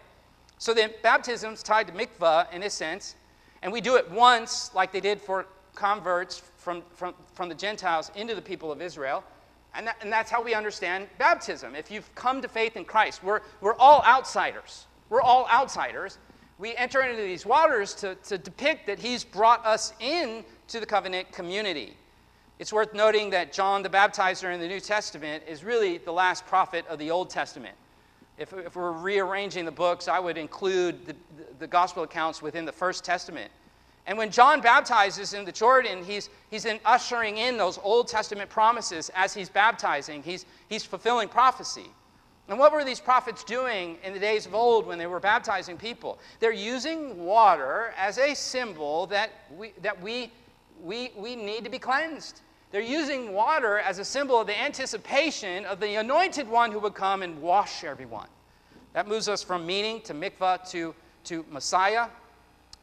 So 0.57 0.73
the 0.73 0.93
baptism's 1.01 1.63
tied 1.63 1.87
to 1.87 1.93
mikvah 1.93 2.51
in 2.53 2.63
a 2.63 2.69
sense, 2.69 3.15
and 3.61 3.71
we 3.71 3.81
do 3.81 3.95
it 3.95 4.09
once, 4.11 4.73
like 4.73 4.91
they 4.91 4.99
did 4.99 5.21
for 5.21 5.45
converts 5.73 6.41
from, 6.57 6.83
from, 6.93 7.13
from 7.33 7.49
the 7.49 7.55
Gentiles 7.55 8.11
into 8.15 8.35
the 8.35 8.41
people 8.41 8.71
of 8.71 8.81
Israel. 8.81 9.23
And, 9.73 9.87
that, 9.87 9.97
and 10.01 10.11
that's 10.11 10.31
how 10.31 10.41
we 10.41 10.53
understand 10.53 11.07
baptism. 11.17 11.75
If 11.75 11.91
you've 11.91 12.13
come 12.15 12.41
to 12.41 12.47
faith 12.47 12.77
in 12.77 12.85
Christ, 12.85 13.23
we're, 13.23 13.41
we're 13.59 13.75
all 13.75 14.01
outsiders. 14.03 14.87
We're 15.09 15.21
all 15.21 15.47
outsiders. 15.51 16.17
We 16.57 16.75
enter 16.75 17.01
into 17.01 17.21
these 17.21 17.45
waters 17.45 17.93
to, 17.95 18.15
to 18.15 18.37
depict 18.37 18.87
that 18.87 18.99
He's 18.99 19.23
brought 19.23 19.65
us 19.65 19.93
in 19.99 20.45
to 20.69 20.79
the 20.79 20.85
covenant 20.85 21.31
community. 21.31 21.97
It's 22.57 22.71
worth 22.71 22.93
noting 22.93 23.29
that 23.31 23.51
John 23.51 23.83
the 23.83 23.89
Baptizer 23.89 24.53
in 24.53 24.61
the 24.61 24.67
New 24.67 24.79
Testament 24.79 25.43
is 25.45 25.65
really 25.65 25.97
the 25.97 26.13
last 26.13 26.45
prophet 26.45 26.85
of 26.87 26.97
the 26.97 27.11
Old 27.11 27.29
Testament. 27.29 27.75
If, 28.37 28.53
if 28.53 28.75
we're 28.75 28.91
rearranging 28.91 29.65
the 29.65 29.71
books, 29.71 30.07
I 30.07 30.19
would 30.19 30.37
include 30.37 31.05
the, 31.05 31.15
the 31.59 31.67
gospel 31.67 32.03
accounts 32.03 32.41
within 32.41 32.65
the 32.65 32.71
First 32.71 33.05
Testament. 33.05 33.51
And 34.07 34.17
when 34.17 34.29
John 34.29 34.61
baptizes 34.61 35.33
in 35.33 35.45
the 35.45 35.51
Jordan, 35.51 36.03
he's, 36.03 36.29
he's 36.51 36.65
in 36.65 36.79
ushering 36.85 37.37
in 37.37 37.57
those 37.57 37.79
Old 37.81 38.07
Testament 38.07 38.49
promises 38.49 39.09
as 39.15 39.33
he's 39.33 39.49
baptizing. 39.49 40.21
He's, 40.21 40.45
he's 40.69 40.83
fulfilling 40.83 41.27
prophecy. 41.27 41.87
And 42.47 42.59
what 42.59 42.71
were 42.71 42.83
these 42.83 42.99
prophets 42.99 43.43
doing 43.43 43.97
in 44.03 44.13
the 44.13 44.19
days 44.19 44.45
of 44.45 44.53
old 44.53 44.85
when 44.85 44.99
they 44.99 45.07
were 45.07 45.19
baptizing 45.19 45.77
people? 45.77 46.19
They're 46.39 46.53
using 46.53 47.25
water 47.25 47.93
as 47.97 48.19
a 48.19 48.35
symbol 48.35 49.07
that 49.07 49.31
we, 49.57 49.73
that 49.81 49.99
we, 49.99 50.31
we, 50.83 51.11
we 51.17 51.35
need 51.35 51.63
to 51.63 51.71
be 51.71 51.79
cleansed. 51.79 52.41
They're 52.75 52.83
using 52.83 53.31
water 53.31 53.79
as 53.79 53.99
a 53.99 54.03
symbol 54.03 54.37
of 54.37 54.47
the 54.47 54.61
anticipation 54.61 55.63
of 55.63 55.79
the 55.79 55.95
anointed 55.95 56.45
one 56.45 56.73
who 56.73 56.79
would 56.79 56.93
come 56.93 57.21
and 57.21 57.41
wash 57.41 57.85
everyone. 57.85 58.27
That 58.91 59.07
moves 59.07 59.29
us 59.29 59.41
from 59.41 59.65
meaning 59.65 60.01
to 60.01 60.13
mikvah 60.13 60.69
to, 60.71 60.93
to 61.23 61.45
Messiah. 61.49 62.07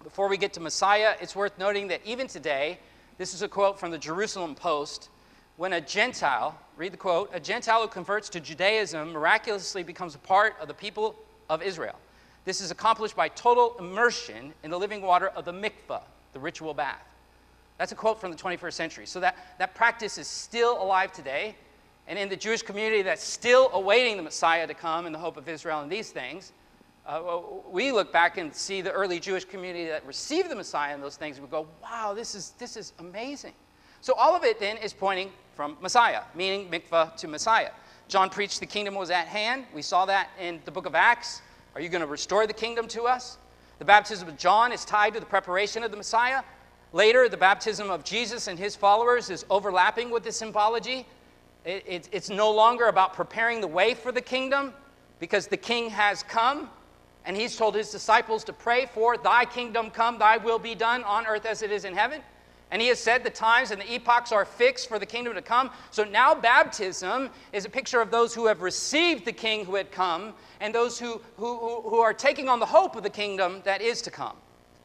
Before 0.03 0.31
we 0.31 0.39
get 0.39 0.55
to 0.55 0.61
Messiah, 0.61 1.15
it's 1.21 1.37
worth 1.37 1.59
noting 1.59 1.89
that 1.89 2.01
even 2.07 2.27
today, 2.27 2.79
this 3.19 3.35
is 3.35 3.43
a 3.43 3.49
quote 3.49 3.79
from 3.79 3.91
the 3.91 3.99
Jerusalem 3.99 4.55
Post, 4.55 5.11
when 5.59 5.75
a 5.75 5.81
Gentile, 5.83 6.59
read 6.79 6.95
the 6.95 6.97
quote, 6.97 7.29
a 7.35 7.39
Gentile 7.39 7.83
who 7.83 7.89
converts 7.89 8.31
to 8.31 8.41
Judaism 8.41 9.13
miraculously 9.13 9.83
becomes 9.83 10.15
a 10.15 10.21
part 10.21 10.55
of 10.59 10.69
the 10.69 10.75
people 10.75 11.17
of 11.51 11.61
Israel. 11.61 11.99
This 12.47 12.63
is 12.63 12.71
accomplished 12.71 13.15
by 13.15 13.29
total 13.29 13.77
immersion 13.79 14.55
in 14.63 14.71
the 14.71 14.79
living 14.79 15.03
water 15.03 15.29
of 15.29 15.45
the 15.45 15.53
mikvah, 15.53 16.01
the 16.33 16.41
ritual 16.41 16.73
bath. 16.73 17.12
That's 17.79 17.93
a 17.93 17.97
quote 17.97 18.21
from 18.21 18.31
the 18.31 18.37
21st 18.37 18.73
century. 18.73 19.07
So 19.07 19.21
that, 19.21 19.37
that 19.59 19.75
practice 19.75 20.19
is 20.19 20.27
still 20.27 20.81
alive 20.83 21.13
today. 21.13 21.57
And 22.07 22.19
in 22.19 22.29
the 22.29 22.37
Jewish 22.37 22.63
community 22.63 23.03
that's 23.03 23.25
still 23.25 23.71
awaiting 23.73 24.17
the 24.17 24.23
Messiah 24.23 24.67
to 24.67 24.75
come 24.75 25.07
in 25.07 25.13
the 25.13 25.19
hope 25.19 25.37
of 25.37 25.49
Israel 25.49 25.81
and 25.81 25.91
these 25.91 26.11
things, 26.11 26.53
uh, 27.07 27.41
we 27.69 27.91
look 27.91 28.13
back 28.13 28.39
and 28.39 28.55
see 28.55 28.81
the 28.81 28.93
early 28.93 29.19
Jewish 29.19 29.45
community 29.45 29.87
that 29.87 30.07
received 30.07 30.49
the 30.49 30.55
Messiah 30.55 30.95
and 30.95 31.03
those 31.03 31.17
things, 31.17 31.37
and 31.37 31.47
we 31.47 31.51
go, 31.51 31.67
wow, 31.83 32.15
this 32.15 32.35
is, 32.35 32.51
this 32.59 32.77
is 32.77 32.93
amazing. 33.01 33.55
So 34.01 34.15
all 34.15 34.35
of 34.37 34.45
it 34.45 34.61
then 34.61 34.77
is 34.77 34.93
pointing 34.93 35.31
from 35.55 35.77
Messiah, 35.81 36.23
meaning 36.35 36.69
mikvah 36.71 37.17
to 37.17 37.29
Messiah. 37.29 37.71
John 38.09 38.31
preached 38.31 38.61
the 38.61 38.67
kingdom 38.67 38.95
was 38.95 39.11
at 39.11 39.27
hand. 39.27 39.65
We 39.75 39.83
saw 39.83 40.05
that 40.07 40.31
in 40.41 40.61
the 40.65 40.71
book 40.71 40.87
of 40.87 40.95
Acts. 40.95 41.43
Are 41.75 41.81
you 41.81 41.89
going 41.89 42.03
to 42.03 42.07
restore 42.07 42.47
the 42.47 42.53
kingdom 42.53 42.87
to 42.89 43.05
us? 43.05 43.39
The 43.79 43.85
baptism 43.85 44.29
of 44.29 44.37
John 44.37 44.71
is 44.71 44.85
tied 44.85 45.15
to 45.15 45.21
the 45.21 45.27
preparation 45.27 45.83
of 45.83 45.91
the 45.91 45.97
Messiah. 45.97 46.43
Later, 46.93 47.29
the 47.29 47.37
baptism 47.37 47.91
of 47.91 48.05
Jesus 48.05 48.49
and 48.49 48.59
his 48.59 48.77
followers 48.77 49.31
is 49.31 49.47
overlapping 49.49 50.11
with 50.11 50.25
this 50.25 50.37
symbology. 50.37 51.07
It, 51.65 51.85
it, 51.87 52.09
it's 52.13 52.29
no 52.29 52.51
longer 52.51 52.89
about 52.89 53.15
preparing 53.15 53.61
the 53.61 53.67
way 53.69 53.95
for 53.95 54.13
the 54.13 54.21
kingdom 54.21 54.75
because 55.19 55.47
the 55.47 55.57
king 55.57 55.89
has 55.91 56.23
come. 56.23 56.69
And 57.25 57.37
he's 57.37 57.57
told 57.57 57.75
his 57.75 57.91
disciples 57.91 58.45
to 58.45 58.53
pray 58.53 58.87
for, 58.87 59.17
Thy 59.17 59.45
kingdom 59.45 59.91
come, 59.91 60.19
Thy 60.19 60.37
will 60.37 60.59
be 60.59 60.75
done 60.75 61.03
on 61.05 61.27
earth 61.27 61.47
as 61.47 61.63
it 61.63 61.71
is 61.71 61.85
in 61.85 61.95
heaven. 61.95 62.21
And 62.73 62.83
he 62.83 62.89
has 62.89 62.99
said 62.99 63.23
the 63.23 63.31
times 63.31 63.71
and 63.71 63.81
the 63.81 63.93
epochs 63.93 64.33
are 64.33 64.45
fixed 64.45 64.89
for 64.89 64.99
the 64.99 65.07
kingdom 65.07 65.35
to 65.35 65.43
come. 65.43 65.71
So 65.91 66.05
now 66.05 66.35
baptism 66.35 67.31
is 67.53 67.65
a 67.65 67.69
picture 67.69 68.01
of 68.01 68.11
those 68.11 68.35
who 68.35 68.47
have 68.47 68.63
received 68.63 69.25
the 69.25 69.33
king 69.33 69.65
who 69.65 69.75
had 69.75 69.93
come 69.93 70.33
and 70.61 70.75
those 70.75 70.99
who, 70.99 71.21
who, 71.37 71.83
who 71.83 71.99
are 71.99 72.15
taking 72.15 72.49
on 72.49 72.61
the 72.61 72.67
hope 72.67 72.97
of 72.97 73.03
the 73.03 73.11
kingdom 73.11 73.61
that 73.65 73.83
is 73.83 74.01
to 74.03 74.11
come. 74.11 74.37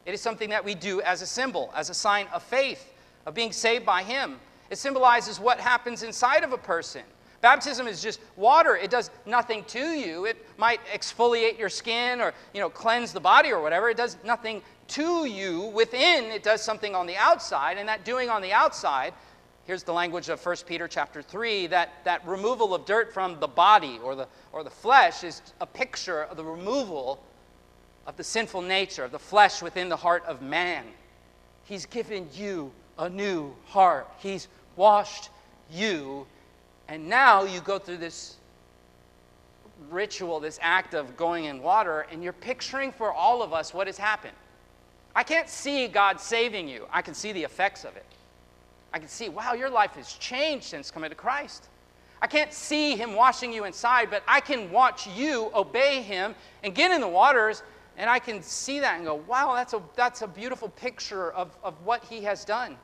It 0.08 0.14
is 0.14 0.22
something 0.22 0.48
that 0.48 0.64
we 0.64 0.74
do 0.74 1.02
as 1.02 1.20
a 1.20 1.26
symbol, 1.26 1.70
as 1.76 1.90
a 1.90 1.94
sign 1.94 2.28
of 2.32 2.42
faith, 2.42 2.94
of 3.26 3.34
being 3.34 3.52
saved 3.52 3.84
by 3.84 4.02
him. 4.02 4.40
It 4.70 4.78
symbolizes 4.78 5.38
what 5.38 5.60
happens 5.60 6.02
inside 6.02 6.44
of 6.44 6.54
a 6.54 6.56
person. 6.56 7.02
Baptism 7.42 7.86
is 7.86 8.00
just 8.00 8.18
water. 8.34 8.74
It 8.74 8.90
does 8.90 9.10
nothing 9.26 9.64
to 9.64 9.90
you. 9.90 10.24
It 10.24 10.46
might 10.56 10.80
exfoliate 10.86 11.58
your 11.58 11.68
skin 11.68 12.22
or, 12.22 12.32
you 12.54 12.60
know, 12.62 12.70
cleanse 12.70 13.12
the 13.12 13.20
body 13.20 13.50
or 13.50 13.60
whatever. 13.60 13.90
It 13.90 13.98
does 13.98 14.16
nothing 14.24 14.62
to 14.88 15.26
you 15.26 15.66
within. 15.74 16.24
It 16.32 16.42
does 16.42 16.62
something 16.62 16.94
on 16.94 17.06
the 17.06 17.16
outside, 17.18 17.76
and 17.76 17.86
that 17.90 18.06
doing 18.06 18.30
on 18.30 18.40
the 18.40 18.54
outside, 18.54 19.12
here's 19.66 19.82
the 19.82 19.92
language 19.92 20.30
of 20.30 20.42
1 20.42 20.56
Peter 20.66 20.88
chapter 20.88 21.20
3, 21.20 21.66
that, 21.66 21.90
that 22.04 22.26
removal 22.26 22.74
of 22.74 22.86
dirt 22.86 23.12
from 23.12 23.38
the 23.40 23.46
body 23.46 24.00
or 24.02 24.14
the, 24.14 24.26
or 24.52 24.64
the 24.64 24.70
flesh 24.70 25.22
is 25.22 25.42
a 25.60 25.66
picture 25.66 26.22
of 26.22 26.38
the 26.38 26.44
removal 26.44 27.22
of 28.08 28.16
the 28.16 28.24
sinful 28.24 28.62
nature, 28.62 29.04
of 29.04 29.12
the 29.12 29.18
flesh 29.20 29.62
within 29.62 29.88
the 29.88 29.96
heart 29.96 30.24
of 30.26 30.42
man. 30.42 30.84
He's 31.62 31.86
given 31.86 32.28
you 32.34 32.72
a 32.98 33.08
new 33.08 33.54
heart. 33.66 34.08
He's 34.18 34.48
washed 34.74 35.30
you 35.70 36.26
and 36.88 37.06
now 37.06 37.44
you 37.44 37.60
go 37.60 37.78
through 37.78 37.98
this 37.98 38.36
ritual, 39.90 40.40
this 40.40 40.58
act 40.62 40.94
of 40.94 41.16
going 41.16 41.44
in 41.44 41.62
water, 41.62 42.06
and 42.10 42.24
you're 42.24 42.32
picturing 42.32 42.90
for 42.90 43.12
all 43.12 43.42
of 43.42 43.52
us 43.52 43.74
what 43.74 43.86
has 43.86 43.98
happened. 43.98 44.34
I 45.14 45.22
can't 45.22 45.48
see 45.48 45.86
God 45.86 46.20
saving 46.20 46.66
you, 46.66 46.86
I 46.90 47.02
can 47.02 47.14
see 47.14 47.32
the 47.32 47.44
effects 47.44 47.84
of 47.84 47.94
it. 47.96 48.06
I 48.92 48.98
can 48.98 49.08
see, 49.08 49.28
wow, 49.28 49.52
your 49.52 49.68
life 49.68 49.92
has 49.92 50.14
changed 50.14 50.64
since 50.64 50.90
coming 50.90 51.10
to 51.10 51.16
Christ. 51.16 51.68
I 52.22 52.26
can't 52.26 52.52
see 52.52 52.96
Him 52.96 53.14
washing 53.14 53.52
you 53.52 53.64
inside, 53.64 54.08
but 54.10 54.22
I 54.26 54.40
can 54.40 54.70
watch 54.70 55.06
you 55.06 55.50
obey 55.54 56.00
Him 56.00 56.34
and 56.64 56.74
get 56.74 56.90
in 56.90 57.02
the 57.02 57.08
waters, 57.08 57.62
and 57.98 58.08
I 58.08 58.18
can 58.18 58.42
see 58.42 58.80
that 58.80 58.96
and 58.96 59.04
go, 59.04 59.16
wow, 59.16 59.54
that's 59.54 59.74
a, 59.74 59.82
that's 59.94 60.22
a 60.22 60.26
beautiful 60.26 60.70
picture 60.70 61.32
of, 61.32 61.54
of 61.62 61.74
what 61.84 62.02
He 62.04 62.22
has 62.22 62.44
done. 62.44 62.76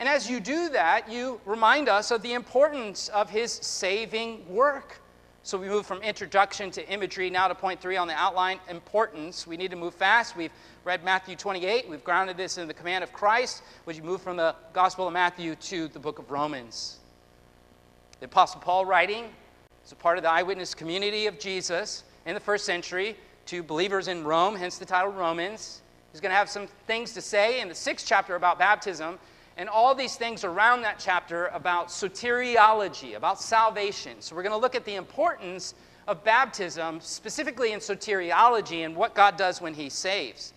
And 0.00 0.08
as 0.08 0.30
you 0.30 0.40
do 0.40 0.70
that, 0.70 1.12
you 1.12 1.42
remind 1.44 1.90
us 1.90 2.10
of 2.10 2.22
the 2.22 2.32
importance 2.32 3.08
of 3.08 3.28
his 3.28 3.52
saving 3.52 4.48
work. 4.48 4.98
So 5.42 5.58
we 5.58 5.68
move 5.68 5.84
from 5.84 6.00
introduction 6.00 6.70
to 6.70 6.88
imagery 6.88 7.28
now 7.28 7.48
to 7.48 7.54
point 7.54 7.82
three 7.82 7.98
on 7.98 8.08
the 8.08 8.14
outline 8.14 8.60
importance. 8.70 9.46
We 9.46 9.58
need 9.58 9.70
to 9.72 9.76
move 9.76 9.92
fast. 9.92 10.36
We've 10.36 10.52
read 10.84 11.04
Matthew 11.04 11.36
28. 11.36 11.86
We've 11.86 12.02
grounded 12.02 12.38
this 12.38 12.56
in 12.56 12.66
the 12.66 12.72
command 12.72 13.04
of 13.04 13.12
Christ. 13.12 13.62
Would 13.84 13.94
you 13.94 14.02
move 14.02 14.22
from 14.22 14.38
the 14.38 14.56
Gospel 14.72 15.06
of 15.06 15.12
Matthew 15.12 15.54
to 15.54 15.88
the 15.88 15.98
book 15.98 16.18
of 16.18 16.30
Romans? 16.30 16.98
The 18.20 18.26
Apostle 18.26 18.62
Paul 18.62 18.86
writing 18.86 19.26
as 19.84 19.92
a 19.92 19.96
part 19.96 20.16
of 20.16 20.24
the 20.24 20.30
eyewitness 20.30 20.74
community 20.74 21.26
of 21.26 21.38
Jesus 21.38 22.04
in 22.24 22.32
the 22.32 22.40
first 22.40 22.64
century 22.64 23.16
to 23.46 23.62
believers 23.62 24.08
in 24.08 24.24
Rome, 24.24 24.56
hence 24.56 24.78
the 24.78 24.84
title 24.84 25.12
Romans. 25.12 25.82
He's 26.12 26.20
going 26.20 26.30
to 26.30 26.36
have 26.36 26.50
some 26.50 26.66
things 26.86 27.12
to 27.14 27.20
say 27.20 27.60
in 27.60 27.68
the 27.68 27.74
sixth 27.74 28.06
chapter 28.06 28.34
about 28.34 28.58
baptism 28.58 29.18
and 29.56 29.68
all 29.68 29.94
these 29.94 30.16
things 30.16 30.44
around 30.44 30.82
that 30.82 30.98
chapter 30.98 31.48
about 31.48 31.88
soteriology, 31.88 33.16
about 33.16 33.40
salvation. 33.40 34.16
So 34.20 34.34
we're 34.34 34.42
going 34.42 34.52
to 34.52 34.58
look 34.58 34.74
at 34.74 34.84
the 34.84 34.94
importance 34.94 35.74
of 36.08 36.24
baptism, 36.24 37.00
specifically 37.00 37.72
in 37.72 37.80
soteriology 37.80 38.84
and 38.84 38.96
what 38.96 39.14
God 39.14 39.36
does 39.36 39.60
when 39.60 39.74
He 39.74 39.88
saves. 39.88 40.52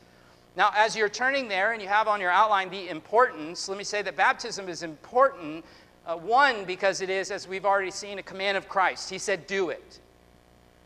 Now, 0.56 0.72
as 0.76 0.96
you're 0.96 1.10
turning 1.10 1.48
there 1.48 1.74
and 1.74 1.82
you 1.82 1.88
have 1.88 2.08
on 2.08 2.22
your 2.22 2.30
outline 2.30 2.70
the 2.70 2.90
importance, 2.90 3.68
let 3.68 3.78
me 3.78 3.84
say 3.84 4.02
that 4.04 4.16
baptism 4.16 4.70
is 4.70 4.84
important. 4.84 5.66
Uh, 6.06 6.16
one, 6.16 6.64
because 6.66 7.02
it 7.02 7.10
is, 7.10 7.32
as 7.32 7.48
we've 7.48 7.66
already 7.66 7.92
seen, 7.92 8.20
a 8.20 8.24
command 8.24 8.58
of 8.58 8.70
Christ. 8.70 9.10
He 9.10 9.18
said, 9.18 9.48
Do 9.48 9.70
it. 9.70 10.00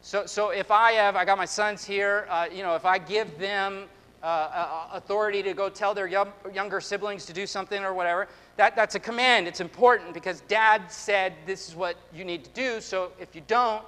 So, 0.01 0.25
so 0.25 0.49
if 0.49 0.71
I 0.71 0.93
have, 0.93 1.15
I 1.15 1.25
got 1.25 1.37
my 1.37 1.45
sons 1.45 1.83
here, 1.83 2.27
uh, 2.29 2.47
you 2.51 2.63
know, 2.63 2.75
if 2.75 2.85
I 2.85 2.97
give 2.97 3.37
them 3.37 3.87
uh, 4.23 4.25
uh, 4.25 4.87
authority 4.93 5.43
to 5.43 5.53
go 5.53 5.69
tell 5.69 5.93
their 5.93 6.07
young, 6.07 6.33
younger 6.51 6.81
siblings 6.81 7.25
to 7.25 7.33
do 7.33 7.45
something 7.45 7.83
or 7.83 7.93
whatever. 7.93 8.27
That, 8.55 8.75
that's 8.75 8.95
a 8.95 8.99
command. 8.99 9.47
It's 9.47 9.59
important 9.59 10.13
because 10.13 10.41
dad 10.47 10.91
said 10.91 11.33
this 11.45 11.69
is 11.69 11.75
what 11.75 11.97
you 12.13 12.25
need 12.25 12.43
to 12.43 12.49
do. 12.49 12.81
So 12.81 13.11
if 13.19 13.35
you 13.35 13.43
don't, 13.47 13.85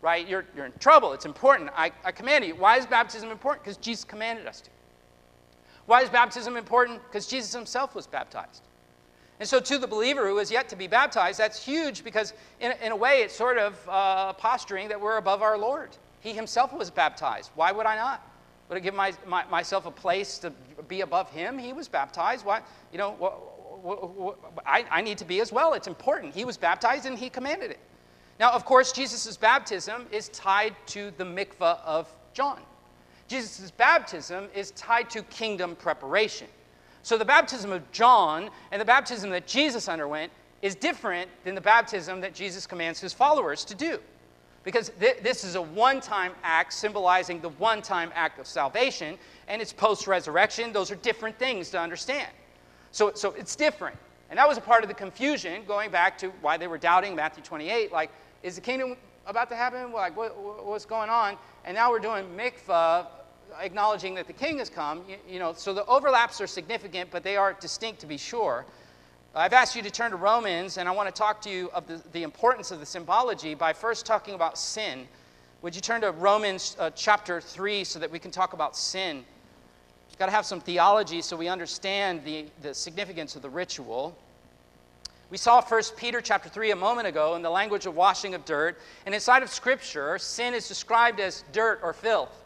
right, 0.00 0.26
you're, 0.26 0.46
you're 0.56 0.64
in 0.64 0.72
trouble. 0.80 1.12
It's 1.12 1.26
important. 1.26 1.70
I, 1.76 1.92
I 2.04 2.10
command 2.10 2.44
you. 2.46 2.54
Why 2.54 2.78
is 2.78 2.86
baptism 2.86 3.30
important? 3.30 3.64
Because 3.64 3.76
Jesus 3.76 4.02
commanded 4.02 4.46
us 4.46 4.62
to. 4.62 4.70
Why 5.84 6.02
is 6.02 6.08
baptism 6.08 6.56
important? 6.56 7.02
Because 7.04 7.26
Jesus 7.26 7.52
himself 7.52 7.94
was 7.94 8.06
baptized. 8.06 8.65
And 9.38 9.48
so, 9.48 9.60
to 9.60 9.78
the 9.78 9.86
believer 9.86 10.26
who 10.28 10.38
is 10.38 10.50
yet 10.50 10.68
to 10.70 10.76
be 10.76 10.86
baptized, 10.86 11.38
that's 11.38 11.62
huge 11.62 12.02
because, 12.02 12.32
in, 12.60 12.72
in 12.82 12.92
a 12.92 12.96
way, 12.96 13.20
it's 13.22 13.34
sort 13.34 13.58
of 13.58 13.78
uh, 13.88 14.32
posturing 14.32 14.88
that 14.88 15.00
we're 15.00 15.18
above 15.18 15.42
our 15.42 15.58
Lord. 15.58 15.90
He 16.20 16.32
himself 16.32 16.72
was 16.72 16.90
baptized. 16.90 17.50
Why 17.54 17.70
would 17.70 17.86
I 17.86 17.96
not? 17.96 18.26
Would 18.68 18.78
I 18.78 18.80
give 18.80 18.94
my, 18.94 19.12
my, 19.26 19.44
myself 19.46 19.86
a 19.86 19.90
place 19.90 20.38
to 20.38 20.50
be 20.88 21.02
above 21.02 21.30
him? 21.30 21.58
He 21.58 21.72
was 21.72 21.86
baptized. 21.86 22.44
Why, 22.44 22.62
you 22.92 22.98
know, 22.98 23.12
what, 23.12 23.84
what, 23.84 24.16
what, 24.16 24.38
I, 24.64 24.84
I 24.90 25.02
need 25.02 25.18
to 25.18 25.24
be 25.24 25.40
as 25.40 25.52
well. 25.52 25.74
It's 25.74 25.86
important. 25.86 26.34
He 26.34 26.44
was 26.44 26.56
baptized 26.56 27.06
and 27.06 27.18
he 27.18 27.28
commanded 27.28 27.70
it. 27.70 27.78
Now, 28.40 28.52
of 28.52 28.64
course, 28.64 28.92
Jesus' 28.92 29.36
baptism 29.36 30.06
is 30.10 30.28
tied 30.30 30.74
to 30.88 31.12
the 31.16 31.24
mikvah 31.24 31.78
of 31.84 32.12
John. 32.34 32.60
Jesus' 33.28 33.70
baptism 33.70 34.48
is 34.54 34.72
tied 34.72 35.10
to 35.10 35.22
kingdom 35.24 35.76
preparation. 35.76 36.48
So 37.06 37.16
the 37.16 37.24
baptism 37.24 37.70
of 37.70 37.88
John 37.92 38.50
and 38.72 38.80
the 38.80 38.84
baptism 38.84 39.30
that 39.30 39.46
Jesus 39.46 39.88
underwent 39.88 40.32
is 40.60 40.74
different 40.74 41.30
than 41.44 41.54
the 41.54 41.60
baptism 41.60 42.20
that 42.22 42.34
Jesus 42.34 42.66
commands 42.66 42.98
his 42.98 43.12
followers 43.12 43.64
to 43.66 43.76
do. 43.76 44.00
Because 44.64 44.90
th- 44.98 45.18
this 45.22 45.44
is 45.44 45.54
a 45.54 45.62
one 45.62 46.00
time 46.00 46.32
act 46.42 46.72
symbolizing 46.72 47.40
the 47.40 47.50
one 47.50 47.80
time 47.80 48.10
act 48.16 48.40
of 48.40 48.46
salvation, 48.48 49.16
and 49.46 49.62
it's 49.62 49.72
post 49.72 50.08
resurrection. 50.08 50.72
Those 50.72 50.90
are 50.90 50.96
different 50.96 51.38
things 51.38 51.70
to 51.70 51.78
understand. 51.78 52.28
So, 52.90 53.12
so 53.14 53.30
it's 53.34 53.54
different. 53.54 53.96
And 54.28 54.36
that 54.36 54.48
was 54.48 54.58
a 54.58 54.60
part 54.60 54.82
of 54.82 54.88
the 54.88 54.94
confusion 54.94 55.62
going 55.64 55.92
back 55.92 56.18
to 56.18 56.30
why 56.40 56.56
they 56.56 56.66
were 56.66 56.76
doubting 56.76 57.14
Matthew 57.14 57.44
28. 57.44 57.92
Like, 57.92 58.10
is 58.42 58.56
the 58.56 58.60
kingdom 58.60 58.96
about 59.26 59.48
to 59.50 59.54
happen? 59.54 59.92
Like, 59.92 60.16
what, 60.16 60.36
what's 60.64 60.84
going 60.84 61.10
on? 61.10 61.36
And 61.64 61.76
now 61.76 61.88
we're 61.88 62.00
doing 62.00 62.26
mikvah, 62.36 63.06
acknowledging 63.60 64.14
that 64.14 64.26
the 64.26 64.32
king 64.32 64.58
has 64.58 64.70
come. 64.70 65.02
You, 65.08 65.16
you 65.28 65.38
know, 65.38 65.52
so 65.52 65.72
the 65.72 65.84
overlaps 65.86 66.40
are 66.40 66.46
significant, 66.46 67.10
but 67.10 67.22
they 67.22 67.36
are 67.36 67.52
distinct 67.54 68.00
to 68.00 68.06
be 68.06 68.16
sure. 68.16 68.64
I've 69.34 69.52
asked 69.52 69.76
you 69.76 69.82
to 69.82 69.90
turn 69.90 70.12
to 70.12 70.16
Romans, 70.16 70.78
and 70.78 70.88
I 70.88 70.92
want 70.92 71.14
to 71.14 71.18
talk 71.18 71.42
to 71.42 71.50
you 71.50 71.70
of 71.74 71.86
the, 71.86 72.02
the 72.12 72.22
importance 72.22 72.70
of 72.70 72.80
the 72.80 72.86
symbology 72.86 73.54
by 73.54 73.74
first 73.74 74.06
talking 74.06 74.34
about 74.34 74.56
sin. 74.56 75.06
Would 75.60 75.74
you 75.74 75.82
turn 75.82 76.00
to 76.00 76.10
Romans 76.12 76.74
uh, 76.78 76.90
chapter 76.94 77.40
3 77.40 77.84
so 77.84 77.98
that 77.98 78.10
we 78.10 78.18
can 78.18 78.30
talk 78.30 78.54
about 78.54 78.76
sin? 78.76 79.24
We've 80.08 80.18
got 80.18 80.26
to 80.26 80.32
have 80.32 80.46
some 80.46 80.60
theology 80.60 81.20
so 81.20 81.36
we 81.36 81.48
understand 81.48 82.24
the, 82.24 82.46
the 82.62 82.72
significance 82.72 83.36
of 83.36 83.42
the 83.42 83.50
ritual. 83.50 84.16
We 85.28 85.36
saw 85.36 85.60
1 85.60 85.82
Peter 85.98 86.22
chapter 86.22 86.48
3 86.48 86.70
a 86.70 86.76
moment 86.76 87.06
ago 87.06 87.34
in 87.34 87.42
the 87.42 87.50
language 87.50 87.84
of 87.84 87.94
washing 87.94 88.34
of 88.34 88.44
dirt. 88.46 88.78
And 89.04 89.14
inside 89.14 89.42
of 89.42 89.50
Scripture, 89.50 90.16
sin 90.18 90.54
is 90.54 90.68
described 90.68 91.20
as 91.20 91.44
dirt 91.52 91.80
or 91.82 91.92
filth. 91.92 92.45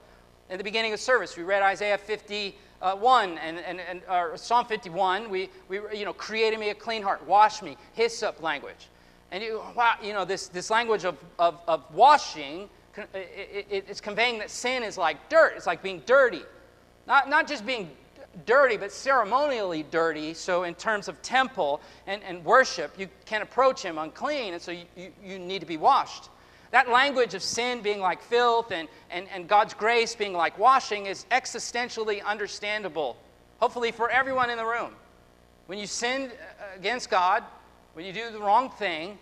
In 0.50 0.58
the 0.58 0.64
beginning 0.64 0.92
of 0.92 0.98
service, 0.98 1.36
we 1.36 1.44
read 1.44 1.62
Isaiah 1.62 1.96
51 1.96 3.38
and, 3.38 3.58
and, 3.60 3.80
and 3.80 4.02
or 4.10 4.36
Psalm 4.36 4.66
51. 4.66 5.30
We, 5.30 5.48
we, 5.68 5.78
you 5.94 6.04
know, 6.04 6.12
created 6.12 6.58
me 6.58 6.70
a 6.70 6.74
clean 6.74 7.04
heart, 7.04 7.24
wash 7.24 7.62
me, 7.62 7.76
hyssop 7.92 8.42
language. 8.42 8.88
And 9.30 9.44
you, 9.44 9.62
wow, 9.76 9.94
you 10.02 10.12
know, 10.12 10.24
this, 10.24 10.48
this 10.48 10.68
language 10.68 11.04
of, 11.04 11.16
of, 11.38 11.60
of 11.68 11.84
washing, 11.94 12.68
it, 13.14 13.66
it, 13.70 13.84
it's 13.88 14.00
conveying 14.00 14.40
that 14.40 14.50
sin 14.50 14.82
is 14.82 14.98
like 14.98 15.28
dirt. 15.28 15.52
It's 15.54 15.68
like 15.68 15.84
being 15.84 16.02
dirty. 16.04 16.42
Not, 17.06 17.30
not 17.30 17.46
just 17.46 17.64
being 17.64 17.88
dirty, 18.44 18.76
but 18.76 18.90
ceremonially 18.90 19.84
dirty. 19.84 20.34
So, 20.34 20.64
in 20.64 20.74
terms 20.74 21.06
of 21.06 21.22
temple 21.22 21.80
and, 22.08 22.24
and 22.24 22.44
worship, 22.44 22.98
you 22.98 23.08
can't 23.24 23.44
approach 23.44 23.84
him 23.84 23.98
unclean, 23.98 24.54
and 24.54 24.62
so 24.62 24.72
you, 24.72 24.84
you, 24.96 25.12
you 25.24 25.38
need 25.38 25.60
to 25.60 25.66
be 25.66 25.76
washed. 25.76 26.28
That 26.70 26.88
language 26.88 27.34
of 27.34 27.42
sin 27.42 27.82
being 27.82 28.00
like 28.00 28.22
filth 28.22 28.70
and, 28.70 28.88
and, 29.10 29.26
and 29.34 29.48
God's 29.48 29.74
grace 29.74 30.14
being 30.14 30.32
like 30.32 30.58
washing 30.58 31.06
is 31.06 31.26
existentially 31.30 32.24
understandable, 32.24 33.16
hopefully, 33.58 33.90
for 33.90 34.08
everyone 34.08 34.50
in 34.50 34.56
the 34.56 34.64
room. 34.64 34.92
When 35.66 35.78
you 35.78 35.86
sin 35.86 36.30
against 36.76 37.10
God, 37.10 37.42
when 37.94 38.04
you 38.04 38.12
do 38.12 38.30
the 38.30 38.38
wrong 38.38 38.70
thing, 38.70 39.18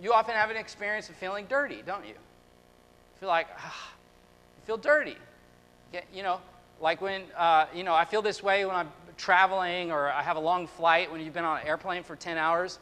you 0.00 0.14
often 0.14 0.34
have 0.34 0.50
an 0.50 0.56
experience 0.56 1.10
of 1.10 1.16
feeling 1.16 1.46
dirty, 1.46 1.82
don't 1.84 2.04
you? 2.04 2.14
You 2.14 3.20
feel 3.20 3.28
like, 3.28 3.48
ah, 3.58 3.92
you 4.56 4.66
feel 4.66 4.78
dirty. 4.78 5.16
You 6.14 6.22
know, 6.22 6.40
like 6.80 7.02
when, 7.02 7.22
uh, 7.36 7.66
you 7.74 7.84
know, 7.84 7.94
I 7.94 8.06
feel 8.06 8.22
this 8.22 8.42
way 8.42 8.64
when 8.64 8.74
I'm 8.74 8.90
traveling 9.18 9.92
or 9.92 10.10
I 10.10 10.22
have 10.22 10.36
a 10.36 10.40
long 10.40 10.66
flight, 10.66 11.12
when 11.12 11.20
you've 11.20 11.34
been 11.34 11.44
on 11.44 11.60
an 11.60 11.66
airplane 11.66 12.02
for 12.02 12.16
10 12.16 12.38
hours, 12.38 12.78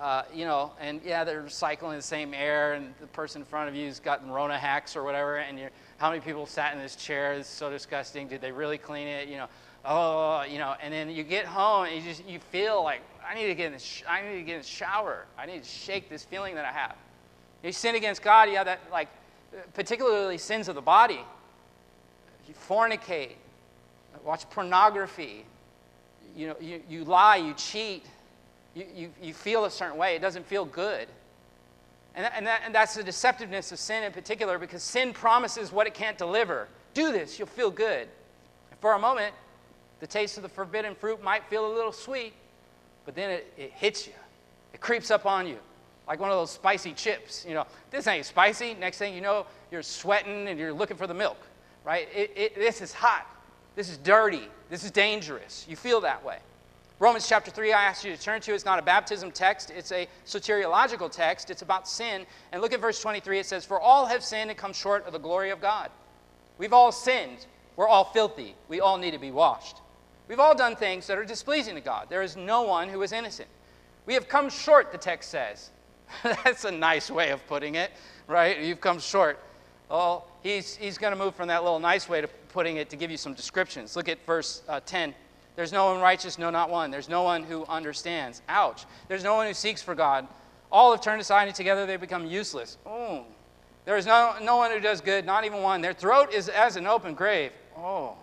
uh, 0.00 0.22
you 0.34 0.44
know, 0.44 0.72
and 0.80 1.00
yeah, 1.04 1.24
they're 1.24 1.48
cycling 1.48 1.96
the 1.96 2.02
same 2.02 2.34
air, 2.34 2.74
and 2.74 2.94
the 3.00 3.06
person 3.08 3.42
in 3.42 3.46
front 3.46 3.68
of 3.68 3.74
you's 3.74 4.00
got 4.00 4.28
Rona 4.28 4.58
hacks 4.58 4.96
or 4.96 5.04
whatever, 5.04 5.38
and 5.38 5.58
you're, 5.58 5.70
how 5.98 6.10
many 6.10 6.20
people 6.20 6.46
sat 6.46 6.74
in 6.74 6.80
this 6.80 6.96
chair? 6.96 7.34
It's 7.34 7.48
so 7.48 7.70
disgusting. 7.70 8.28
Did 8.28 8.40
they 8.40 8.52
really 8.52 8.78
clean 8.78 9.06
it? 9.06 9.28
You 9.28 9.36
know, 9.36 9.46
oh, 9.84 10.42
you 10.42 10.58
know, 10.58 10.74
and 10.82 10.92
then 10.92 11.10
you 11.10 11.22
get 11.22 11.44
home 11.44 11.86
and 11.86 11.94
you 11.94 12.02
just 12.02 12.26
you 12.26 12.38
feel 12.38 12.82
like 12.82 13.02
I 13.28 13.34
need 13.34 13.46
to 13.46 13.54
get 13.54 13.66
in 13.66 13.78
the 13.78 14.10
I 14.10 14.22
need 14.22 14.36
to 14.38 14.42
get 14.42 14.54
in 14.56 14.62
the 14.62 14.66
shower. 14.66 15.26
I 15.38 15.46
need 15.46 15.62
to 15.62 15.68
shake 15.68 16.08
this 16.08 16.24
feeling 16.24 16.54
that 16.56 16.64
I 16.64 16.72
have. 16.72 16.96
You 17.62 17.70
sin 17.70 17.94
against 17.94 18.22
God, 18.22 18.48
you 18.48 18.56
have 18.56 18.66
that 18.66 18.80
like, 18.90 19.08
particularly 19.74 20.38
sins 20.38 20.68
of 20.68 20.74
the 20.74 20.80
body 20.80 21.20
you 22.52 22.54
fornicate, 22.68 23.32
watch 24.24 24.48
pornography, 24.50 25.44
you 26.36 26.48
know, 26.48 26.56
you, 26.60 26.82
you 26.88 27.04
lie, 27.04 27.36
you 27.36 27.54
cheat, 27.54 28.04
you, 28.74 28.86
you, 28.94 29.10
you 29.22 29.34
feel 29.34 29.64
a 29.64 29.70
certain 29.70 29.98
way. 29.98 30.16
It 30.16 30.22
doesn't 30.22 30.46
feel 30.46 30.64
good. 30.64 31.08
And, 32.14 32.24
that, 32.24 32.32
and, 32.36 32.46
that, 32.46 32.62
and 32.64 32.74
that's 32.74 32.94
the 32.94 33.02
deceptiveness 33.02 33.72
of 33.72 33.78
sin 33.78 34.02
in 34.02 34.12
particular 34.12 34.58
because 34.58 34.82
sin 34.82 35.12
promises 35.12 35.72
what 35.72 35.86
it 35.86 35.94
can't 35.94 36.18
deliver. 36.18 36.68
Do 36.94 37.12
this, 37.12 37.38
you'll 37.38 37.48
feel 37.48 37.70
good. 37.70 38.08
And 38.70 38.80
for 38.80 38.94
a 38.94 38.98
moment, 38.98 39.34
the 40.00 40.06
taste 40.06 40.36
of 40.36 40.42
the 40.42 40.48
forbidden 40.48 40.94
fruit 40.94 41.22
might 41.22 41.44
feel 41.44 41.70
a 41.70 41.72
little 41.72 41.92
sweet, 41.92 42.34
but 43.06 43.14
then 43.14 43.30
it, 43.30 43.52
it 43.56 43.72
hits 43.72 44.06
you. 44.06 44.12
It 44.74 44.80
creeps 44.80 45.10
up 45.10 45.26
on 45.26 45.46
you 45.46 45.58
like 46.08 46.18
one 46.18 46.30
of 46.30 46.36
those 46.36 46.50
spicy 46.50 46.92
chips. 46.92 47.46
You 47.48 47.54
know, 47.54 47.66
this 47.90 48.06
ain't 48.06 48.26
spicy. 48.26 48.74
Next 48.74 48.98
thing 48.98 49.14
you 49.14 49.20
know, 49.20 49.46
you're 49.70 49.82
sweating 49.82 50.48
and 50.48 50.58
you're 50.58 50.72
looking 50.72 50.96
for 50.96 51.06
the 51.06 51.14
milk 51.14 51.38
right? 51.84 52.08
It, 52.14 52.32
it, 52.36 52.54
this 52.54 52.80
is 52.80 52.92
hot. 52.92 53.26
This 53.74 53.88
is 53.88 53.96
dirty. 53.98 54.48
This 54.70 54.84
is 54.84 54.90
dangerous. 54.90 55.66
You 55.68 55.76
feel 55.76 56.00
that 56.02 56.24
way. 56.24 56.38
Romans 57.02 57.28
chapter 57.28 57.50
3, 57.50 57.72
I 57.72 57.82
asked 57.82 58.04
you 58.04 58.14
to 58.14 58.22
turn 58.22 58.40
to. 58.42 58.54
It's 58.54 58.64
not 58.64 58.78
a 58.78 58.82
baptism 58.82 59.32
text, 59.32 59.72
it's 59.72 59.90
a 59.90 60.06
soteriological 60.24 61.10
text. 61.10 61.50
It's 61.50 61.62
about 61.62 61.88
sin. 61.88 62.24
And 62.52 62.62
look 62.62 62.72
at 62.72 62.80
verse 62.80 63.02
23. 63.02 63.40
It 63.40 63.46
says, 63.46 63.64
For 63.64 63.80
all 63.80 64.06
have 64.06 64.22
sinned 64.22 64.50
and 64.50 64.56
come 64.56 64.72
short 64.72 65.04
of 65.04 65.12
the 65.12 65.18
glory 65.18 65.50
of 65.50 65.60
God. 65.60 65.90
We've 66.58 66.72
all 66.72 66.92
sinned. 66.92 67.46
We're 67.74 67.88
all 67.88 68.04
filthy. 68.04 68.54
We 68.68 68.78
all 68.78 68.98
need 68.98 69.10
to 69.10 69.18
be 69.18 69.32
washed. 69.32 69.78
We've 70.28 70.38
all 70.38 70.54
done 70.54 70.76
things 70.76 71.08
that 71.08 71.18
are 71.18 71.24
displeasing 71.24 71.74
to 71.74 71.80
God. 71.80 72.06
There 72.08 72.22
is 72.22 72.36
no 72.36 72.62
one 72.62 72.88
who 72.88 73.02
is 73.02 73.10
innocent. 73.10 73.48
We 74.06 74.14
have 74.14 74.28
come 74.28 74.48
short, 74.48 74.92
the 74.92 74.98
text 74.98 75.28
says. 75.30 75.70
That's 76.22 76.64
a 76.66 76.70
nice 76.70 77.10
way 77.10 77.30
of 77.30 77.44
putting 77.48 77.74
it, 77.74 77.90
right? 78.28 78.60
You've 78.60 78.80
come 78.80 79.00
short. 79.00 79.40
Oh, 79.90 80.22
he's, 80.44 80.76
he's 80.76 80.98
going 80.98 81.12
to 81.12 81.18
move 81.18 81.34
from 81.34 81.48
that 81.48 81.64
little 81.64 81.80
nice 81.80 82.08
way 82.08 82.20
to 82.20 82.28
putting 82.52 82.76
it 82.76 82.90
to 82.90 82.96
give 82.96 83.10
you 83.10 83.16
some 83.16 83.34
descriptions. 83.34 83.96
Look 83.96 84.08
at 84.08 84.24
verse 84.24 84.62
uh, 84.68 84.78
10. 84.86 85.16
There's 85.56 85.72
no 85.72 85.92
one 85.92 86.00
righteous, 86.00 86.38
no, 86.38 86.50
not 86.50 86.70
one. 86.70 86.90
There's 86.90 87.08
no 87.08 87.22
one 87.22 87.42
who 87.42 87.64
understands. 87.66 88.42
Ouch. 88.48 88.84
There's 89.08 89.24
no 89.24 89.34
one 89.34 89.46
who 89.46 89.54
seeks 89.54 89.82
for 89.82 89.94
God. 89.94 90.26
All 90.70 90.92
have 90.92 91.02
turned 91.02 91.20
aside, 91.20 91.48
and 91.48 91.54
together 91.54 91.84
they 91.84 91.96
become 91.96 92.26
useless. 92.26 92.78
Oh. 92.86 93.24
There 93.84 93.96
is 93.96 94.06
no, 94.06 94.34
no 94.40 94.56
one 94.56 94.70
who 94.70 94.80
does 94.80 95.00
good, 95.00 95.26
not 95.26 95.44
even 95.44 95.60
one. 95.62 95.80
Their 95.82 95.92
throat 95.92 96.32
is 96.32 96.48
as 96.48 96.76
an 96.76 96.86
open 96.86 97.14
grave. 97.14 97.52
Oh. 97.76 98.16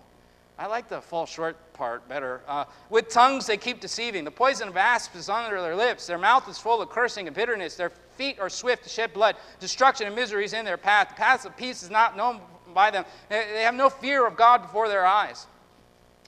I 0.58 0.66
like 0.66 0.90
the 0.90 1.00
fall 1.00 1.26
short 1.26 1.56
part 1.74 2.08
better. 2.10 2.42
Uh, 2.48 2.66
with 2.90 3.08
tongues 3.08 3.48
they 3.48 3.56
keep 3.56 3.80
deceiving. 3.80 4.26
The 4.26 4.32
poison 4.32 4.68
of 4.68 4.76
asps 4.76 5.16
is 5.16 5.30
under 5.30 5.62
their 5.62 5.76
lips. 5.76 6.06
Their 6.06 6.18
mouth 6.18 6.50
is 6.50 6.58
full 6.58 6.82
of 6.82 6.90
cursing 6.90 7.28
and 7.28 7.36
bitterness. 7.36 7.76
Their 7.76 7.92
feet 8.18 8.40
are 8.40 8.50
swift 8.50 8.84
to 8.84 8.90
shed 8.90 9.14
blood. 9.14 9.38
Destruction 9.62 10.08
and 10.08 10.16
misery 10.16 10.44
is 10.44 10.52
in 10.52 10.66
their 10.66 10.76
path. 10.76 11.10
The 11.10 11.16
path 11.16 11.46
of 11.46 11.56
peace 11.56 11.82
is 11.82 11.90
not 11.90 12.18
known 12.18 12.42
by 12.74 12.92
them. 12.92 13.06
They 13.30 13.62
have 13.62 13.74
no 13.74 13.90
fear 13.90 14.28
of 14.28 14.36
God 14.36 14.62
before 14.62 14.90
their 14.90 15.06
eyes. 15.06 15.48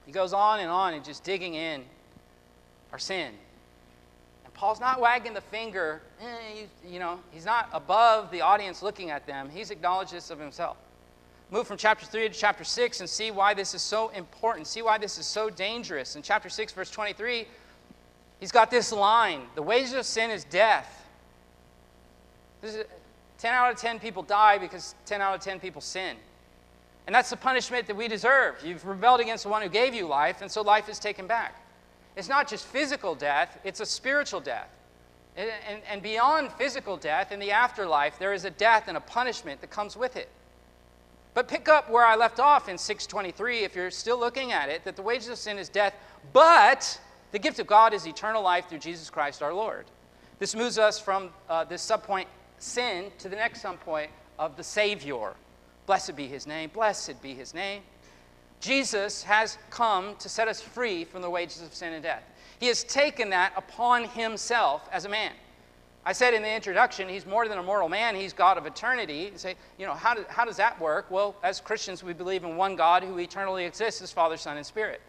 He 0.05 0.11
goes 0.11 0.33
on 0.33 0.59
and 0.59 0.69
on 0.69 0.93
and 0.93 1.03
just 1.03 1.23
digging 1.23 1.53
in 1.53 1.83
our 2.91 2.99
sin. 2.99 3.33
And 4.43 4.53
Paul's 4.53 4.79
not 4.79 4.99
wagging 4.99 5.33
the 5.33 5.41
finger. 5.41 6.01
Eh, 6.21 6.25
you, 6.61 6.93
you 6.93 6.99
know, 6.99 7.19
he's 7.31 7.45
not 7.45 7.69
above 7.73 8.31
the 8.31 8.41
audience 8.41 8.81
looking 8.81 9.09
at 9.09 9.25
them. 9.25 9.49
He's 9.49 9.71
acknowledged 9.71 10.13
this 10.13 10.29
of 10.29 10.39
himself. 10.39 10.77
Move 11.51 11.67
from 11.67 11.77
chapter 11.77 12.05
3 12.05 12.29
to 12.29 12.33
chapter 12.33 12.63
6 12.63 13.01
and 13.01 13.09
see 13.09 13.29
why 13.29 13.53
this 13.53 13.73
is 13.73 13.81
so 13.81 14.09
important. 14.09 14.67
See 14.67 14.81
why 14.81 14.97
this 14.97 15.17
is 15.17 15.25
so 15.25 15.49
dangerous. 15.49 16.15
In 16.15 16.21
chapter 16.21 16.47
6, 16.47 16.71
verse 16.71 16.89
23, 16.89 17.45
he's 18.39 18.53
got 18.53 18.71
this 18.71 18.91
line 18.93 19.41
The 19.55 19.61
wages 19.61 19.93
of 19.93 20.05
sin 20.05 20.31
is 20.31 20.45
death. 20.45 20.97
Is, 22.63 22.77
10 23.39 23.53
out 23.53 23.71
of 23.71 23.77
10 23.77 23.99
people 23.99 24.23
die 24.23 24.59
because 24.59 24.95
10 25.05 25.19
out 25.19 25.35
of 25.35 25.41
10 25.41 25.59
people 25.59 25.81
sin. 25.81 26.15
And 27.07 27.15
that's 27.15 27.29
the 27.29 27.37
punishment 27.37 27.87
that 27.87 27.95
we 27.95 28.07
deserve. 28.07 28.55
You've 28.63 28.85
rebelled 28.85 29.19
against 29.19 29.43
the 29.43 29.49
one 29.49 29.61
who 29.61 29.69
gave 29.69 29.93
you 29.93 30.07
life, 30.07 30.41
and 30.41 30.51
so 30.51 30.61
life 30.61 30.87
is 30.87 30.99
taken 30.99 31.27
back. 31.27 31.55
It's 32.15 32.29
not 32.29 32.47
just 32.47 32.65
physical 32.65 33.15
death, 33.15 33.57
it's 33.63 33.79
a 33.79 33.85
spiritual 33.85 34.39
death. 34.39 34.69
And, 35.35 35.49
and, 35.67 35.81
and, 35.89 36.01
beyond 36.01 36.51
physical 36.51 36.97
death, 36.97 37.31
in 37.31 37.39
the 37.39 37.51
afterlife, 37.51 38.19
there 38.19 38.33
is 38.33 38.43
a 38.43 38.49
death 38.49 38.89
and 38.89 38.97
a 38.97 39.01
punishment 39.01 39.61
that 39.61 39.69
comes 39.69 39.95
with 39.95 40.17
it. 40.17 40.29
But 41.33 41.47
pick 41.47 41.69
up 41.69 41.89
where 41.89 42.05
I 42.05 42.17
left 42.17 42.41
off 42.41 42.67
in 42.67 42.77
623, 42.77 43.59
if 43.59 43.73
you're 43.73 43.91
still 43.91 44.19
looking 44.19 44.51
at 44.51 44.67
it, 44.67 44.83
that 44.83 44.97
the 44.97 45.01
wages 45.01 45.29
of 45.29 45.37
sin 45.37 45.57
is 45.57 45.69
death, 45.69 45.95
but 46.33 46.99
the 47.31 47.39
gift 47.39 47.59
of 47.59 47.67
God 47.67 47.93
is 47.93 48.05
eternal 48.05 48.43
life 48.43 48.67
through 48.67 48.79
Jesus 48.79 49.09
Christ 49.09 49.41
our 49.41 49.53
Lord. 49.53 49.85
This 50.39 50.53
moves 50.53 50.77
us 50.77 50.99
from 50.99 51.29
uh, 51.49 51.63
this 51.63 51.85
subpoint 51.85 52.25
sin 52.57 53.11
to 53.19 53.29
the 53.29 53.37
next 53.37 53.65
point 53.85 54.11
of 54.37 54.57
the 54.57 54.63
Savior. 54.63 55.33
Blessed 55.85 56.15
be 56.15 56.27
his 56.27 56.47
name. 56.47 56.69
Blessed 56.73 57.21
be 57.21 57.33
his 57.33 57.53
name. 57.53 57.81
Jesus 58.59 59.23
has 59.23 59.57
come 59.69 60.15
to 60.17 60.29
set 60.29 60.47
us 60.47 60.61
free 60.61 61.03
from 61.03 61.21
the 61.21 61.29
wages 61.29 61.61
of 61.61 61.73
sin 61.73 61.93
and 61.93 62.03
death. 62.03 62.23
He 62.59 62.67
has 62.67 62.83
taken 62.83 63.31
that 63.31 63.53
upon 63.57 64.05
himself 64.05 64.87
as 64.91 65.05
a 65.05 65.09
man. 65.09 65.31
I 66.05 66.13
said 66.13 66.33
in 66.33 66.41
the 66.41 66.51
introduction, 66.51 67.09
he's 67.09 67.25
more 67.25 67.47
than 67.47 67.57
a 67.59 67.63
mortal 67.63 67.89
man, 67.89 68.15
he's 68.15 68.33
God 68.33 68.57
of 68.57 68.65
eternity. 68.65 69.29
You 69.31 69.37
say, 69.37 69.55
you 69.77 69.85
know, 69.85 69.93
how, 69.93 70.15
do, 70.15 70.25
how 70.29 70.45
does 70.45 70.57
that 70.57 70.79
work? 70.79 71.09
Well, 71.11 71.35
as 71.43 71.59
Christians, 71.59 72.03
we 72.03 72.13
believe 72.13 72.43
in 72.43 72.55
one 72.55 72.75
God 72.75 73.03
who 73.03 73.19
eternally 73.19 73.65
exists 73.65 74.01
as 74.01 74.11
Father, 74.11 74.37
Son, 74.37 74.57
and 74.57 74.65
Spirit. 74.65 75.01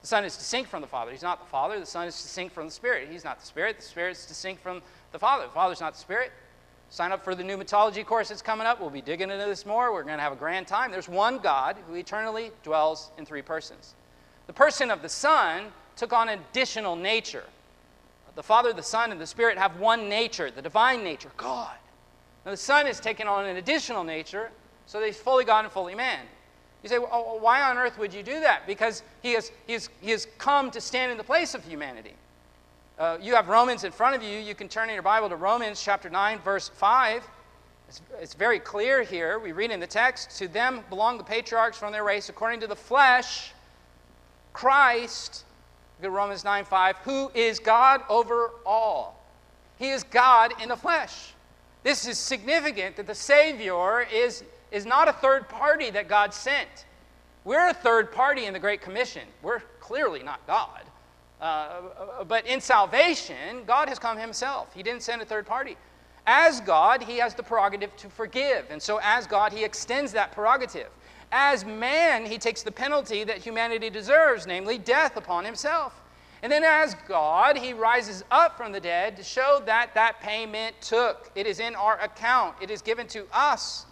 The 0.00 0.08
Son 0.08 0.24
is 0.24 0.36
distinct 0.36 0.68
from 0.68 0.80
the 0.80 0.88
Father. 0.88 1.12
He's 1.12 1.22
not 1.22 1.40
the 1.40 1.46
Father. 1.46 1.78
The 1.78 1.86
Son 1.86 2.08
is 2.08 2.20
distinct 2.20 2.54
from 2.54 2.66
the 2.66 2.72
Spirit. 2.72 3.08
He's 3.08 3.24
not 3.24 3.38
the 3.38 3.46
Spirit. 3.46 3.76
The 3.76 3.86
Spirit 3.86 4.16
is 4.16 4.26
distinct 4.26 4.60
from 4.60 4.82
the 5.12 5.18
Father. 5.18 5.44
The 5.44 5.52
Father's 5.52 5.80
not 5.80 5.92
the 5.92 6.00
Spirit. 6.00 6.32
Sign 6.92 7.10
up 7.10 7.24
for 7.24 7.34
the 7.34 7.42
pneumatology 7.42 8.04
course 8.04 8.28
that's 8.28 8.42
coming 8.42 8.66
up. 8.66 8.78
We'll 8.78 8.90
be 8.90 9.00
digging 9.00 9.30
into 9.30 9.46
this 9.46 9.64
more. 9.64 9.94
We're 9.94 10.02
going 10.02 10.18
to 10.18 10.22
have 10.22 10.34
a 10.34 10.36
grand 10.36 10.66
time. 10.66 10.90
There's 10.90 11.08
one 11.08 11.38
God 11.38 11.78
who 11.88 11.94
eternally 11.94 12.50
dwells 12.62 13.12
in 13.16 13.24
three 13.24 13.40
persons. 13.40 13.94
The 14.46 14.52
person 14.52 14.90
of 14.90 15.00
the 15.00 15.08
Son 15.08 15.68
took 15.96 16.12
on 16.12 16.28
additional 16.28 16.94
nature. 16.94 17.44
The 18.34 18.42
Father, 18.42 18.74
the 18.74 18.82
Son, 18.82 19.10
and 19.10 19.18
the 19.18 19.26
Spirit 19.26 19.56
have 19.56 19.80
one 19.80 20.10
nature, 20.10 20.50
the 20.50 20.60
divine 20.60 21.02
nature, 21.02 21.30
God. 21.38 21.74
Now, 22.44 22.50
the 22.50 22.58
Son 22.58 22.86
is 22.86 23.00
taking 23.00 23.26
on 23.26 23.46
an 23.46 23.56
additional 23.56 24.04
nature, 24.04 24.50
so 24.84 25.02
he's 25.02 25.16
fully 25.16 25.46
God 25.46 25.64
and 25.64 25.72
fully 25.72 25.94
man. 25.94 26.20
You 26.82 26.90
say, 26.90 26.98
well, 26.98 27.38
why 27.40 27.62
on 27.62 27.78
earth 27.78 27.98
would 27.98 28.12
you 28.12 28.22
do 28.22 28.38
that? 28.40 28.66
Because 28.66 29.02
he 29.22 29.32
has, 29.32 29.50
he 29.66 29.72
has, 29.72 29.88
he 30.02 30.10
has 30.10 30.26
come 30.36 30.70
to 30.72 30.80
stand 30.82 31.10
in 31.10 31.16
the 31.16 31.24
place 31.24 31.54
of 31.54 31.64
humanity. 31.64 32.16
Uh, 32.98 33.18
you 33.20 33.34
have 33.34 33.48
Romans 33.48 33.84
in 33.84 33.92
front 33.92 34.14
of 34.14 34.22
you. 34.22 34.38
You 34.38 34.54
can 34.54 34.68
turn 34.68 34.88
in 34.88 34.94
your 34.94 35.02
Bible 35.02 35.28
to 35.28 35.36
Romans 35.36 35.82
chapter 35.82 36.10
9, 36.10 36.38
verse 36.40 36.68
5. 36.68 37.26
It's, 37.88 38.02
it's 38.20 38.34
very 38.34 38.58
clear 38.58 39.02
here. 39.02 39.38
We 39.38 39.52
read 39.52 39.70
in 39.70 39.80
the 39.80 39.86
text 39.86 40.38
To 40.38 40.48
them 40.48 40.84
belong 40.88 41.18
the 41.18 41.24
patriarchs 41.24 41.78
from 41.78 41.92
their 41.92 42.04
race 42.04 42.28
according 42.28 42.60
to 42.60 42.66
the 42.66 42.76
flesh, 42.76 43.52
Christ, 44.52 45.44
look 45.98 46.10
at 46.10 46.14
Romans 46.14 46.44
9, 46.44 46.64
5, 46.64 46.96
who 46.98 47.30
is 47.34 47.58
God 47.58 48.02
over 48.08 48.50
all. 48.66 49.24
He 49.78 49.90
is 49.90 50.04
God 50.04 50.52
in 50.62 50.68
the 50.68 50.76
flesh. 50.76 51.32
This 51.82 52.06
is 52.06 52.18
significant 52.18 52.96
that 52.96 53.06
the 53.06 53.14
Savior 53.14 54.02
is 54.02 54.44
is 54.72 54.86
not 54.86 55.06
a 55.06 55.12
third 55.12 55.48
party 55.48 55.90
that 55.90 56.08
God 56.08 56.34
sent. 56.34 56.86
We're 57.44 57.68
a 57.68 57.74
third 57.74 58.10
party 58.10 58.46
in 58.46 58.52
the 58.52 58.58
Great 58.58 58.80
Commission. 58.80 59.22
We're 59.42 59.60
clearly 59.80 60.22
not 60.22 60.44
God. 60.46 60.82
Uh, 61.42 62.24
but 62.28 62.46
in 62.46 62.60
salvation, 62.60 63.64
God 63.66 63.88
has 63.88 63.98
come 63.98 64.16
himself. 64.16 64.72
He 64.72 64.82
didn't 64.84 65.02
send 65.02 65.20
a 65.20 65.24
third 65.24 65.44
party. 65.44 65.76
As 66.24 66.60
God, 66.60 67.02
he 67.02 67.18
has 67.18 67.34
the 67.34 67.42
prerogative 67.42 67.96
to 67.96 68.08
forgive. 68.08 68.66
And 68.70 68.80
so, 68.80 69.00
as 69.02 69.26
God, 69.26 69.52
he 69.52 69.64
extends 69.64 70.12
that 70.12 70.30
prerogative. 70.30 70.88
As 71.32 71.64
man, 71.64 72.24
he 72.24 72.38
takes 72.38 72.62
the 72.62 72.70
penalty 72.70 73.24
that 73.24 73.38
humanity 73.38 73.90
deserves, 73.90 74.46
namely 74.46 74.78
death, 74.78 75.16
upon 75.16 75.44
himself. 75.44 76.00
And 76.44 76.52
then, 76.52 76.62
as 76.62 76.94
God, 77.08 77.58
he 77.58 77.72
rises 77.72 78.22
up 78.30 78.56
from 78.56 78.70
the 78.70 78.80
dead 78.80 79.16
to 79.16 79.24
show 79.24 79.60
that 79.66 79.94
that 79.94 80.20
payment 80.20 80.76
took. 80.80 81.32
It 81.34 81.48
is 81.48 81.58
in 81.58 81.74
our 81.74 81.98
account, 82.00 82.54
it 82.60 82.70
is 82.70 82.82
given 82.82 83.08
to 83.08 83.26
us. 83.32 83.86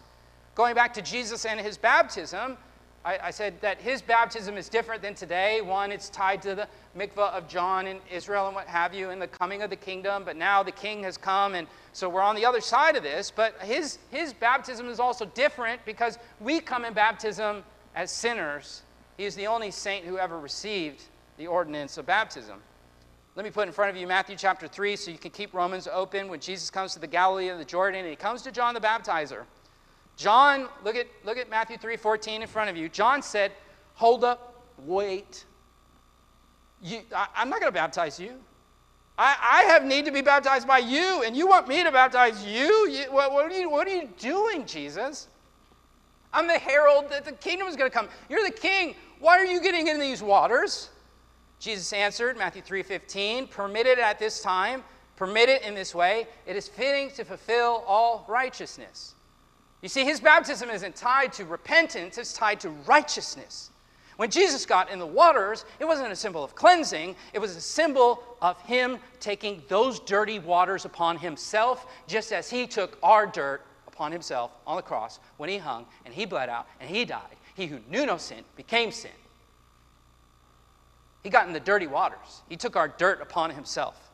Going 0.55 0.77
back 0.77 0.95
to 0.95 1.03
Jesus 1.03 1.45
and 1.45 1.59
his 1.59 1.77
baptism, 1.77 2.57
I, 3.05 3.19
I, 3.25 3.31
said 3.31 3.59
that 3.63 3.81
his 3.81 4.03
baptism 4.03 4.59
is 4.59 4.69
different 4.69 5.01
than 5.01 5.15
today. 5.15 5.63
One, 5.63 5.91
it's 5.91 6.11
tied 6.11 6.43
to 6.43 6.55
the 6.55 6.69
mikvah 6.97 7.33
of 7.33 7.49
John 7.49 7.87
in 7.87 7.99
Israel 8.13 8.47
and 8.47 8.55
what 8.55 8.67
have 8.67 8.93
you, 8.93 9.09
and 9.09 9.21
the 9.21 9.29
coming 9.29 9.63
of 9.63 9.71
the 9.71 9.77
kingdom. 9.77 10.23
But 10.25 10.37
now 10.37 10.63
the 10.63 10.73
king 10.73 11.03
has 11.05 11.17
come, 11.17 11.55
and 11.55 11.67
so 11.95 12.11
we're 12.11 12.21
on 12.21 12.37
the 12.37 12.45
other 12.45 12.61
side 12.61 12.97
of 12.97 13.03
this. 13.03 13.33
But 13.35 13.55
his, 13.63 13.99
his 14.11 14.35
baptism 14.35 14.87
is 14.89 15.01
also 15.01 15.25
different 15.25 15.83
because 15.87 16.19
we 16.41 16.61
come 16.61 16.85
in 16.85 16.93
baptism 16.93 17.65
as 17.95 18.11
sinners. 18.11 18.83
He 19.17 19.25
is 19.25 19.35
the 19.35 19.47
only 19.47 19.71
saint 19.71 20.05
who 20.05 20.19
ever 20.19 20.39
received 20.39 21.03
the 21.39 21.47
ordinance 21.47 21.97
of 21.97 22.05
baptism. 22.05 22.59
Let 23.35 23.45
me 23.45 23.51
put 23.51 23.67
in 23.67 23.73
front 23.73 23.91
of 23.91 23.97
you 23.97 24.07
Matthew 24.07 24.37
chapter 24.37 24.69
3 24.69 24.97
so 24.97 25.11
you 25.11 25.17
can 25.17 25.31
keep 25.31 25.55
Romans 25.55 25.89
open. 25.91 26.29
When 26.29 26.41
Jesus 26.41 26.69
comes 26.69 26.93
to 26.93 26.99
the 26.99 27.07
Galilee 27.07 27.49
of 27.49 27.59
the 27.59 27.65
Jordan, 27.65 28.01
and 28.01 28.11
he 28.11 28.17
comes 28.17 28.43
to 28.43 28.53
John 28.53 28.75
the 28.75 28.81
Baptizer. 28.81 29.45
John, 30.21 30.69
look 30.85 30.97
at, 30.97 31.07
look 31.25 31.39
at 31.39 31.49
Matthew 31.49 31.79
3 31.79 31.97
14 31.97 32.43
in 32.43 32.47
front 32.47 32.69
of 32.69 32.77
you. 32.77 32.91
John 32.91 33.23
said, 33.23 33.53
Hold 33.95 34.23
up, 34.23 34.63
wait. 34.85 35.47
You, 36.83 37.01
I, 37.17 37.29
am 37.37 37.49
not 37.49 37.61
going 37.61 37.73
to 37.73 37.75
baptize 37.75 38.21
you. 38.21 38.35
I, 39.17 39.35
I 39.41 39.63
have 39.73 39.83
need 39.83 40.05
to 40.05 40.11
be 40.11 40.21
baptized 40.21 40.69
by 40.69 40.77
you, 40.77 41.23
and 41.25 41.35
you 41.35 41.49
want 41.49 41.69
me 41.69 41.83
to 41.83 41.91
baptize 41.91 42.45
you? 42.45 42.87
you 42.91 43.11
what, 43.11 43.33
what, 43.33 43.51
are 43.51 43.59
you 43.59 43.71
what 43.71 43.89
are 43.89 43.97
you 43.97 44.11
doing, 44.19 44.67
Jesus? 44.67 45.29
I'm 46.35 46.47
the 46.47 46.59
herald 46.59 47.09
that 47.09 47.25
the 47.25 47.33
kingdom 47.33 47.67
is 47.69 47.75
going 47.75 47.91
to 47.91 47.97
come. 47.97 48.11
You're 48.29 48.45
the 48.45 48.51
king. 48.51 48.97
Why 49.21 49.39
are 49.39 49.47
you 49.47 49.63
getting 49.63 49.89
in 49.89 49.99
these 49.99 50.23
waters? 50.23 50.91
Jesus 51.61 51.95
answered, 51.95 52.37
Matthew 52.37 52.61
3:15, 52.61 53.49
permit 53.49 53.87
it 53.87 53.99
at 53.99 54.19
this 54.19 54.43
time, 54.43 54.85
permit 55.17 55.49
it 55.49 55.63
in 55.63 55.75
this 55.75 55.95
way. 55.95 56.27
It 56.45 56.57
is 56.57 56.69
fitting 56.69 57.11
to 57.13 57.25
fulfill 57.25 57.85
all 57.87 58.27
righteousness. 58.29 59.15
You 59.83 59.89
see, 59.89 60.05
his 60.05 60.21
baptism 60.21 60.69
isn't 60.71 60.95
tied 60.95 61.33
to 61.35 61.45
repentance, 61.45 62.19
it's 62.19 62.33
tied 62.33 62.61
to 62.61 62.71
righteousness. 62.87 63.71
When 64.17 64.31
Jesus 64.31 64.67
got 64.67 64.91
in 64.91 64.99
the 64.99 65.07
waters, 65.07 65.65
it 65.79 65.87
wasn't 65.87 66.13
a 66.13 66.17
symbol 66.17 66.45
of 66.45 66.55
cleansing, 66.55 67.17
it 67.33 67.39
was 67.39 67.57
a 67.57 67.61
symbol 67.61 68.23
of 68.43 68.61
him 68.63 68.99
taking 69.19 69.63
those 69.69 69.99
dirty 70.01 70.39
waters 70.39 70.85
upon 70.85 71.17
himself, 71.17 71.87
just 72.07 72.31
as 72.31 72.51
he 72.51 72.67
took 72.67 72.99
our 73.03 73.27
dirt 73.27 73.63
upon 73.87 74.13
himself 74.13 74.51
on 74.67 74.77
the 74.77 74.83
cross 74.83 75.21
when 75.39 75.49
he 75.49 75.57
hung 75.57 75.87
and 76.05 76.13
he 76.13 76.27
bled 76.27 76.51
out 76.51 76.67
and 76.81 76.91
he 76.91 77.07
died. 77.07 77.37
He 77.55 77.67
who 77.67 77.79
knew 77.91 78.05
no 78.05 78.19
sin 78.19 78.45
became 78.57 78.93
sin. 78.93 79.11
He 81.23 81.31
got 81.31 81.47
in 81.47 81.55
the 81.55 81.61
dirty 81.61 81.87
waters, 81.87 82.43
he 82.49 82.57
took 82.57 82.77
our 82.77 82.89
dirt 82.89 83.23
upon 83.23 83.51
himself. 83.51 84.10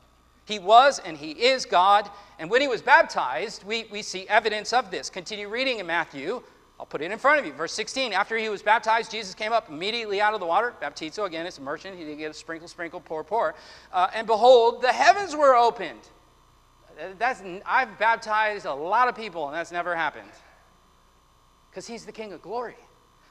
He 0.46 0.58
was 0.58 1.00
and 1.00 1.16
he 1.16 1.32
is 1.32 1.66
God. 1.66 2.08
And 2.38 2.48
when 2.48 2.60
he 2.60 2.68
was 2.68 2.80
baptized, 2.80 3.64
we, 3.64 3.84
we 3.90 4.00
see 4.00 4.26
evidence 4.28 4.72
of 4.72 4.90
this. 4.90 5.10
Continue 5.10 5.48
reading 5.48 5.80
in 5.80 5.86
Matthew. 5.86 6.42
I'll 6.78 6.86
put 6.86 7.00
it 7.00 7.10
in 7.10 7.18
front 7.18 7.40
of 7.40 7.46
you. 7.46 7.52
Verse 7.52 7.72
16. 7.72 8.12
After 8.12 8.36
he 8.36 8.48
was 8.48 8.62
baptized, 8.62 9.10
Jesus 9.10 9.34
came 9.34 9.52
up 9.52 9.68
immediately 9.68 10.20
out 10.20 10.34
of 10.34 10.40
the 10.40 10.46
water. 10.46 10.72
Baptizo, 10.80 11.26
again, 11.26 11.46
it's 11.46 11.58
immersion. 11.58 11.96
He 11.96 12.04
didn't 12.04 12.18
get 12.18 12.30
a 12.30 12.34
sprinkle, 12.34 12.68
sprinkle, 12.68 13.00
pour, 13.00 13.24
pour. 13.24 13.54
Uh, 13.92 14.08
and 14.14 14.26
behold, 14.26 14.82
the 14.82 14.92
heavens 14.92 15.34
were 15.34 15.56
opened. 15.56 16.00
That's, 17.18 17.42
I've 17.66 17.98
baptized 17.98 18.66
a 18.66 18.74
lot 18.74 19.08
of 19.08 19.16
people, 19.16 19.46
and 19.46 19.54
that's 19.54 19.72
never 19.72 19.96
happened. 19.96 20.30
Because 21.70 21.86
he's 21.86 22.06
the 22.06 22.12
King 22.12 22.32
of 22.32 22.40
glory. 22.40 22.76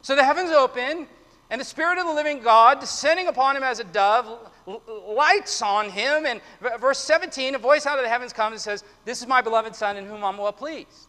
So 0.01 0.15
the 0.15 0.23
heavens 0.23 0.51
open, 0.51 1.07
and 1.49 1.61
the 1.61 1.65
Spirit 1.65 1.99
of 1.99 2.07
the 2.07 2.13
living 2.13 2.39
God, 2.39 2.79
descending 2.79 3.27
upon 3.27 3.55
him 3.55 3.63
as 3.63 3.79
a 3.79 3.83
dove, 3.83 4.51
lights 5.07 5.61
on 5.61 5.89
him. 5.89 6.25
And 6.25 6.41
verse 6.79 6.99
17, 6.99 7.55
a 7.55 7.59
voice 7.59 7.85
out 7.85 7.97
of 7.97 8.03
the 8.03 8.09
heavens 8.09 8.33
comes 8.33 8.53
and 8.53 8.61
says, 8.61 8.83
This 9.05 9.21
is 9.21 9.27
my 9.27 9.41
beloved 9.41 9.75
Son 9.75 9.95
in 9.95 10.05
whom 10.05 10.23
I'm 10.23 10.37
well 10.37 10.51
pleased. 10.51 11.07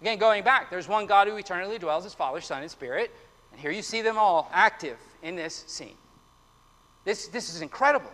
Again, 0.00 0.18
going 0.18 0.42
back, 0.42 0.70
there's 0.70 0.88
one 0.88 1.06
God 1.06 1.28
who 1.28 1.36
eternally 1.36 1.78
dwells 1.78 2.06
as 2.06 2.14
Father, 2.14 2.40
Son, 2.40 2.62
and 2.62 2.70
Spirit. 2.70 3.10
And 3.52 3.60
here 3.60 3.70
you 3.70 3.82
see 3.82 4.00
them 4.00 4.18
all 4.18 4.50
active 4.52 4.96
in 5.22 5.36
this 5.36 5.64
scene. 5.66 5.96
This, 7.04 7.28
this 7.28 7.54
is 7.54 7.60
incredible. 7.60 8.10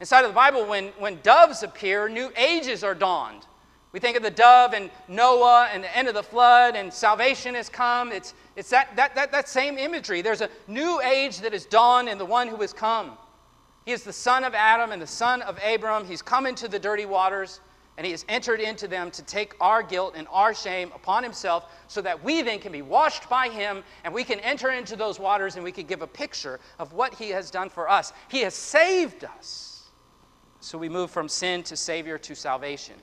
Inside 0.00 0.22
of 0.22 0.30
the 0.30 0.34
Bible, 0.34 0.66
when, 0.66 0.88
when 0.98 1.20
doves 1.22 1.62
appear, 1.62 2.08
new 2.08 2.32
ages 2.36 2.82
are 2.82 2.94
dawned. 2.94 3.46
We 3.92 4.00
think 4.00 4.16
of 4.16 4.22
the 4.22 4.30
dove 4.30 4.72
and 4.72 4.90
Noah 5.06 5.68
and 5.72 5.84
the 5.84 5.96
end 5.96 6.08
of 6.08 6.14
the 6.14 6.22
flood 6.22 6.74
and 6.76 6.92
salvation 6.92 7.54
has 7.54 7.68
come. 7.68 8.10
It's, 8.10 8.34
it's 8.56 8.70
that, 8.70 8.94
that, 8.96 9.14
that, 9.14 9.32
that 9.32 9.48
same 9.48 9.78
imagery. 9.78 10.22
There's 10.22 10.40
a 10.40 10.50
new 10.66 11.00
age 11.00 11.40
that 11.40 11.54
is 11.54 11.64
dawned 11.64 12.08
in 12.08 12.18
the 12.18 12.26
one 12.26 12.48
who 12.48 12.56
has 12.56 12.72
come. 12.72 13.12
He 13.86 13.92
is 13.92 14.04
the 14.04 14.12
son 14.12 14.44
of 14.44 14.54
Adam 14.54 14.92
and 14.92 15.00
the 15.00 15.06
son 15.06 15.42
of 15.42 15.58
Abram. 15.64 16.06
He's 16.06 16.22
come 16.22 16.46
into 16.46 16.68
the 16.68 16.78
dirty 16.78 17.06
waters 17.06 17.60
and 17.98 18.06
he 18.06 18.12
has 18.12 18.24
entered 18.28 18.60
into 18.60 18.88
them 18.88 19.10
to 19.10 19.22
take 19.22 19.54
our 19.60 19.82
guilt 19.82 20.14
and 20.16 20.26
our 20.30 20.54
shame 20.54 20.90
upon 20.94 21.22
himself 21.22 21.70
so 21.88 22.00
that 22.02 22.22
we 22.24 22.40
then 22.42 22.58
can 22.58 22.72
be 22.72 22.82
washed 22.82 23.28
by 23.28 23.48
him 23.48 23.82
and 24.04 24.14
we 24.14 24.24
can 24.24 24.40
enter 24.40 24.70
into 24.70 24.96
those 24.96 25.18
waters 25.18 25.56
and 25.56 25.64
we 25.64 25.72
can 25.72 25.86
give 25.86 26.00
a 26.00 26.06
picture 26.06 26.58
of 26.78 26.92
what 26.92 27.14
he 27.14 27.30
has 27.30 27.50
done 27.50 27.68
for 27.68 27.88
us. 27.88 28.12
He 28.28 28.40
has 28.40 28.54
saved 28.54 29.24
us. 29.24 29.90
So 30.60 30.78
we 30.78 30.88
move 30.88 31.10
from 31.10 31.28
sin 31.28 31.62
to 31.64 31.76
Savior 31.76 32.18
to 32.18 32.34
salvation. 32.34 32.94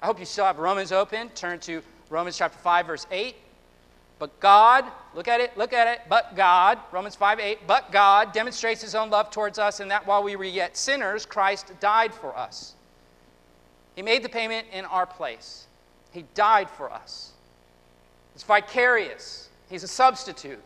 I 0.00 0.06
hope 0.06 0.18
you 0.18 0.24
still 0.24 0.44
have 0.44 0.58
Romans 0.58 0.92
open. 0.92 1.28
Turn 1.30 1.58
to 1.60 1.82
Romans 2.10 2.38
chapter 2.38 2.58
5, 2.58 2.86
verse 2.86 3.06
8. 3.10 3.34
But 4.18 4.38
God, 4.40 4.84
look 5.14 5.28
at 5.28 5.40
it, 5.40 5.56
look 5.56 5.72
at 5.72 5.88
it, 5.88 6.02
but 6.08 6.36
God, 6.36 6.78
Romans 6.92 7.16
5 7.16 7.40
8, 7.40 7.58
but 7.66 7.90
God 7.90 8.32
demonstrates 8.32 8.80
his 8.80 8.94
own 8.94 9.10
love 9.10 9.30
towards 9.30 9.58
us 9.58 9.80
in 9.80 9.88
that 9.88 10.06
while 10.06 10.22
we 10.22 10.36
were 10.36 10.44
yet 10.44 10.76
sinners, 10.76 11.26
Christ 11.26 11.72
died 11.80 12.14
for 12.14 12.36
us. 12.36 12.74
He 13.96 14.02
made 14.02 14.22
the 14.22 14.28
payment 14.28 14.66
in 14.72 14.84
our 14.84 15.06
place, 15.06 15.66
He 16.12 16.24
died 16.34 16.70
for 16.70 16.92
us. 16.92 17.32
It's 18.34 18.44
vicarious, 18.44 19.48
He's 19.68 19.82
a 19.82 19.88
substitute. 19.88 20.60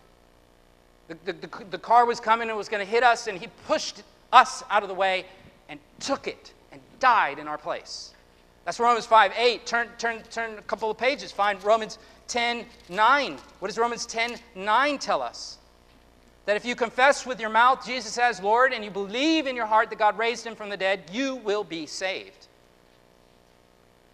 The, 1.09 1.17
the, 1.25 1.33
the, 1.33 1.65
the 1.71 1.79
car 1.79 2.05
was 2.05 2.21
coming 2.21 2.51
and 2.51 2.59
was 2.59 2.69
going 2.69 2.85
to 2.85 2.91
hit 2.91 3.03
us, 3.03 3.29
and 3.29 3.39
He 3.39 3.49
pushed 3.67 4.03
us 4.31 4.63
out 4.69 4.83
of 4.83 4.91
the 4.91 4.95
way 4.95 5.25
and 5.71 5.81
took 6.01 6.27
it 6.27 6.53
and 6.71 6.81
died 7.01 7.39
in 7.39 7.49
our 7.49 7.59
place. 7.59 8.13
That's 8.65 8.79
Romans 8.79 9.07
5 9.07 9.33
8. 9.35 9.67
Turn, 9.67 9.89
turn, 9.97 10.23
turn 10.31 10.59
a 10.59 10.63
couple 10.63 10.91
of 10.91 10.99
pages. 10.99 11.33
Find 11.33 11.63
Romans 11.65 11.99
10 12.29 12.65
9. 12.89 13.39
What 13.59 13.69
does 13.69 13.79
Romans 13.79 14.07
10 14.07 14.37
9 14.55 14.99
tell 14.99 15.23
us? 15.23 15.59
That 16.47 16.57
if 16.57 16.65
you 16.65 16.77
confess 16.77 17.27
with 17.27 17.41
your 17.41 17.51
mouth 17.51 17.85
Jesus 17.85 18.17
as 18.17 18.41
Lord 18.41 18.73
and 18.73 18.85
you 18.85 18.91
believe 18.91 19.47
in 19.47 19.57
your 19.57 19.67
heart 19.67 19.91
that 19.91 19.99
God 19.99 20.17
raised 20.17 20.47
him 20.47 20.55
from 20.55 20.71
the 20.71 20.77
dead, 20.77 21.03
you 21.13 21.37
will 21.37 21.65
be 21.65 21.85
saved. 21.85 22.47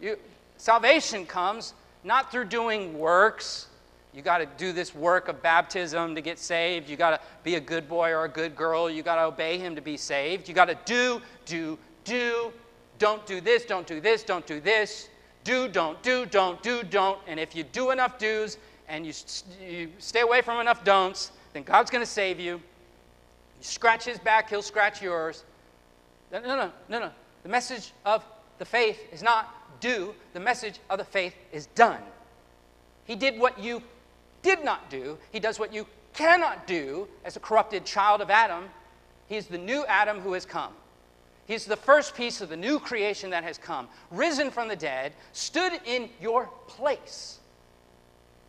You, 0.01 0.19
salvation 0.57 1.27
comes 1.27 1.75
not 2.03 2.31
through 2.31 2.47
doing 2.47 2.99
works, 2.99 3.69
You 4.13 4.23
got 4.23 4.39
to 4.39 4.47
do 4.59 4.73
this 4.73 4.95
work 4.95 5.29
of 5.29 5.43
baptism 5.43 6.15
to 6.15 6.21
get 6.21 6.39
saved. 6.39 6.89
You 6.89 6.97
got 6.97 7.11
to 7.11 7.21
be 7.43 7.57
a 7.57 7.61
good 7.61 7.89
boy 7.89 8.11
or 8.11 8.25
a 8.25 8.29
good 8.29 8.55
girl. 8.55 8.89
You 8.89 9.03
got 9.03 9.17
to 9.17 9.25
obey 9.25 9.59
him 9.59 9.75
to 9.75 9.81
be 9.81 9.97
saved. 9.97 10.49
You 10.49 10.55
got 10.55 10.67
to 10.67 10.79
do, 10.85 11.21
do, 11.47 11.79
do. 12.05 12.53
Don't 12.99 13.27
do 13.27 13.41
this, 13.41 13.65
don't 13.65 13.87
do 13.87 14.01
this, 14.01 14.23
don't 14.23 14.47
do 14.47 14.61
this. 14.61 15.09
Do, 15.45 15.69
don't, 15.69 16.03
do, 16.03 16.27
don't, 16.27 16.63
do, 16.63 16.83
don't. 16.83 17.19
And 17.27 17.39
if 17.39 17.55
you 17.55 17.63
do 17.63 17.91
enough 17.91 18.19
do's 18.19 18.59
and 18.89 19.07
you, 19.07 19.13
you 19.65 19.91
stay 19.99 20.21
away 20.21 20.43
from 20.43 20.61
enough 20.61 20.85
don'ts, 20.85 21.33
then 21.53 21.63
God's 21.63 21.91
going 21.91 22.05
to 22.05 22.11
save 22.11 22.41
you. 22.41 22.55
You 22.55 22.61
scratch 23.61 24.05
his 24.05 24.19
back, 24.19 24.51
he'll 24.51 24.63
scratch 24.63 25.03
yours. 25.03 25.45
No, 26.33 26.41
no, 26.41 26.71
no, 26.89 26.99
no. 26.99 27.11
The 27.43 27.49
message 27.49 27.93
of 28.05 28.25
the 28.59 28.65
faith 28.65 28.99
is 29.13 29.23
not 29.23 29.81
do, 29.81 30.15
the 30.33 30.41
message 30.41 30.81
of 30.89 30.99
the 30.99 31.05
faith 31.05 31.35
is 31.53 31.67
done. 31.75 32.01
He 33.05 33.15
did 33.15 33.39
what 33.39 33.59
you 33.59 33.83
did 34.43 34.65
not 34.65 34.89
do, 34.91 35.19
he 35.31 35.41
does 35.41 35.59
what 35.59 35.73
you 35.73 35.87
cannot 36.15 36.67
do 36.67 37.07
as 37.25 37.37
a 37.37 37.41
corrupted 37.41 37.85
child 37.85 38.21
of 38.21 38.31
Adam. 38.31 38.65
He 39.27 39.37
is 39.37 39.47
the 39.47 39.59
new 39.59 39.85
Adam 39.87 40.21
who 40.21 40.33
has 40.33 40.47
come. 40.47 40.73
He's 41.47 41.67
the 41.67 41.77
first 41.77 42.15
piece 42.15 42.41
of 42.41 42.49
the 42.49 42.57
new 42.57 42.79
creation 42.79 43.31
that 43.31 43.45
has 43.45 43.59
come, 43.59 43.89
risen 44.11 44.51
from 44.51 44.69
the 44.69 44.77
dead, 44.77 45.13
stood 45.33 45.73
in 45.85 46.09
your 46.21 46.47
place. 46.67 47.39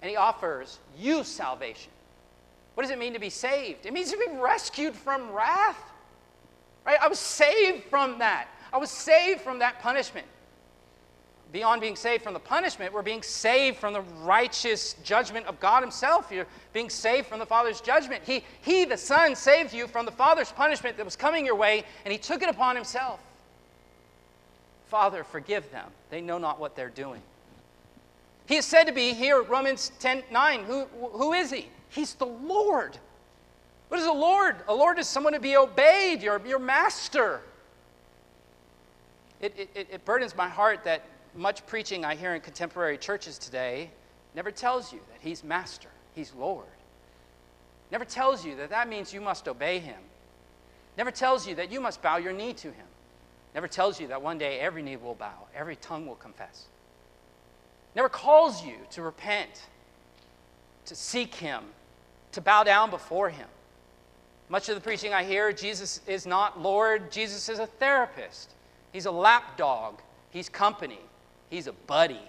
And 0.01 0.09
he 0.09 0.15
offers 0.15 0.79
you 0.97 1.23
salvation. 1.23 1.91
What 2.75 2.83
does 2.83 2.91
it 2.91 2.99
mean 2.99 3.13
to 3.13 3.19
be 3.19 3.29
saved? 3.29 3.85
It 3.85 3.93
means 3.93 4.11
to 4.11 4.17
be 4.17 4.37
rescued 4.37 4.95
from 4.95 5.31
wrath. 5.31 5.79
Right? 6.85 6.97
I 7.01 7.07
was 7.07 7.19
saved 7.19 7.85
from 7.85 8.19
that. 8.19 8.47
I 8.71 8.77
was 8.77 8.91
saved 8.91 9.41
from 9.41 9.59
that 9.59 9.79
punishment 9.79 10.27
beyond 11.51 11.81
being 11.81 11.95
saved 11.95 12.23
from 12.23 12.33
the 12.33 12.39
punishment, 12.39 12.93
we're 12.93 13.01
being 13.01 13.23
saved 13.23 13.77
from 13.77 13.93
the 13.93 14.01
righteous 14.23 14.95
judgment 15.03 15.45
of 15.45 15.59
God 15.59 15.81
Himself. 15.81 16.31
You're 16.31 16.47
being 16.73 16.89
saved 16.89 17.27
from 17.27 17.39
the 17.39 17.45
Father's 17.45 17.81
judgment. 17.81 18.23
He, 18.25 18.43
he, 18.61 18.85
the 18.85 18.97
Son, 18.97 19.35
saved 19.35 19.73
you 19.73 19.87
from 19.87 20.05
the 20.05 20.11
Father's 20.11 20.51
punishment 20.51 20.97
that 20.97 21.05
was 21.05 21.15
coming 21.15 21.45
your 21.45 21.55
way, 21.55 21.83
and 22.03 22.11
He 22.11 22.17
took 22.17 22.41
it 22.41 22.49
upon 22.49 22.75
Himself. 22.75 23.19
Father, 24.87 25.23
forgive 25.23 25.69
them. 25.71 25.89
They 26.09 26.21
know 26.21 26.37
not 26.37 26.59
what 26.59 26.75
they're 26.75 26.89
doing. 26.89 27.21
He 28.47 28.57
is 28.57 28.65
said 28.65 28.83
to 28.85 28.93
be 28.93 29.13
here, 29.13 29.41
Romans 29.41 29.91
10 29.99 30.23
9. 30.31 30.63
Who, 30.65 30.85
who 30.85 31.33
is 31.33 31.51
He? 31.51 31.69
He's 31.89 32.13
the 32.13 32.25
Lord. 32.25 32.97
What 33.87 33.99
is 33.99 34.05
a 34.05 34.11
Lord? 34.11 34.57
A 34.67 34.73
Lord 34.73 34.99
is 34.99 35.07
someone 35.07 35.33
to 35.33 35.39
be 35.39 35.57
obeyed, 35.57 36.21
your, 36.21 36.41
your 36.45 36.59
master. 36.59 37.41
It, 39.41 39.69
it, 39.75 39.87
it 39.91 40.05
burdens 40.05 40.35
my 40.35 40.47
heart 40.47 40.83
that 40.85 41.03
much 41.35 41.65
preaching 41.67 42.05
I 42.05 42.15
hear 42.15 42.33
in 42.33 42.41
contemporary 42.41 42.97
churches 42.97 43.37
today 43.37 43.91
never 44.33 44.51
tells 44.51 44.91
you 44.93 44.99
that 45.11 45.19
He's 45.21 45.43
Master, 45.43 45.89
He's 46.13 46.33
Lord. 46.33 46.65
Never 47.91 48.05
tells 48.05 48.45
you 48.45 48.55
that 48.57 48.69
that 48.69 48.89
means 48.89 49.13
you 49.13 49.21
must 49.21 49.47
obey 49.47 49.79
Him. 49.79 49.99
Never 50.97 51.11
tells 51.11 51.47
you 51.47 51.55
that 51.55 51.71
you 51.71 51.79
must 51.79 52.01
bow 52.01 52.17
your 52.17 52.33
knee 52.33 52.53
to 52.53 52.67
Him. 52.67 52.85
Never 53.53 53.67
tells 53.67 53.99
you 53.99 54.07
that 54.07 54.21
one 54.21 54.37
day 54.37 54.59
every 54.59 54.81
knee 54.81 54.97
will 54.97 55.15
bow, 55.15 55.47
every 55.55 55.75
tongue 55.77 56.05
will 56.05 56.15
confess. 56.15 56.65
Never 57.95 58.09
calls 58.09 58.63
you 58.63 58.75
to 58.91 59.01
repent, 59.01 59.67
to 60.85 60.95
seek 60.95 61.35
Him, 61.35 61.63
to 62.33 62.41
bow 62.41 62.63
down 62.63 62.89
before 62.89 63.29
Him. 63.29 63.47
Much 64.49 64.69
of 64.69 64.75
the 64.75 64.81
preaching 64.81 65.13
I 65.13 65.23
hear, 65.23 65.51
Jesus 65.51 66.01
is 66.05 66.25
not 66.27 66.61
Lord, 66.61 67.11
Jesus 67.11 67.49
is 67.49 67.59
a 67.59 67.65
therapist. 67.65 68.51
He's 68.91 69.05
a 69.05 69.11
lapdog, 69.11 69.99
He's 70.29 70.49
company. 70.49 70.99
He's 71.49 71.67
a 71.67 71.73
buddy. 71.73 72.21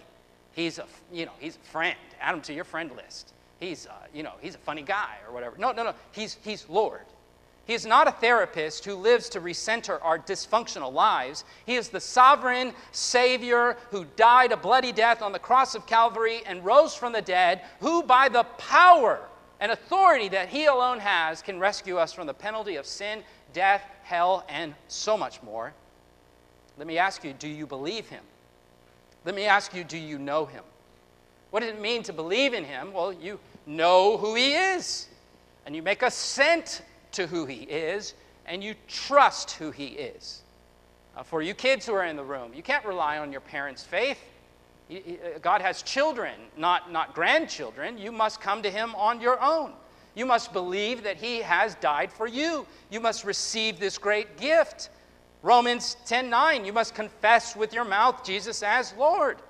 He's 0.52 0.78
a, 0.78 0.86
you 1.12 1.26
know, 1.26 1.32
he's 1.38 1.56
a 1.56 1.70
friend. 1.70 1.96
Add 2.20 2.34
him 2.34 2.40
to 2.42 2.52
your 2.52 2.64
friend 2.64 2.90
list. 2.96 3.32
He's, 3.60 3.86
uh, 3.86 3.92
you 4.14 4.22
know, 4.22 4.32
he's 4.40 4.54
a 4.54 4.58
funny 4.58 4.82
guy 4.82 5.16
or 5.26 5.32
whatever. 5.32 5.56
No, 5.58 5.72
no, 5.72 5.84
no. 5.84 5.94
He's, 6.12 6.38
he's 6.42 6.66
Lord. 6.68 7.04
He 7.66 7.74
is 7.74 7.84
not 7.84 8.06
a 8.06 8.12
therapist 8.12 8.84
who 8.84 8.94
lives 8.94 9.28
to 9.30 9.40
recenter 9.40 9.98
our 10.00 10.20
dysfunctional 10.20 10.92
lives. 10.92 11.44
He 11.66 11.74
is 11.74 11.88
the 11.88 12.00
sovereign 12.00 12.72
Savior 12.92 13.76
who 13.90 14.06
died 14.16 14.52
a 14.52 14.56
bloody 14.56 14.92
death 14.92 15.20
on 15.20 15.32
the 15.32 15.38
cross 15.38 15.74
of 15.74 15.84
Calvary 15.84 16.42
and 16.46 16.64
rose 16.64 16.94
from 16.94 17.12
the 17.12 17.22
dead, 17.22 17.62
who, 17.80 18.04
by 18.04 18.28
the 18.28 18.44
power 18.56 19.20
and 19.58 19.72
authority 19.72 20.28
that 20.28 20.48
He 20.48 20.66
alone 20.66 21.00
has, 21.00 21.42
can 21.42 21.58
rescue 21.58 21.96
us 21.96 22.12
from 22.12 22.28
the 22.28 22.34
penalty 22.34 22.76
of 22.76 22.86
sin, 22.86 23.24
death, 23.52 23.82
hell, 24.04 24.44
and 24.48 24.72
so 24.86 25.16
much 25.16 25.42
more. 25.42 25.72
Let 26.78 26.86
me 26.86 26.98
ask 26.98 27.24
you 27.24 27.32
do 27.32 27.48
you 27.48 27.66
believe 27.66 28.08
Him? 28.08 28.22
Let 29.26 29.34
me 29.34 29.44
ask 29.44 29.74
you 29.74 29.82
do 29.82 29.98
you 29.98 30.18
know 30.20 30.46
him? 30.46 30.62
What 31.50 31.60
does 31.60 31.70
it 31.70 31.80
mean 31.80 32.04
to 32.04 32.12
believe 32.12 32.54
in 32.54 32.64
him? 32.64 32.92
Well, 32.92 33.12
you 33.12 33.40
know 33.66 34.16
who 34.16 34.36
he 34.36 34.54
is, 34.54 35.08
and 35.66 35.74
you 35.74 35.82
make 35.82 36.02
assent 36.02 36.82
to 37.12 37.26
who 37.26 37.44
he 37.44 37.62
is, 37.64 38.14
and 38.46 38.62
you 38.62 38.74
trust 38.86 39.52
who 39.52 39.72
he 39.72 39.86
is. 39.86 40.42
Uh, 41.16 41.24
for 41.24 41.42
you 41.42 41.54
kids 41.54 41.86
who 41.86 41.92
are 41.92 42.04
in 42.04 42.14
the 42.14 42.22
room, 42.22 42.52
you 42.54 42.62
can't 42.62 42.84
rely 42.84 43.18
on 43.18 43.32
your 43.32 43.40
parents' 43.40 43.82
faith. 43.82 44.18
Uh, 44.88 44.94
God 45.42 45.60
has 45.60 45.82
children, 45.82 46.34
not, 46.56 46.92
not 46.92 47.12
grandchildren. 47.12 47.98
You 47.98 48.12
must 48.12 48.40
come 48.40 48.62
to 48.62 48.70
him 48.70 48.94
on 48.94 49.20
your 49.20 49.42
own. 49.42 49.72
You 50.14 50.24
must 50.24 50.52
believe 50.52 51.02
that 51.02 51.16
he 51.16 51.38
has 51.38 51.74
died 51.76 52.12
for 52.12 52.28
you. 52.28 52.64
You 52.90 53.00
must 53.00 53.24
receive 53.24 53.80
this 53.80 53.98
great 53.98 54.36
gift. 54.36 54.90
Romans 55.46 55.96
10:9, 56.06 56.64
you 56.64 56.72
must 56.72 56.92
confess 56.92 57.54
with 57.54 57.72
your 57.72 57.84
mouth 57.84 58.24
Jesus 58.24 58.64
as 58.64 58.92
Lord. 58.94 59.40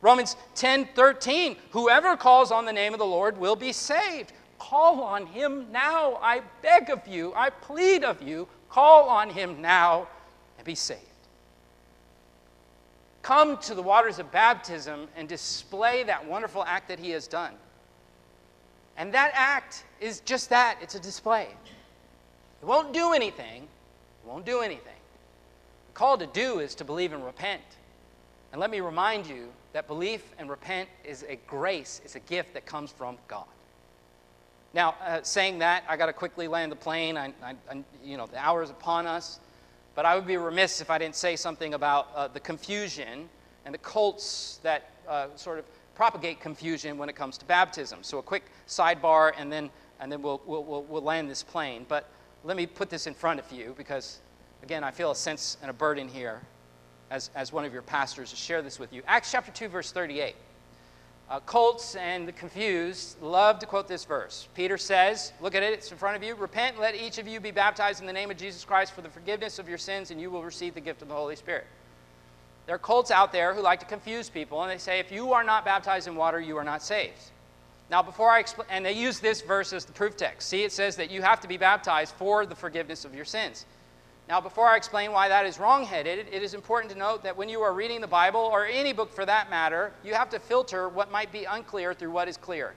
Romans 0.00 0.34
10:13, 0.54 1.58
whoever 1.72 2.16
calls 2.16 2.50
on 2.50 2.64
the 2.64 2.72
name 2.72 2.94
of 2.94 2.98
the 2.98 3.04
Lord 3.04 3.36
will 3.36 3.54
be 3.54 3.70
saved. 3.70 4.32
Call 4.58 5.02
on 5.02 5.26
him 5.26 5.70
now. 5.70 6.16
I 6.22 6.40
beg 6.62 6.88
of 6.88 7.06
you, 7.06 7.34
I 7.36 7.50
plead 7.50 8.02
of 8.02 8.22
you, 8.22 8.48
call 8.70 9.10
on 9.10 9.28
him 9.28 9.60
now 9.60 10.08
and 10.56 10.64
be 10.64 10.74
saved. 10.74 11.02
Come 13.20 13.58
to 13.58 13.74
the 13.74 13.82
waters 13.82 14.18
of 14.18 14.32
baptism 14.32 15.06
and 15.16 15.28
display 15.28 16.02
that 16.04 16.24
wonderful 16.24 16.64
act 16.64 16.88
that 16.88 16.98
he 16.98 17.10
has 17.10 17.28
done. 17.28 17.58
And 18.96 19.12
that 19.12 19.32
act 19.34 19.84
is 20.00 20.20
just 20.20 20.48
that 20.48 20.78
it's 20.80 20.94
a 20.94 21.00
display. 21.00 21.54
It 22.62 22.64
won't 22.64 22.94
do 22.94 23.12
anything. 23.12 23.64
It 23.64 24.26
won't 24.26 24.46
do 24.46 24.60
anything. 24.60 24.96
Call 25.94 26.18
to 26.18 26.26
do 26.26 26.60
is 26.60 26.74
to 26.76 26.84
believe 26.84 27.12
and 27.12 27.24
repent. 27.24 27.62
And 28.52 28.60
let 28.60 28.70
me 28.70 28.80
remind 28.80 29.26
you 29.26 29.48
that 29.72 29.86
belief 29.86 30.22
and 30.38 30.48
repent 30.50 30.88
is 31.04 31.24
a 31.28 31.36
grace, 31.46 32.00
it's 32.04 32.16
a 32.16 32.20
gift 32.20 32.54
that 32.54 32.66
comes 32.66 32.90
from 32.90 33.16
God. 33.28 33.44
Now, 34.74 34.94
uh, 35.04 35.20
saying 35.22 35.58
that, 35.58 35.84
I 35.86 35.96
got 35.96 36.06
to 36.06 36.12
quickly 36.12 36.48
land 36.48 36.72
the 36.72 36.76
plane. 36.76 37.18
I, 37.18 37.32
I, 37.42 37.54
I, 37.70 37.84
you 38.02 38.16
know, 38.16 38.26
the 38.26 38.38
hour 38.38 38.62
is 38.62 38.70
upon 38.70 39.06
us. 39.06 39.38
But 39.94 40.06
I 40.06 40.14
would 40.14 40.26
be 40.26 40.38
remiss 40.38 40.80
if 40.80 40.88
I 40.88 40.96
didn't 40.96 41.16
say 41.16 41.36
something 41.36 41.74
about 41.74 42.08
uh, 42.14 42.28
the 42.28 42.40
confusion 42.40 43.28
and 43.66 43.74
the 43.74 43.78
cults 43.78 44.60
that 44.62 44.90
uh, 45.06 45.26
sort 45.36 45.58
of 45.58 45.66
propagate 45.94 46.40
confusion 46.40 46.96
when 46.96 47.10
it 47.10 47.16
comes 47.16 47.36
to 47.38 47.44
baptism. 47.44 47.98
So, 48.00 48.16
a 48.16 48.22
quick 48.22 48.44
sidebar, 48.66 49.32
and 49.36 49.52
then, 49.52 49.68
and 50.00 50.10
then 50.10 50.22
we'll, 50.22 50.40
we'll, 50.46 50.64
we'll 50.64 51.02
land 51.02 51.28
this 51.28 51.42
plane. 51.42 51.84
But 51.86 52.08
let 52.42 52.56
me 52.56 52.66
put 52.66 52.88
this 52.88 53.06
in 53.06 53.12
front 53.12 53.38
of 53.38 53.52
you 53.52 53.74
because 53.76 54.20
Again, 54.62 54.84
I 54.84 54.90
feel 54.90 55.10
a 55.10 55.16
sense 55.16 55.56
and 55.60 55.70
a 55.70 55.74
burden 55.74 56.08
here 56.08 56.40
as, 57.10 57.30
as 57.34 57.52
one 57.52 57.64
of 57.64 57.72
your 57.72 57.82
pastors 57.82 58.30
to 58.30 58.36
share 58.36 58.62
this 58.62 58.78
with 58.78 58.92
you. 58.92 59.02
Acts 59.06 59.32
chapter 59.32 59.52
2, 59.52 59.68
verse 59.68 59.92
38. 59.92 60.34
Uh, 61.30 61.40
cults 61.40 61.94
and 61.94 62.28
the 62.28 62.32
confused 62.32 63.20
love 63.22 63.58
to 63.58 63.66
quote 63.66 63.88
this 63.88 64.04
verse. 64.04 64.48
Peter 64.54 64.76
says, 64.76 65.32
Look 65.40 65.54
at 65.54 65.62
it, 65.62 65.72
it's 65.72 65.90
in 65.90 65.96
front 65.96 66.16
of 66.16 66.22
you. 66.22 66.34
Repent, 66.34 66.78
let 66.78 66.94
each 66.94 67.18
of 67.18 67.26
you 67.26 67.40
be 67.40 67.50
baptized 67.50 68.00
in 68.00 68.06
the 68.06 68.12
name 68.12 68.30
of 68.30 68.36
Jesus 68.36 68.64
Christ 68.64 68.92
for 68.92 69.00
the 69.00 69.08
forgiveness 69.08 69.58
of 69.58 69.68
your 69.68 69.78
sins, 69.78 70.10
and 70.10 70.20
you 70.20 70.30
will 70.30 70.44
receive 70.44 70.74
the 70.74 70.80
gift 70.80 71.02
of 71.02 71.08
the 71.08 71.14
Holy 71.14 71.36
Spirit. 71.36 71.66
There 72.66 72.74
are 72.74 72.78
cults 72.78 73.10
out 73.10 73.32
there 73.32 73.54
who 73.54 73.62
like 73.62 73.80
to 73.80 73.86
confuse 73.86 74.28
people, 74.28 74.62
and 74.62 74.70
they 74.70 74.78
say, 74.78 75.00
If 75.00 75.10
you 75.10 75.32
are 75.32 75.42
not 75.42 75.64
baptized 75.64 76.06
in 76.06 76.16
water, 76.16 76.40
you 76.40 76.56
are 76.56 76.64
not 76.64 76.82
saved. 76.82 77.30
Now, 77.90 78.02
before 78.02 78.30
I 78.30 78.38
explain, 78.38 78.68
and 78.70 78.86
they 78.86 78.92
use 78.92 79.20
this 79.20 79.42
verse 79.42 79.72
as 79.72 79.84
the 79.84 79.92
proof 79.92 80.16
text. 80.16 80.48
See, 80.48 80.62
it 80.62 80.72
says 80.72 80.96
that 80.96 81.10
you 81.10 81.22
have 81.22 81.40
to 81.40 81.48
be 81.48 81.56
baptized 81.56 82.14
for 82.14 82.46
the 82.46 82.54
forgiveness 82.54 83.04
of 83.04 83.14
your 83.14 83.24
sins. 83.24 83.66
Now, 84.28 84.40
before 84.40 84.68
I 84.68 84.76
explain 84.76 85.12
why 85.12 85.28
that 85.28 85.46
is 85.46 85.58
wrongheaded, 85.58 86.28
it 86.30 86.42
is 86.42 86.54
important 86.54 86.92
to 86.92 86.98
note 86.98 87.22
that 87.24 87.36
when 87.36 87.48
you 87.48 87.60
are 87.60 87.74
reading 87.74 88.00
the 88.00 88.06
Bible, 88.06 88.40
or 88.40 88.64
any 88.64 88.92
book 88.92 89.12
for 89.12 89.26
that 89.26 89.50
matter, 89.50 89.92
you 90.04 90.14
have 90.14 90.30
to 90.30 90.38
filter 90.38 90.88
what 90.88 91.10
might 91.10 91.32
be 91.32 91.44
unclear 91.44 91.92
through 91.92 92.12
what 92.12 92.28
is 92.28 92.36
clear. 92.36 92.74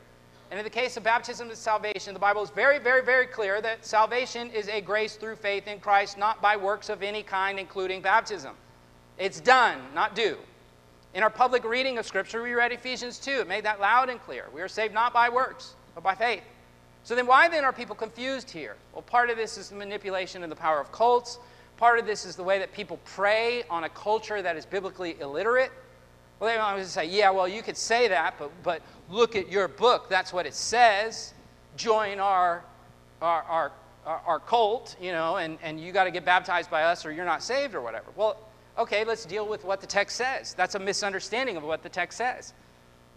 And 0.51 0.59
in 0.59 0.63
the 0.63 0.69
case 0.69 0.97
of 0.97 1.03
baptism 1.03 1.49
and 1.49 1.57
salvation, 1.57 2.13
the 2.13 2.19
Bible 2.19 2.43
is 2.43 2.49
very, 2.49 2.79
very, 2.79 3.03
very 3.03 3.25
clear 3.25 3.61
that 3.61 3.85
salvation 3.85 4.49
is 4.51 4.67
a 4.69 4.81
grace 4.81 5.15
through 5.15 5.37
faith 5.37 5.67
in 5.67 5.79
Christ, 5.79 6.17
not 6.17 6.41
by 6.41 6.57
works 6.57 6.89
of 6.89 7.01
any 7.01 7.23
kind, 7.23 7.59
including 7.59 8.01
baptism. 8.01 8.55
It's 9.17 9.39
done, 9.39 9.79
not 9.93 10.15
do. 10.15 10.37
In 11.13 11.23
our 11.23 11.29
public 11.29 11.63
reading 11.63 11.97
of 11.97 12.05
Scripture, 12.05 12.43
we 12.43 12.53
read 12.53 12.71
Ephesians 12.71 13.17
2. 13.19 13.31
It 13.41 13.47
made 13.47 13.65
that 13.65 13.79
loud 13.79 14.09
and 14.09 14.21
clear. 14.21 14.47
We 14.53 14.61
are 14.61 14.67
saved 14.67 14.93
not 14.93 15.13
by 15.13 15.29
works, 15.29 15.75
but 15.93 16.03
by 16.03 16.13
faith. 16.13 16.43
So 17.05 17.13
then, 17.13 17.27
why 17.27 17.47
then 17.47 17.63
are 17.63 17.71
people 17.71 17.95
confused 17.95 18.49
here? 18.49 18.77
Well, 18.91 19.03
part 19.03 19.29
of 19.29 19.37
this 19.37 19.59
is 19.59 19.69
the 19.69 19.75
manipulation 19.75 20.41
and 20.41 20.51
the 20.51 20.55
power 20.55 20.79
of 20.81 20.91
cults. 20.91 21.37
Part 21.77 21.99
of 21.99 22.07
this 22.07 22.25
is 22.25 22.35
the 22.35 22.43
way 22.43 22.57
that 22.57 22.73
people 22.73 22.97
prey 23.05 23.61
on 23.69 23.83
a 23.83 23.89
culture 23.89 24.41
that 24.41 24.57
is 24.57 24.65
biblically 24.65 25.15
illiterate. 25.21 25.71
Well, 26.39 26.51
they 26.51 26.57
might 26.57 26.83
say, 26.87 27.05
yeah, 27.05 27.29
well, 27.29 27.47
you 27.47 27.61
could 27.61 27.77
say 27.77 28.07
that, 28.07 28.39
but, 28.39 28.49
but 28.63 28.81
look 29.07 29.35
at 29.35 29.51
your 29.51 29.67
book. 29.67 30.09
That's 30.09 30.33
what 30.33 30.47
it 30.47 30.55
says. 30.55 31.35
Join 31.77 32.19
our, 32.19 32.65
our, 33.21 33.43
our, 33.43 33.71
our, 34.07 34.21
our 34.25 34.39
cult, 34.39 34.95
you 34.99 35.11
know, 35.11 35.37
and, 35.37 35.59
and 35.61 35.79
you 35.79 35.91
got 35.91 36.05
to 36.05 36.11
get 36.11 36.25
baptized 36.25 36.71
by 36.71 36.85
us 36.85 37.05
or 37.05 37.11
you're 37.11 37.23
not 37.23 37.43
saved 37.43 37.75
or 37.75 37.81
whatever. 37.81 38.07
Well, 38.15 38.35
okay, 38.79 39.03
let's 39.03 39.25
deal 39.25 39.47
with 39.47 39.63
what 39.63 39.79
the 39.79 39.87
text 39.87 40.15
says. 40.15 40.55
That's 40.55 40.73
a 40.73 40.79
misunderstanding 40.79 41.55
of 41.55 41.61
what 41.61 41.83
the 41.83 41.89
text 41.89 42.17
says. 42.17 42.53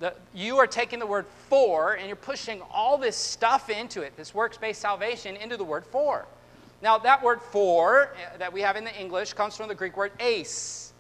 The, 0.01 0.14
you 0.32 0.59
are 0.59 0.66
taking 0.66 0.99
the 0.99 1.07
word 1.07 1.26
for 1.49 1.94
and 1.94 2.07
you're 2.07 2.16
pushing 2.16 2.62
all 2.70 2.99
this 2.99 3.16
stuff 3.16 3.68
into 3.68 4.03
it, 4.03 4.16
this 4.16 4.34
works 4.34 4.57
based 4.57 4.80
salvation, 4.80 5.36
into 5.36 5.57
the 5.57 5.64
word 5.64 5.84
for. 5.84 6.26
Now, 6.80 6.99
that 6.99 7.22
word 7.22 7.40
for 7.42 8.11
uh, 8.12 8.36
that 8.38 8.53
we 8.53 8.61
have 8.61 8.76
in 8.76 8.84
the 8.84 8.94
English 9.01 9.32
comes 9.32 9.57
from 9.57 9.68
the 9.68 9.74
Greek 9.74 9.96
word 9.96 10.12
eis. 10.20 10.92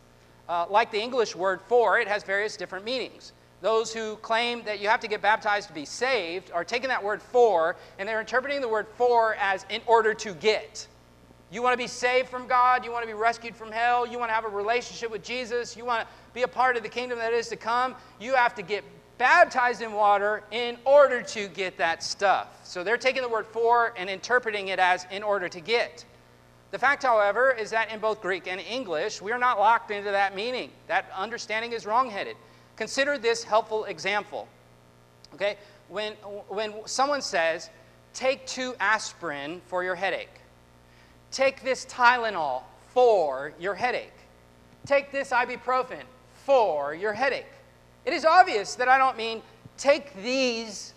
Uh, 0.48 0.66
like 0.68 0.90
the 0.90 1.00
English 1.00 1.36
word 1.36 1.60
for, 1.68 2.00
it 2.00 2.08
has 2.08 2.24
various 2.24 2.56
different 2.56 2.84
meanings. 2.84 3.32
Those 3.60 3.92
who 3.92 4.16
claim 4.16 4.62
that 4.64 4.80
you 4.80 4.88
have 4.88 5.00
to 5.00 5.08
get 5.08 5.20
baptized 5.20 5.68
to 5.68 5.74
be 5.74 5.84
saved 5.84 6.50
are 6.52 6.64
taking 6.64 6.88
that 6.88 7.02
word 7.02 7.20
for 7.20 7.76
and 7.98 8.08
they're 8.08 8.20
interpreting 8.20 8.60
the 8.60 8.68
word 8.68 8.86
for 8.96 9.34
as 9.34 9.66
in 9.68 9.80
order 9.86 10.14
to 10.14 10.34
get. 10.34 10.86
You 11.50 11.62
want 11.62 11.72
to 11.72 11.78
be 11.78 11.86
saved 11.86 12.28
from 12.28 12.46
God, 12.46 12.84
you 12.84 12.92
want 12.92 13.02
to 13.02 13.06
be 13.06 13.14
rescued 13.14 13.56
from 13.56 13.72
hell, 13.72 14.06
you 14.06 14.18
want 14.18 14.28
to 14.28 14.34
have 14.34 14.44
a 14.44 14.48
relationship 14.48 15.10
with 15.10 15.22
Jesus, 15.22 15.76
you 15.76 15.84
want 15.84 16.02
to 16.02 16.06
be 16.34 16.42
a 16.42 16.48
part 16.48 16.76
of 16.76 16.82
the 16.82 16.88
kingdom 16.88 17.18
that 17.18 17.32
is 17.32 17.48
to 17.48 17.56
come, 17.56 17.94
you 18.20 18.34
have 18.34 18.54
to 18.56 18.62
get 18.62 18.84
baptized 19.16 19.82
in 19.82 19.92
water 19.92 20.44
in 20.50 20.76
order 20.84 21.22
to 21.22 21.48
get 21.48 21.76
that 21.78 22.02
stuff. 22.02 22.48
So 22.64 22.84
they're 22.84 22.96
taking 22.96 23.22
the 23.22 23.28
word 23.28 23.46
for 23.46 23.94
and 23.96 24.08
interpreting 24.08 24.68
it 24.68 24.78
as 24.78 25.06
in 25.10 25.22
order 25.22 25.48
to 25.48 25.60
get. 25.60 26.04
The 26.70 26.78
fact, 26.78 27.02
however, 27.02 27.50
is 27.50 27.70
that 27.70 27.90
in 27.90 27.98
both 27.98 28.20
Greek 28.20 28.46
and 28.46 28.60
English, 28.60 29.22
we 29.22 29.32
are 29.32 29.38
not 29.38 29.58
locked 29.58 29.90
into 29.90 30.10
that 30.10 30.36
meaning. 30.36 30.70
That 30.86 31.10
understanding 31.16 31.72
is 31.72 31.86
wrongheaded. 31.86 32.36
Consider 32.76 33.16
this 33.16 33.42
helpful 33.42 33.86
example. 33.86 34.46
Okay? 35.34 35.56
When, 35.88 36.12
when 36.48 36.74
someone 36.86 37.22
says, 37.22 37.70
take 38.12 38.46
two 38.46 38.74
aspirin 38.80 39.62
for 39.66 39.82
your 39.82 39.94
headache, 39.94 40.42
take 41.30 41.62
this 41.62 41.84
Tylenol 41.86 42.62
for 42.92 43.52
your 43.58 43.74
headache, 43.74 44.12
take 44.86 45.12
this 45.12 45.30
ibuprofen 45.30 46.02
for 46.44 46.94
your 46.94 47.12
headache. 47.12 47.46
It 48.04 48.12
is 48.12 48.24
obvious 48.24 48.74
that 48.76 48.88
I 48.88 48.98
don't 48.98 49.16
mean 49.16 49.42
take 49.76 50.14
these 50.22 50.94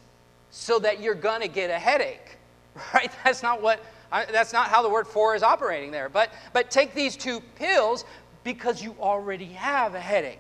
so 0.50 0.80
that 0.80 1.02
you're 1.02 1.16
going 1.16 1.42
to 1.42 1.48
get 1.48 1.70
a 1.70 1.80
headache, 1.80 2.38
right? 2.94 3.12
That's 3.24 3.44
not 3.44 3.62
what 3.62 3.82
that's 4.12 4.52
not 4.54 4.68
how 4.68 4.82
the 4.82 4.90
word 4.90 5.08
for 5.08 5.36
is 5.36 5.44
operating 5.44 5.92
there. 5.92 6.10
But, 6.10 6.32
but 6.54 6.70
take 6.70 6.94
these 6.94 7.16
two 7.16 7.40
pills 7.56 8.06
because 8.44 8.84
you 8.84 8.96
already 9.00 9.46
have 9.46 9.96
a 9.96 10.00
headache. 10.00 10.40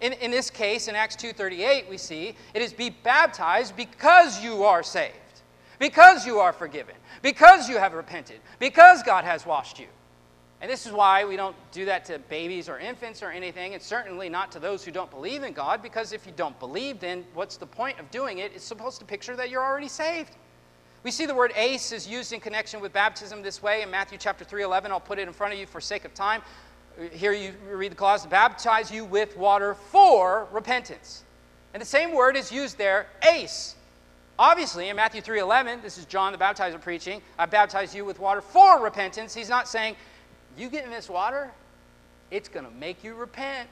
In, 0.00 0.12
in 0.14 0.30
this 0.30 0.50
case, 0.50 0.88
in 0.88 0.94
Acts 0.94 1.16
2.38, 1.16 1.88
we 1.88 1.96
see 1.96 2.36
it 2.52 2.62
is 2.62 2.72
be 2.72 2.90
baptized 2.90 3.76
because 3.76 4.42
you 4.42 4.64
are 4.64 4.82
saved, 4.82 5.14
because 5.84 6.24
you 6.24 6.38
are 6.38 6.54
forgiven, 6.54 6.94
because 7.20 7.68
you 7.68 7.76
have 7.76 7.92
repented, 7.92 8.40
because 8.58 9.02
God 9.02 9.22
has 9.22 9.44
washed 9.44 9.78
you. 9.78 9.84
And 10.62 10.70
this 10.70 10.86
is 10.86 10.92
why 10.92 11.26
we 11.26 11.36
don't 11.36 11.54
do 11.72 11.84
that 11.84 12.06
to 12.06 12.18
babies 12.20 12.70
or 12.70 12.78
infants 12.78 13.22
or 13.22 13.30
anything, 13.30 13.74
and 13.74 13.82
certainly 13.82 14.30
not 14.30 14.50
to 14.52 14.58
those 14.58 14.82
who 14.82 14.90
don't 14.90 15.10
believe 15.10 15.42
in 15.42 15.52
God, 15.52 15.82
because 15.82 16.14
if 16.14 16.24
you 16.24 16.32
don't 16.36 16.58
believe, 16.58 17.00
then 17.00 17.22
what's 17.34 17.58
the 17.58 17.66
point 17.66 18.00
of 18.00 18.10
doing 18.10 18.38
it? 18.38 18.52
It's 18.54 18.64
supposed 18.64 18.98
to 19.00 19.04
picture 19.04 19.36
that 19.36 19.50
you're 19.50 19.62
already 19.62 19.88
saved. 19.88 20.36
We 21.02 21.10
see 21.10 21.26
the 21.26 21.34
word 21.34 21.52
eis 21.54 21.92
is 21.92 22.08
used 22.08 22.32
in 22.32 22.40
connection 22.40 22.80
with 22.80 22.94
baptism 22.94 23.42
this 23.42 23.62
way 23.62 23.82
in 23.82 23.90
Matthew 23.90 24.16
chapter 24.16 24.42
3 24.42 24.62
11. 24.62 24.90
I'll 24.90 25.00
put 25.00 25.18
it 25.18 25.28
in 25.28 25.34
front 25.34 25.52
of 25.52 25.58
you 25.58 25.66
for 25.66 25.82
sake 25.82 26.06
of 26.06 26.14
time. 26.14 26.40
Here 27.12 27.34
you 27.34 27.52
read 27.70 27.92
the 27.92 27.96
clause 27.96 28.24
baptize 28.24 28.90
you 28.90 29.04
with 29.04 29.36
water 29.36 29.74
for 29.74 30.48
repentance. 30.50 31.24
And 31.74 31.80
the 31.82 31.86
same 31.86 32.14
word 32.14 32.38
is 32.38 32.50
used 32.50 32.78
there, 32.78 33.08
eis. 33.22 33.76
Obviously, 34.38 34.88
in 34.88 34.96
Matthew 34.96 35.20
3:11, 35.20 35.80
this 35.82 35.96
is 35.96 36.06
John 36.06 36.32
the 36.32 36.38
baptizer 36.38 36.80
preaching, 36.80 37.22
I 37.38 37.46
baptize 37.46 37.94
you 37.94 38.04
with 38.04 38.18
water 38.18 38.40
for 38.40 38.80
repentance. 38.80 39.32
He's 39.34 39.48
not 39.48 39.68
saying, 39.68 39.96
you 40.56 40.68
get 40.68 40.84
in 40.84 40.90
this 40.90 41.08
water, 41.08 41.50
it's 42.30 42.48
going 42.48 42.66
to 42.66 42.72
make 42.72 43.04
you 43.04 43.14
repent. 43.14 43.68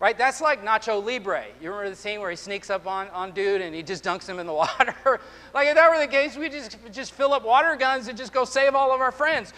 Right? 0.00 0.18
That's 0.18 0.40
like 0.40 0.64
Nacho 0.64 1.02
Libre. 1.02 1.44
You 1.62 1.70
remember 1.70 1.88
the 1.88 1.96
scene 1.96 2.20
where 2.20 2.28
he 2.28 2.36
sneaks 2.36 2.68
up 2.68 2.86
on, 2.86 3.08
on 3.10 3.30
dude 3.30 3.60
and 3.60 3.74
he 3.74 3.82
just 3.82 4.02
dunks 4.02 4.28
him 4.28 4.40
in 4.40 4.46
the 4.46 4.52
water? 4.52 5.20
like, 5.54 5.68
if 5.68 5.76
that 5.76 5.88
were 5.88 5.98
the 5.98 6.10
case, 6.10 6.36
we 6.36 6.48
just, 6.48 6.76
just 6.92 7.12
fill 7.12 7.32
up 7.32 7.44
water 7.44 7.76
guns 7.76 8.08
and 8.08 8.18
just 8.18 8.32
go 8.32 8.44
save 8.44 8.74
all 8.74 8.92
of 8.92 9.00
our 9.00 9.12
friends. 9.12 9.52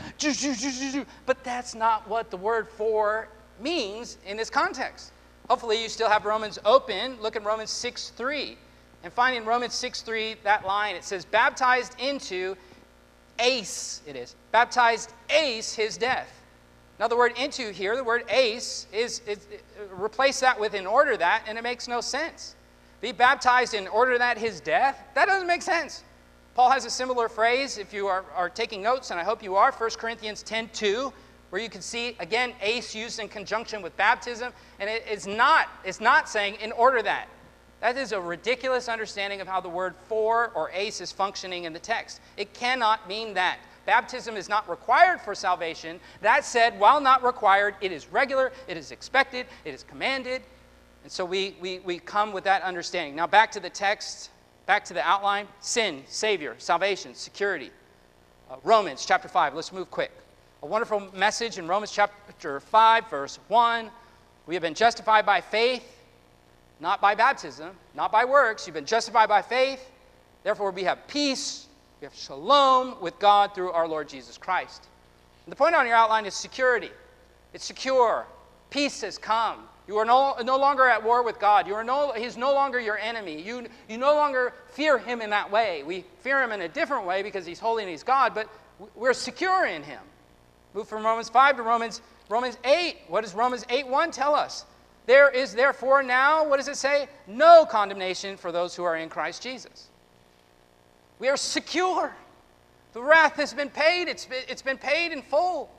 But 1.25 1.43
that's 1.43 1.75
not 1.75 2.07
what 2.07 2.31
the 2.31 2.37
word 2.37 2.69
for 2.69 3.29
means 3.61 4.19
in 4.27 4.37
this 4.37 4.51
context. 4.51 5.13
Hopefully, 5.49 5.83
you 5.83 5.89
still 5.89 6.09
have 6.09 6.27
Romans 6.27 6.59
open. 6.65 7.17
Look 7.21 7.35
at 7.35 7.45
Romans 7.45 7.71
6 7.71 8.11
3. 8.11 8.59
And 9.07 9.13
finding 9.13 9.45
Romans 9.45 9.73
6 9.75 10.01
3, 10.01 10.35
that 10.43 10.67
line, 10.67 10.97
it 10.97 11.05
says, 11.05 11.25
baptized 11.25 11.95
into 12.01 12.57
eis, 13.39 14.03
it 14.05 14.17
is, 14.17 14.35
baptized 14.51 15.13
eis 15.31 15.73
his 15.73 15.97
death. 15.97 16.43
Now, 16.99 17.07
the 17.07 17.15
word 17.15 17.39
into 17.39 17.71
here, 17.71 17.95
the 17.95 18.03
word 18.03 18.25
eis, 18.29 18.89
is, 18.93 19.21
is, 19.29 19.47
replace 19.93 20.41
that 20.41 20.59
with 20.59 20.75
in 20.75 20.89
order 20.89 21.17
that, 21.19 21.45
and 21.47 21.57
it 21.57 21.63
makes 21.63 21.87
no 21.87 22.01
sense. 22.01 22.57
Be 23.01 23.13
baptized 23.13 23.75
in 23.75 23.87
order 23.87 24.19
that 24.19 24.39
his 24.39 24.61
death? 24.61 25.01
That 25.15 25.27
doesn't 25.27 25.47
make 25.47 25.63
sense. 25.63 26.03
Paul 26.57 26.71
has 26.71 26.85
a 26.85 26.91
similar 26.91 27.29
phrase, 27.29 27.79
if 27.79 27.93
you 27.93 28.09
are, 28.09 28.25
are 28.35 28.51
taking 28.51 28.83
notes, 28.83 29.13
and 29.13 29.21
I 29.21 29.23
hope 29.23 29.41
you 29.41 29.55
are, 29.55 29.71
1 29.71 29.91
Corinthians 29.99 30.43
10 30.43 30.69
2, 30.73 31.13
where 31.51 31.63
you 31.63 31.69
can 31.69 31.81
see, 31.81 32.17
again, 32.19 32.55
eis 32.61 32.93
used 32.93 33.21
in 33.21 33.29
conjunction 33.29 33.83
with 33.83 33.97
baptism, 33.97 34.53
and 34.81 34.91
it 34.91 35.07
is 35.09 35.29
not, 35.29 35.69
it's 35.85 36.01
not 36.01 36.29
saying 36.29 36.57
in 36.61 36.73
order 36.73 37.03
that. 37.03 37.29
That 37.81 37.97
is 37.97 38.13
a 38.13 38.21
ridiculous 38.21 38.89
understanding 38.89 39.41
of 39.41 39.49
how 39.49 39.61
the 39.61 39.69
word 39.69 39.95
for 40.09 40.51
or 40.55 40.73
eis 40.73 41.01
is 41.01 41.13
functioning 41.13 41.65
in 41.65 41.73
the 41.73 41.79
text. 41.79 42.21
It 42.37 42.55
cannot 42.55 43.09
mean 43.09 43.35
that. 43.35 43.59
Baptism 43.85 44.37
is 44.37 44.49
not 44.49 44.69
required 44.69 45.21
for 45.21 45.35
salvation. 45.35 46.01
That 46.21 46.45
said, 46.45 46.79
while 46.81 47.01
not 47.01 47.23
required, 47.23 47.77
it 47.81 47.93
is 47.93 48.09
regular, 48.09 48.53
it 48.67 48.77
is 48.77 48.91
expected, 48.91 49.47
it 49.65 49.75
is 49.75 49.85
commanded. 49.85 50.43
And 51.05 51.13
so 51.13 51.25
we, 51.25 51.55
we, 51.61 51.79
we 51.81 52.01
come 52.01 52.33
with 52.33 52.43
that 52.45 52.63
understanding. 52.63 53.15
Now, 53.15 53.29
back 53.29 53.53
to 53.53 53.61
the 53.61 53.71
text, 53.71 54.31
back 54.67 54.85
to 54.87 54.95
the 54.95 55.07
outline 55.07 55.47
sin, 55.61 56.03
Savior, 56.09 56.57
salvation, 56.59 57.15
security. 57.15 57.71
Uh, 58.51 58.57
Romans 58.65 59.05
chapter 59.07 59.29
5. 59.29 59.55
Let's 59.55 59.73
move 59.73 59.89
quick. 59.91 60.11
A 60.63 60.67
wonderful 60.67 61.09
message 61.15 61.59
in 61.59 61.69
Romans 61.69 61.93
chapter 61.93 62.59
5, 62.59 63.09
verse 63.09 63.39
1. 63.47 63.89
We 64.47 64.55
have 64.55 64.63
been 64.63 64.75
justified 64.75 65.25
by 65.25 65.41
faith, 65.41 65.96
not 66.81 67.01
by 67.01 67.15
baptism, 67.15 67.71
not 67.95 68.13
by 68.13 68.25
works. 68.25 68.67
You've 68.67 68.75
been 68.75 68.87
justified 68.87 69.29
by 69.29 69.43
faith. 69.43 69.91
Therefore, 70.43 70.71
we 70.71 70.85
have 70.85 71.07
peace 71.09 71.67
we 72.01 72.05
have 72.05 72.15
shalom 72.15 73.01
with 73.01 73.19
God 73.19 73.55
through 73.55 73.71
our 73.73 73.89
Lord 73.89 74.09
Jesus 74.09 74.37
Christ. 74.37 74.87
And 75.45 75.53
the 75.53 75.57
point 75.57 75.75
on 75.75 75.87
your 75.87 75.97
outline 75.97 76.27
is 76.27 76.35
security. 76.35 76.91
It's 77.55 77.65
secure. 77.65 78.27
Peace 78.69 79.01
has 79.01 79.17
come. 79.17 79.61
You 79.89 79.97
are 79.97 80.05
no, 80.05 80.37
no 80.45 80.59
longer 80.59 80.85
at 80.87 81.03
war 81.03 81.23
with 81.23 81.39
God. 81.39 81.67
You 81.67 81.75
are 81.75 81.85
no, 81.85 82.13
he's 82.13 82.37
no 82.37 82.53
longer 82.53 82.79
your 82.81 82.99
enemy. 82.99 83.41
You, 83.41 83.67
you 83.89 83.97
no 83.97 84.15
longer 84.15 84.53
fear 84.73 84.99
him 84.99 85.23
in 85.23 85.31
that 85.31 85.51
way. 85.51 85.85
We 85.85 86.05
fear 86.21 86.43
him 86.43 86.53
in 86.53 86.63
a 86.63 86.69
different 86.69 87.07
way 87.07 87.23
because 87.23 87.47
he's 87.47 87.61
holy 87.61 87.85
and 87.85 87.91
he's 87.91 88.03
God, 88.03 88.35
but 88.35 88.49
we're 88.95 89.15
secure 89.15 89.65
in 89.65 89.83
him. 89.83 90.01
Move 90.75 90.89
from 90.89 91.07
Romans 91.07 91.31
5 91.31 91.57
to 91.57 91.63
Romans, 91.63 92.03
Romans 92.29 92.59
8. 92.65 92.97
What 93.09 93.23
does 93.23 93.35
Romans 93.35 93.65
8 93.71 93.87
1 93.87 94.11
tell 94.11 94.35
us? 94.35 94.67
There 95.07 95.31
is 95.31 95.55
therefore 95.55 96.03
now, 96.03 96.47
what 96.49 96.57
does 96.57 96.69
it 96.69 96.77
say? 96.77 97.09
No 97.27 97.65
condemnation 97.65 98.37
for 98.37 98.51
those 98.51 98.75
who 98.75 98.83
are 98.83 98.97
in 98.97 99.09
Christ 99.09 99.43
Jesus. 99.43 99.89
We 101.19 101.29
are 101.29 101.37
secure. 101.37 102.15
The 102.93 103.03
wrath 103.03 103.37
has 103.37 103.55
been 103.55 103.71
paid, 103.71 104.09
it's 104.09 104.27
been, 104.27 104.43
it's 104.49 104.63
been 104.63 104.79
paid 104.79 105.13
in 105.13 105.23
full. 105.23 105.71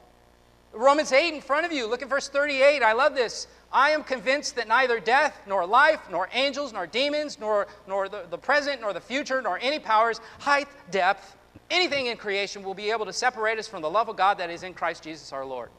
Romans 0.74 1.12
8 1.12 1.34
in 1.34 1.42
front 1.42 1.66
of 1.66 1.72
you, 1.72 1.88
look 1.88 2.02
at 2.02 2.10
verse 2.10 2.30
38. 2.30 2.84
I 2.84 2.94
love 2.94 3.16
this. 3.16 3.48
I 3.72 3.90
am 3.92 4.04
convinced 4.04 4.56
that 4.56 4.68
neither 4.68 5.00
death, 5.00 5.42
nor 5.48 5.66
life, 5.66 6.00
nor 6.10 6.30
angels, 6.32 6.72
nor 6.72 6.88
demons, 6.88 7.40
nor, 7.40 7.68
nor 7.88 8.08
the, 8.08 8.26
the 8.30 8.38
present, 8.38 8.82
nor 8.82 8.94
the 8.94 9.02
future, 9.02 9.42
nor 9.42 9.60
any 9.60 9.80
powers, 9.80 10.22
height, 10.40 10.68
depth, 10.92 11.36
anything 11.70 12.06
in 12.08 12.18
creation 12.18 12.64
will 12.64 12.74
be 12.74 12.92
able 12.92 13.06
to 13.06 13.14
separate 13.14 13.60
us 13.60 13.68
from 13.68 13.82
the 13.82 13.90
love 13.90 14.08
of 14.08 14.16
God 14.16 14.38
that 14.38 14.50
is 14.50 14.64
in 14.64 14.74
Christ 14.74 15.04
Jesus 15.04 15.34
our 15.34 15.46
Lord. 15.46 15.70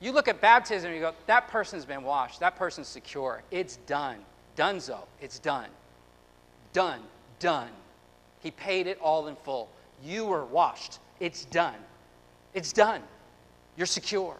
You 0.00 0.12
look 0.12 0.28
at 0.28 0.40
baptism 0.40 0.88
and 0.88 0.96
you 0.96 1.02
go, 1.02 1.14
that 1.26 1.48
person's 1.48 1.84
been 1.84 2.02
washed. 2.02 2.40
That 2.40 2.56
person's 2.56 2.88
secure. 2.88 3.42
It's 3.50 3.76
done. 3.86 4.18
Donezo. 4.56 5.00
It's 5.20 5.38
done. 5.38 5.68
Done. 6.72 7.00
Done. 7.38 7.70
He 8.40 8.50
paid 8.50 8.86
it 8.86 8.98
all 9.00 9.26
in 9.26 9.36
full. 9.36 9.70
You 10.04 10.26
were 10.26 10.44
washed. 10.44 10.98
It's 11.18 11.46
done. 11.46 11.76
It's 12.52 12.72
done. 12.72 13.02
You're 13.76 13.86
secure. 13.86 14.36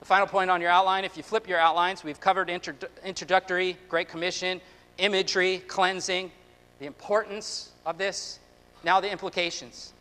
The 0.00 0.06
final 0.06 0.26
point 0.26 0.50
on 0.50 0.60
your 0.60 0.70
outline, 0.70 1.04
if 1.04 1.16
you 1.16 1.22
flip 1.22 1.48
your 1.48 1.58
outlines, 1.58 2.02
we've 2.02 2.20
covered 2.20 2.50
introductory, 2.50 3.76
Great 3.88 4.08
Commission, 4.08 4.60
imagery, 4.98 5.62
cleansing, 5.68 6.32
the 6.80 6.86
importance 6.86 7.70
of 7.86 7.98
this, 7.98 8.40
now 8.82 9.00
the 9.00 9.10
implications. 9.10 9.92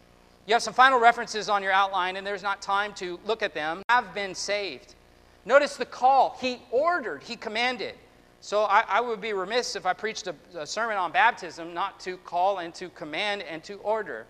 You 0.51 0.55
have 0.55 0.61
some 0.61 0.73
final 0.73 0.99
references 0.99 1.47
on 1.47 1.63
your 1.63 1.71
outline, 1.71 2.17
and 2.17 2.27
there's 2.27 2.43
not 2.43 2.61
time 2.61 2.93
to 2.95 3.17
look 3.25 3.41
at 3.41 3.53
them. 3.53 3.83
Have 3.87 4.13
been 4.13 4.35
saved. 4.35 4.95
Notice 5.45 5.77
the 5.77 5.85
call. 5.85 6.37
He 6.41 6.61
ordered, 6.71 7.23
he 7.23 7.37
commanded. 7.37 7.95
So 8.41 8.63
I, 8.63 8.83
I 8.85 8.99
would 8.99 9.21
be 9.21 9.31
remiss 9.31 9.77
if 9.77 9.85
I 9.85 9.93
preached 9.93 10.27
a, 10.27 10.35
a 10.53 10.67
sermon 10.67 10.97
on 10.97 11.13
baptism 11.13 11.73
not 11.73 12.01
to 12.01 12.17
call 12.17 12.57
and 12.57 12.75
to 12.75 12.89
command 12.89 13.43
and 13.43 13.63
to 13.63 13.75
order 13.75 14.25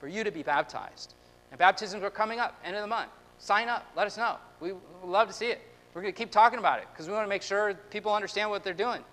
for 0.00 0.08
you 0.08 0.24
to 0.24 0.32
be 0.32 0.42
baptized. 0.42 1.14
And 1.52 1.58
baptisms 1.60 2.02
are 2.02 2.10
coming 2.10 2.40
up, 2.40 2.58
end 2.64 2.74
of 2.74 2.82
the 2.82 2.88
month. 2.88 3.10
Sign 3.38 3.68
up, 3.68 3.86
let 3.94 4.08
us 4.08 4.16
know. 4.16 4.38
We 4.58 4.72
love 5.04 5.28
to 5.28 5.34
see 5.34 5.52
it. 5.52 5.60
We're 5.94 6.02
going 6.02 6.12
to 6.12 6.18
keep 6.18 6.32
talking 6.32 6.58
about 6.58 6.80
it 6.80 6.88
because 6.92 7.06
we 7.06 7.12
want 7.12 7.26
to 7.26 7.30
make 7.30 7.42
sure 7.42 7.74
people 7.90 8.12
understand 8.12 8.50
what 8.50 8.64
they're 8.64 8.74
doing. 8.74 9.04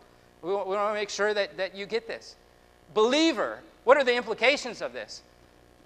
We 0.41 0.51
want, 0.51 0.67
we 0.67 0.75
want 0.75 0.89
to 0.89 0.99
make 0.99 1.11
sure 1.11 1.35
that, 1.35 1.55
that 1.57 1.75
you 1.75 1.85
get 1.85 2.07
this. 2.07 2.35
Believer, 2.95 3.59
what 3.83 3.95
are 3.95 4.03
the 4.03 4.15
implications 4.15 4.81
of 4.81 4.91
this? 4.91 5.21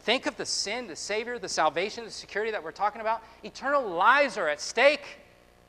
Think 0.03 0.25
of 0.25 0.35
the 0.35 0.45
sin, 0.45 0.87
the 0.87 0.95
Savior, 0.95 1.37
the 1.37 1.49
salvation, 1.49 2.05
the 2.05 2.11
security 2.11 2.51
that 2.51 2.63
we're 2.63 2.71
talking 2.71 3.01
about. 3.01 3.21
Eternal 3.43 3.87
lives 3.87 4.35
are 4.35 4.49
at 4.49 4.59
stake 4.59 5.19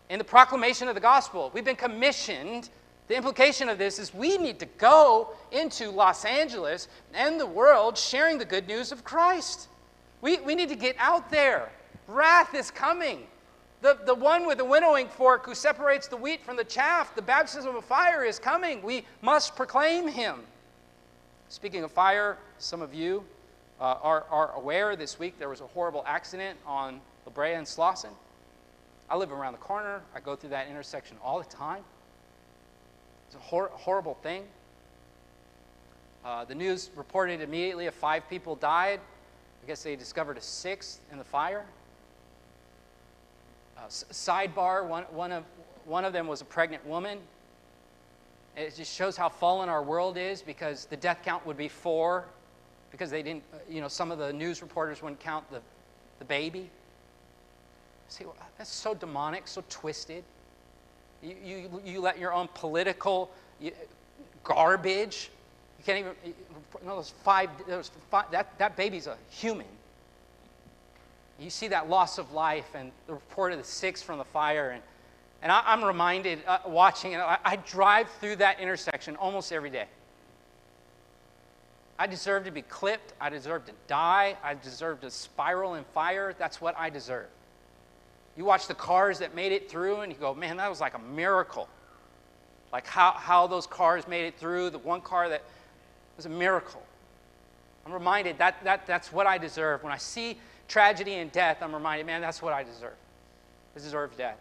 in 0.09 0.19
the 0.19 0.25
proclamation 0.25 0.89
of 0.89 0.95
the 0.95 1.01
gospel. 1.01 1.51
We've 1.53 1.65
been 1.65 1.77
commissioned. 1.77 2.71
The 3.09 3.17
implication 3.17 3.69
of 3.69 3.77
this 3.77 3.99
is 3.99 4.15
we 4.15 4.39
need 4.39 4.59
to 4.61 4.67
go 4.79 5.31
into 5.51 5.91
Los 5.91 6.25
Angeles 6.25 6.89
and 7.13 7.39
the 7.39 7.47
world 7.47 7.99
sharing 7.99 8.39
the 8.39 8.45
good 8.47 8.67
news 8.67 8.91
of 8.91 9.05
Christ. 9.05 9.69
We, 10.23 10.39
we 10.39 10.55
need 10.55 10.71
to 10.71 10.77
get 10.77 10.97
out 10.99 11.31
there. 11.31 11.71
Wrath 12.09 12.55
is 12.55 12.71
coming. 12.71 13.27
The, 13.83 13.99
the 14.07 14.15
one 14.15 14.47
with 14.47 14.59
the 14.59 14.65
winnowing 14.65 15.09
fork 15.09 15.45
who 15.45 15.55
separates 15.55 16.09
the 16.09 16.17
wheat 16.17 16.43
from 16.43 16.57
the 16.57 16.65
chaff, 16.65 17.15
the 17.15 17.21
baptism 17.21 17.77
of 17.77 17.85
fire 17.85 18.25
is 18.25 18.39
coming. 18.39 18.81
We 18.83 19.05
must 19.21 19.57
proclaim 19.57 20.09
him. 20.09 20.41
Speaking 21.51 21.85
of 21.85 21.93
fire, 21.93 22.39
some 22.59 22.81
of 22.81 22.95
you 22.95 23.25
uh, 23.83 23.99
are, 24.01 24.25
are 24.31 24.53
aware 24.53 24.95
this 24.95 25.19
week 25.19 25.41
there 25.41 25.49
was 25.49 25.61
a 25.61 25.67
horrible 25.67 26.05
accident 26.07 26.57
on 26.65 27.01
La 27.27 27.33
Brea 27.33 27.55
and 27.55 27.67
Slauson. 27.67 28.13
I 29.11 29.17
live 29.17 29.33
around 29.33 29.55
the 29.55 29.59
corner. 29.59 30.03
I 30.15 30.21
go 30.21 30.37
through 30.37 30.51
that 30.51 30.69
intersection 30.69 31.17
all 31.23 31.39
the 31.39 31.49
time. 31.49 31.83
It's 33.27 33.35
a 33.35 33.41
hor- 33.41 33.73
horrible 33.75 34.15
thing. 34.23 34.45
Uh, 36.25 36.45
the 36.45 36.55
news 36.55 36.91
reported 36.95 37.41
immediately 37.41 37.87
of 37.87 37.95
five 37.95 38.31
people 38.31 38.55
died. 38.55 39.01
I 39.65 39.67
guess 39.67 39.83
they 39.83 39.97
discovered 39.97 40.39
a 40.39 40.41
sixth 40.41 41.01
in 41.11 41.19
the 41.19 41.25
fire. 41.25 41.65
Uh, 43.77 43.89
sidebar 43.89 44.87
one, 44.87 45.03
one, 45.11 45.33
of, 45.33 45.43
one 45.87 46.05
of 46.05 46.13
them 46.13 46.29
was 46.29 46.41
a 46.41 46.45
pregnant 46.45 46.87
woman. 46.87 47.19
It 48.57 48.77
just 48.77 48.95
shows 48.95 49.17
how 49.17 49.29
fallen 49.29 49.69
our 49.69 49.83
world 49.83 50.17
is 50.17 50.41
because 50.41 50.85
the 50.85 50.97
death 50.97 51.19
count 51.25 51.45
would 51.45 51.57
be 51.57 51.69
four 51.69 52.27
because 52.93 53.11
they 53.11 53.23
didn't, 53.23 53.43
uh, 53.53 53.57
you 53.69 53.81
know, 53.81 53.89
some 53.89 54.13
of 54.13 54.19
the 54.19 54.33
news 54.33 54.63
reporters 54.63 55.03
wouldn't 55.03 55.19
count 55.19 55.51
the, 55.51 55.61
the 56.21 56.25
baby. 56.25 56.71
See, 58.09 58.25
that's 58.59 58.71
so 58.71 58.95
demonic, 58.95 59.49
so 59.49 59.65
twisted. 59.69 60.23
You, 61.23 61.35
you, 61.45 61.83
you 61.85 62.01
let 62.01 62.19
your 62.19 62.33
own 62.33 62.49
political 62.55 63.31
garbage, 64.45 65.31
you 65.79 65.85
can't 65.85 65.99
even, 65.99 66.13
you 66.25 66.35
know, 66.85 66.97
those 66.97 67.15
five, 67.25 67.49
those 67.67 67.91
five 68.11 68.31
that, 68.31 68.57
that 68.59 68.77
baby's 68.77 69.07
a 69.07 69.17
human. 69.31 69.67
You 71.39 71.51
see 71.51 71.69
that 71.69 71.89
loss 71.89 72.19
of 72.19 72.33
life 72.33 72.75
and 72.75 72.93
the 73.07 73.15
report 73.15 73.53
of 73.53 73.59
the 73.59 73.65
six 73.65 74.03
from 74.03 74.19
the 74.19 74.25
fire. 74.25 74.71
And, 74.71 74.83
and 75.43 75.51
I, 75.51 75.73
am 75.73 75.83
reminded, 75.83 76.41
uh, 76.47 76.59
watching 76.67 77.13
it, 77.13 77.19
I, 77.19 77.39
I 77.45 77.57
drive 77.57 78.09
through 78.21 78.37
that 78.37 78.61
intersection 78.61 79.17
almost 79.17 79.53
every 79.53 79.71
day. 79.71 79.87
I 81.99 82.07
deserve 82.07 82.45
to 82.45 82.51
be 82.51 82.63
clipped. 82.63 83.13
I 83.21 83.29
deserve 83.29 83.67
to 83.67 83.73
die. 83.87 84.37
I 84.43 84.55
deserve 84.55 85.01
to 85.03 85.11
spiral 85.11 85.75
in 85.75 85.85
fire. 85.93 86.35
That's 86.39 86.61
what 86.61 86.77
I 86.79 86.91
deserve. 86.91 87.29
You 88.37 88.45
watch 88.45 88.67
the 88.67 88.75
cars 88.75 89.19
that 89.19 89.35
made 89.35 89.53
it 89.53 89.71
through, 89.71 90.01
and 90.01 90.13
you 90.13 90.19
go, 90.19 90.35
man, 90.35 90.57
that 90.57 90.71
was 90.71 90.81
like 90.81 90.95
a 90.95 90.99
miracle. 90.99 91.69
Like 92.73 92.87
how, 92.87 93.13
how 93.13 93.47
those 93.47 93.67
cars 93.67 94.09
made 94.09 94.25
it 94.25 94.39
through. 94.39 94.71
The 94.71 94.79
one 94.79 95.03
car 95.03 95.29
that 95.29 95.43
was 96.17 96.27
a 96.27 96.31
miracle. 96.31 96.83
I'm 97.85 97.93
reminded 97.93 98.39
that, 98.39 98.63
that 98.65 98.87
that's 98.87 99.13
what 99.13 99.27
I 99.27 99.39
deserve. 99.39 99.83
When 99.83 99.93
I 99.93 99.99
see 99.99 100.39
tragedy 100.69 101.15
and 101.15 101.31
death, 101.31 101.59
I'm 101.61 101.75
reminded, 101.75 102.07
man, 102.07 102.21
that's 102.21 102.41
what 102.41 102.53
I 102.53 102.63
deserve. 102.63 102.95
I 103.77 103.79
deserve 103.81 104.17
death. 104.17 104.39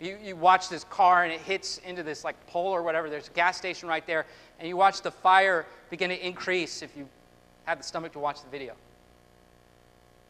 You, 0.00 0.16
you 0.22 0.34
watch 0.34 0.68
this 0.70 0.84
car 0.84 1.24
and 1.24 1.32
it 1.32 1.40
hits 1.40 1.78
into 1.78 2.02
this 2.02 2.24
like 2.24 2.46
pole 2.46 2.72
or 2.72 2.82
whatever. 2.82 3.10
There's 3.10 3.28
a 3.28 3.32
gas 3.32 3.56
station 3.58 3.88
right 3.88 4.06
there, 4.06 4.26
and 4.58 4.66
you 4.66 4.76
watch 4.76 5.02
the 5.02 5.10
fire 5.10 5.66
begin 5.90 6.08
to 6.08 6.26
increase 6.26 6.82
if 6.82 6.96
you 6.96 7.06
have 7.64 7.78
the 7.78 7.84
stomach 7.84 8.12
to 8.12 8.18
watch 8.18 8.42
the 8.42 8.48
video. 8.48 8.74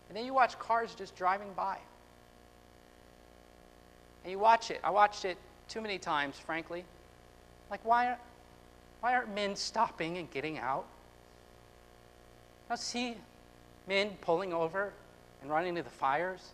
And 0.09 0.17
then 0.17 0.27
you 0.27 0.35
watch 0.35 0.59
cars 0.59 0.95
just 0.97 1.15
driving 1.15 1.53
by. 1.55 1.79
And 4.25 4.33
you 4.33 4.41
watch 4.41 4.73
it. 4.73 4.81
I 4.83 4.91
watched 4.91 5.25
it 5.25 5.39
too 5.69 5.81
many 5.81 5.99
times, 5.99 6.37
frankly. 6.37 6.85
Like, 7.71 7.81
why, 7.85 8.17
why 9.01 9.15
aren't 9.15 9.33
men 9.33 9.55
stopping 9.55 10.19
and 10.19 10.29
getting 10.33 10.59
out? 10.59 10.85
I 12.69 12.75
see 12.75 13.17
men 13.87 14.11
pulling 14.21 14.53
over 14.53 14.93
and 15.43 15.51
running 15.51 15.77
to 15.77 15.83
the 15.83 15.91
fires, 15.91 16.51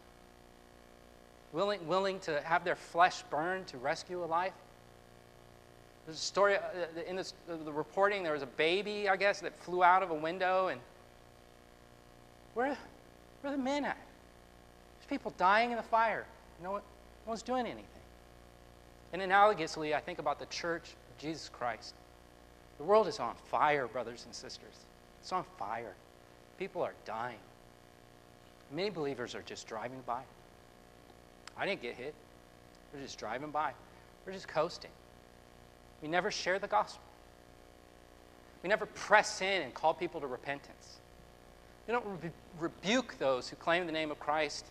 willing, 1.52 1.86
willing 1.86 2.20
to 2.20 2.40
have 2.42 2.64
their 2.64 2.76
flesh 2.76 3.22
burned 3.30 3.66
to 3.68 3.78
rescue 3.78 4.24
a 4.24 4.26
life. 4.26 4.52
There's 6.06 6.18
a 6.18 6.20
story 6.20 6.56
uh, 6.56 6.60
in 7.06 7.16
this, 7.16 7.34
the 7.48 7.72
reporting, 7.72 8.22
there 8.22 8.32
was 8.32 8.42
a 8.42 8.46
baby, 8.46 9.08
I 9.08 9.16
guess, 9.16 9.40
that 9.40 9.56
flew 9.56 9.82
out 9.82 10.02
of 10.02 10.10
a 10.10 10.14
window. 10.14 10.68
And 10.68 10.80
where, 12.54 12.76
where 13.40 13.52
are 13.52 13.56
the 13.56 13.62
men 13.62 13.84
at? 13.84 13.98
There's 14.98 15.08
people 15.08 15.34
dying 15.36 15.72
in 15.72 15.76
the 15.76 15.82
fire. 15.82 16.24
Know 16.62 16.70
what? 16.70 16.84
No 17.26 17.30
one's 17.30 17.42
doing 17.42 17.66
anything. 17.66 17.84
And 19.12 19.20
analogously, 19.20 19.94
I 19.94 20.00
think 20.00 20.18
about 20.18 20.38
the 20.38 20.46
church 20.46 20.90
of 20.90 21.18
Jesus 21.18 21.48
Christ. 21.48 21.94
The 22.78 22.84
world 22.84 23.08
is 23.08 23.18
on 23.18 23.34
fire, 23.50 23.88
brothers 23.88 24.24
and 24.26 24.34
sisters. 24.34 24.74
It's 25.20 25.32
on 25.32 25.44
fire. 25.58 25.94
People 26.58 26.82
are 26.82 26.94
dying. 27.04 27.38
Many 28.72 28.90
believers 28.90 29.34
are 29.34 29.42
just 29.42 29.66
driving 29.66 30.02
by. 30.06 30.22
I 31.58 31.66
didn't 31.66 31.82
get 31.82 31.94
hit. 31.94 32.14
We're 32.92 33.00
just 33.00 33.18
driving 33.18 33.50
by. 33.50 33.72
We're 34.24 34.32
just 34.32 34.48
coasting. 34.48 34.90
We 36.02 36.08
never 36.08 36.30
share 36.30 36.58
the 36.58 36.66
gospel. 36.66 37.02
We 38.62 38.68
never 38.68 38.86
press 38.86 39.40
in 39.40 39.62
and 39.62 39.72
call 39.72 39.94
people 39.94 40.20
to 40.20 40.26
repentance. 40.26 40.98
We 41.86 41.92
don't 41.92 42.04
re- 42.22 42.30
rebuke 42.58 43.16
those 43.18 43.48
who 43.48 43.56
claim 43.56 43.86
the 43.86 43.92
name 43.92 44.10
of 44.10 44.18
Christ 44.18 44.66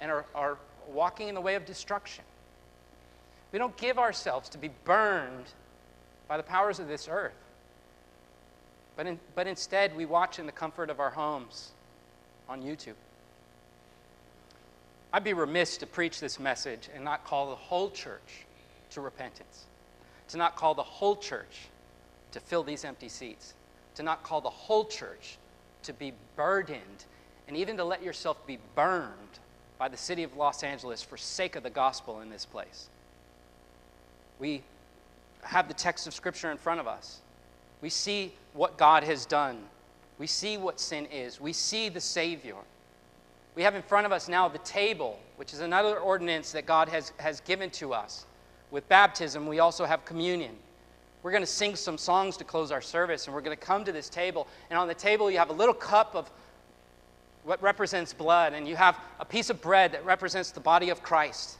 and 0.00 0.10
are, 0.10 0.24
are 0.34 0.58
walking 0.92 1.28
in 1.28 1.34
the 1.34 1.40
way 1.40 1.54
of 1.54 1.64
destruction. 1.64 2.24
We 3.52 3.58
don't 3.58 3.76
give 3.76 3.98
ourselves 3.98 4.48
to 4.50 4.58
be 4.58 4.70
burned 4.84 5.46
by 6.28 6.36
the 6.36 6.42
powers 6.42 6.78
of 6.78 6.88
this 6.88 7.08
earth. 7.08 7.32
But, 8.96 9.06
in, 9.06 9.18
but 9.34 9.46
instead, 9.46 9.96
we 9.96 10.06
watch 10.06 10.38
in 10.38 10.46
the 10.46 10.52
comfort 10.52 10.88
of 10.88 11.00
our 11.00 11.10
homes 11.10 11.72
on 12.48 12.62
YouTube. 12.62 12.94
I'd 15.14 15.22
be 15.22 15.32
remiss 15.32 15.76
to 15.76 15.86
preach 15.86 16.18
this 16.18 16.40
message 16.40 16.88
and 16.92 17.04
not 17.04 17.24
call 17.24 17.50
the 17.50 17.54
whole 17.54 17.88
church 17.88 18.46
to 18.90 19.00
repentance, 19.00 19.66
to 20.26 20.36
not 20.36 20.56
call 20.56 20.74
the 20.74 20.82
whole 20.82 21.14
church 21.14 21.68
to 22.32 22.40
fill 22.40 22.64
these 22.64 22.84
empty 22.84 23.08
seats, 23.08 23.54
to 23.94 24.02
not 24.02 24.24
call 24.24 24.40
the 24.40 24.50
whole 24.50 24.84
church 24.84 25.38
to 25.84 25.92
be 25.92 26.14
burdened, 26.34 27.04
and 27.46 27.56
even 27.56 27.76
to 27.76 27.84
let 27.84 28.02
yourself 28.02 28.44
be 28.44 28.58
burned 28.74 29.38
by 29.78 29.86
the 29.88 29.96
city 29.96 30.24
of 30.24 30.36
Los 30.36 30.64
Angeles 30.64 31.00
for 31.00 31.16
sake 31.16 31.54
of 31.54 31.62
the 31.62 31.70
gospel 31.70 32.20
in 32.20 32.28
this 32.28 32.44
place. 32.44 32.88
We 34.40 34.64
have 35.42 35.68
the 35.68 35.74
text 35.74 36.08
of 36.08 36.14
Scripture 36.14 36.50
in 36.50 36.56
front 36.56 36.80
of 36.80 36.88
us. 36.88 37.20
We 37.82 37.88
see 37.88 38.34
what 38.52 38.76
God 38.76 39.04
has 39.04 39.26
done. 39.26 39.62
We 40.18 40.26
see 40.26 40.56
what 40.56 40.80
sin 40.80 41.06
is. 41.06 41.40
We 41.40 41.52
see 41.52 41.88
the 41.88 42.00
Savior. 42.00 42.56
We 43.54 43.62
have 43.62 43.74
in 43.74 43.82
front 43.82 44.06
of 44.06 44.12
us 44.12 44.28
now 44.28 44.48
the 44.48 44.58
table, 44.58 45.18
which 45.36 45.52
is 45.52 45.60
another 45.60 45.98
ordinance 45.98 46.52
that 46.52 46.66
God 46.66 46.88
has, 46.88 47.12
has 47.18 47.40
given 47.40 47.70
to 47.70 47.92
us. 47.94 48.26
With 48.70 48.88
baptism, 48.88 49.46
we 49.46 49.60
also 49.60 49.84
have 49.84 50.04
communion. 50.04 50.56
We're 51.22 51.30
going 51.30 51.42
to 51.42 51.46
sing 51.46 51.76
some 51.76 51.96
songs 51.96 52.36
to 52.38 52.44
close 52.44 52.70
our 52.70 52.80
service, 52.80 53.26
and 53.26 53.34
we're 53.34 53.40
going 53.40 53.56
to 53.56 53.64
come 53.64 53.84
to 53.84 53.92
this 53.92 54.08
table. 54.08 54.48
And 54.70 54.78
on 54.78 54.88
the 54.88 54.94
table, 54.94 55.30
you 55.30 55.38
have 55.38 55.50
a 55.50 55.54
little 55.54 55.74
cup 55.74 56.14
of 56.14 56.30
what 57.44 57.62
represents 57.62 58.12
blood, 58.12 58.52
and 58.54 58.66
you 58.66 58.76
have 58.76 58.98
a 59.20 59.24
piece 59.24 59.50
of 59.50 59.60
bread 59.60 59.92
that 59.92 60.04
represents 60.04 60.50
the 60.50 60.60
body 60.60 60.90
of 60.90 61.02
Christ. 61.02 61.58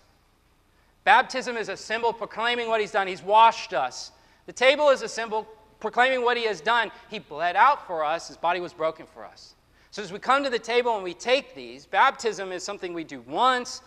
Baptism 1.04 1.56
is 1.56 1.68
a 1.68 1.76
symbol 1.76 2.12
proclaiming 2.12 2.68
what 2.68 2.80
He's 2.80 2.90
done. 2.90 3.06
He's 3.06 3.22
washed 3.22 3.72
us. 3.72 4.10
The 4.46 4.52
table 4.52 4.90
is 4.90 5.02
a 5.02 5.08
symbol 5.08 5.46
proclaiming 5.84 6.22
what 6.22 6.38
he 6.38 6.44
has 6.44 6.62
done. 6.62 6.90
He 7.10 7.18
bled 7.18 7.56
out 7.56 7.86
for 7.86 8.04
us, 8.04 8.28
his 8.28 8.38
body 8.38 8.58
was 8.58 8.72
broken 8.72 9.04
for 9.12 9.24
us. 9.24 9.54
So 9.94 10.02
as 10.02 10.12
we 10.12 10.18
come 10.18 10.42
to 10.42 10.50
the 10.50 10.58
table 10.58 10.96
and 10.96 11.04
we 11.04 11.14
take 11.14 11.54
these, 11.54 11.86
baptism 11.86 12.50
is 12.50 12.64
something 12.64 12.94
we 12.94 13.04
do 13.04 13.20
once, 13.28 13.80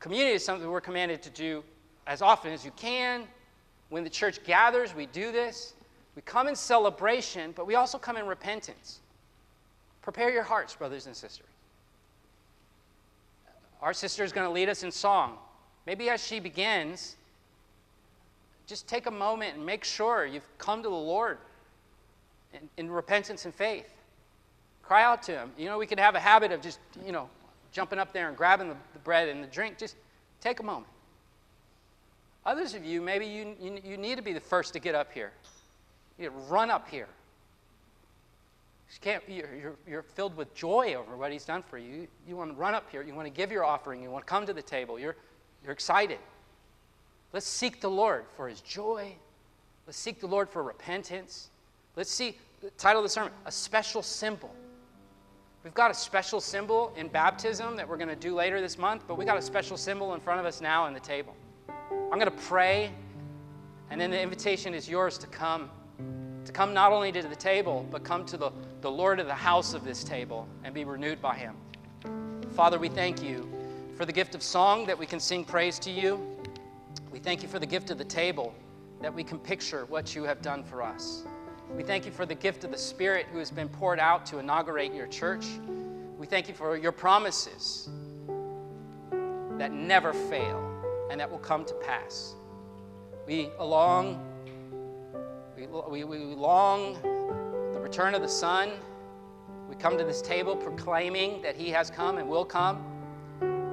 communion 0.00 0.34
is 0.34 0.44
something 0.44 0.68
we're 0.70 0.82
commanded 0.82 1.22
to 1.22 1.30
do 1.30 1.64
as 2.06 2.20
often 2.20 2.52
as 2.52 2.62
you 2.62 2.72
can. 2.72 3.26
When 3.88 4.04
the 4.04 4.10
church 4.10 4.44
gathers, 4.44 4.94
we 4.94 5.06
do 5.06 5.32
this. 5.32 5.72
We 6.14 6.20
come 6.20 6.46
in 6.46 6.54
celebration, 6.54 7.54
but 7.56 7.66
we 7.66 7.74
also 7.74 7.96
come 7.96 8.18
in 8.18 8.26
repentance. 8.26 9.00
Prepare 10.02 10.30
your 10.30 10.42
hearts, 10.42 10.74
brothers 10.74 11.06
and 11.06 11.16
sisters. 11.16 11.46
our 13.80 13.94
sister 13.94 14.24
is 14.24 14.32
going 14.32 14.46
to 14.46 14.52
lead 14.52 14.68
us 14.68 14.82
in 14.82 14.92
song. 14.92 15.38
Maybe 15.86 16.10
as 16.10 16.22
she 16.22 16.38
begins, 16.38 17.16
just 18.66 18.86
take 18.86 19.06
a 19.06 19.10
moment 19.10 19.56
and 19.56 19.64
make 19.64 19.84
sure 19.84 20.26
you've 20.26 20.58
come 20.58 20.82
to 20.82 20.88
the 20.90 20.94
Lord 20.94 21.38
in, 22.52 22.68
in 22.76 22.90
repentance 22.90 23.46
and 23.46 23.54
faith. 23.54 23.95
Cry 24.86 25.02
out 25.02 25.22
to 25.24 25.32
Him. 25.32 25.52
You 25.58 25.66
know, 25.66 25.78
we 25.78 25.86
could 25.86 25.98
have 25.98 26.14
a 26.14 26.20
habit 26.20 26.52
of 26.52 26.60
just, 26.60 26.78
you 27.04 27.12
know, 27.12 27.28
jumping 27.72 27.98
up 27.98 28.12
there 28.12 28.28
and 28.28 28.36
grabbing 28.36 28.68
the, 28.68 28.76
the 28.92 28.98
bread 29.00 29.28
and 29.28 29.42
the 29.42 29.48
drink. 29.48 29.78
Just 29.78 29.96
take 30.40 30.60
a 30.60 30.62
moment. 30.62 30.86
Others 32.44 32.74
of 32.74 32.84
you, 32.84 33.02
maybe 33.02 33.26
you, 33.26 33.56
you, 33.60 33.80
you 33.84 33.96
need 33.96 34.16
to 34.16 34.22
be 34.22 34.32
the 34.32 34.40
first 34.40 34.72
to 34.74 34.78
get 34.78 34.94
up 34.94 35.12
here. 35.12 35.32
You 36.18 36.30
run 36.48 36.70
up 36.70 36.88
here. 36.88 37.08
You 39.04 39.20
you're, 39.28 39.54
you're, 39.54 39.76
you're, 39.86 40.02
filled 40.02 40.36
with 40.36 40.54
joy 40.54 40.94
over 40.94 41.16
what 41.16 41.32
he's 41.32 41.44
done 41.44 41.62
for 41.62 41.76
you. 41.76 41.92
you. 41.92 42.08
You 42.28 42.36
want 42.36 42.52
to 42.52 42.56
run 42.56 42.72
up 42.72 42.84
here. 42.90 43.02
You 43.02 43.14
want 43.14 43.26
to 43.26 43.32
give 43.32 43.50
your 43.50 43.64
offering. 43.64 44.00
You 44.00 44.10
want 44.10 44.24
to 44.24 44.30
come 44.30 44.46
to 44.46 44.52
the 44.52 44.62
table. 44.62 44.98
You're, 44.98 45.16
you're 45.64 45.72
excited. 45.72 46.18
Let's 47.32 47.46
seek 47.46 47.80
the 47.80 47.90
Lord 47.90 48.24
for 48.36 48.48
his 48.48 48.60
joy. 48.60 49.12
Let's 49.86 49.98
seek 49.98 50.20
the 50.20 50.28
Lord 50.28 50.48
for 50.48 50.62
repentance. 50.62 51.50
Let's 51.96 52.10
see 52.10 52.36
the 52.62 52.70
title 52.70 53.00
of 53.00 53.04
the 53.04 53.10
sermon, 53.10 53.32
a 53.44 53.52
special 53.52 54.02
symbol. 54.02 54.54
We've 55.66 55.74
got 55.74 55.90
a 55.90 55.94
special 55.94 56.40
symbol 56.40 56.92
in 56.96 57.08
baptism 57.08 57.74
that 57.74 57.88
we're 57.88 57.96
going 57.96 58.08
to 58.08 58.14
do 58.14 58.36
later 58.36 58.60
this 58.60 58.78
month, 58.78 59.02
but 59.08 59.18
we 59.18 59.24
got 59.24 59.36
a 59.36 59.42
special 59.42 59.76
symbol 59.76 60.14
in 60.14 60.20
front 60.20 60.38
of 60.38 60.46
us 60.46 60.60
now 60.60 60.84
on 60.84 60.94
the 60.94 61.00
table. 61.00 61.34
I'm 61.68 62.20
going 62.20 62.30
to 62.30 62.42
pray, 62.42 62.92
and 63.90 64.00
then 64.00 64.12
the 64.12 64.20
invitation 64.20 64.74
is 64.74 64.88
yours 64.88 65.18
to 65.18 65.26
come. 65.26 65.68
To 66.44 66.52
come 66.52 66.72
not 66.72 66.92
only 66.92 67.10
to 67.10 67.20
the 67.20 67.34
table, 67.34 67.84
but 67.90 68.04
come 68.04 68.24
to 68.26 68.36
the, 68.36 68.52
the 68.80 68.88
Lord 68.88 69.18
of 69.18 69.26
the 69.26 69.34
house 69.34 69.74
of 69.74 69.84
this 69.84 70.04
table 70.04 70.46
and 70.62 70.72
be 70.72 70.84
renewed 70.84 71.20
by 71.20 71.34
Him. 71.34 71.56
Father, 72.54 72.78
we 72.78 72.88
thank 72.88 73.20
you 73.20 73.52
for 73.96 74.06
the 74.06 74.12
gift 74.12 74.36
of 74.36 74.44
song 74.44 74.86
that 74.86 74.96
we 74.96 75.04
can 75.04 75.18
sing 75.18 75.44
praise 75.44 75.80
to 75.80 75.90
you. 75.90 76.24
We 77.10 77.18
thank 77.18 77.42
you 77.42 77.48
for 77.48 77.58
the 77.58 77.66
gift 77.66 77.90
of 77.90 77.98
the 77.98 78.04
table 78.04 78.54
that 79.02 79.12
we 79.12 79.24
can 79.24 79.40
picture 79.40 79.84
what 79.86 80.14
you 80.14 80.22
have 80.22 80.40
done 80.42 80.62
for 80.62 80.80
us. 80.80 81.24
We 81.74 81.82
thank 81.82 82.06
you 82.06 82.12
for 82.12 82.24
the 82.24 82.34
gift 82.34 82.64
of 82.64 82.70
the 82.70 82.78
Spirit 82.78 83.26
who 83.32 83.38
has 83.38 83.50
been 83.50 83.68
poured 83.68 84.00
out 84.00 84.24
to 84.26 84.38
inaugurate 84.38 84.94
your 84.94 85.06
church. 85.06 85.46
We 86.18 86.26
thank 86.26 86.48
you 86.48 86.54
for 86.54 86.76
your 86.76 86.92
promises 86.92 87.88
that 89.58 89.72
never 89.72 90.12
fail 90.12 90.72
and 91.10 91.20
that 91.20 91.30
will 91.30 91.38
come 91.38 91.64
to 91.64 91.74
pass. 91.74 92.34
We 93.26 93.50
long, 93.60 94.24
we, 95.56 95.66
we, 95.66 96.04
we 96.04 96.18
long 96.34 96.94
the 97.72 97.80
return 97.80 98.14
of 98.14 98.22
the 98.22 98.28
Son. 98.28 98.70
We 99.68 99.74
come 99.74 99.98
to 99.98 100.04
this 100.04 100.22
table 100.22 100.56
proclaiming 100.56 101.42
that 101.42 101.56
He 101.56 101.70
has 101.70 101.90
come 101.90 102.18
and 102.18 102.28
will 102.28 102.44
come. 102.44 102.84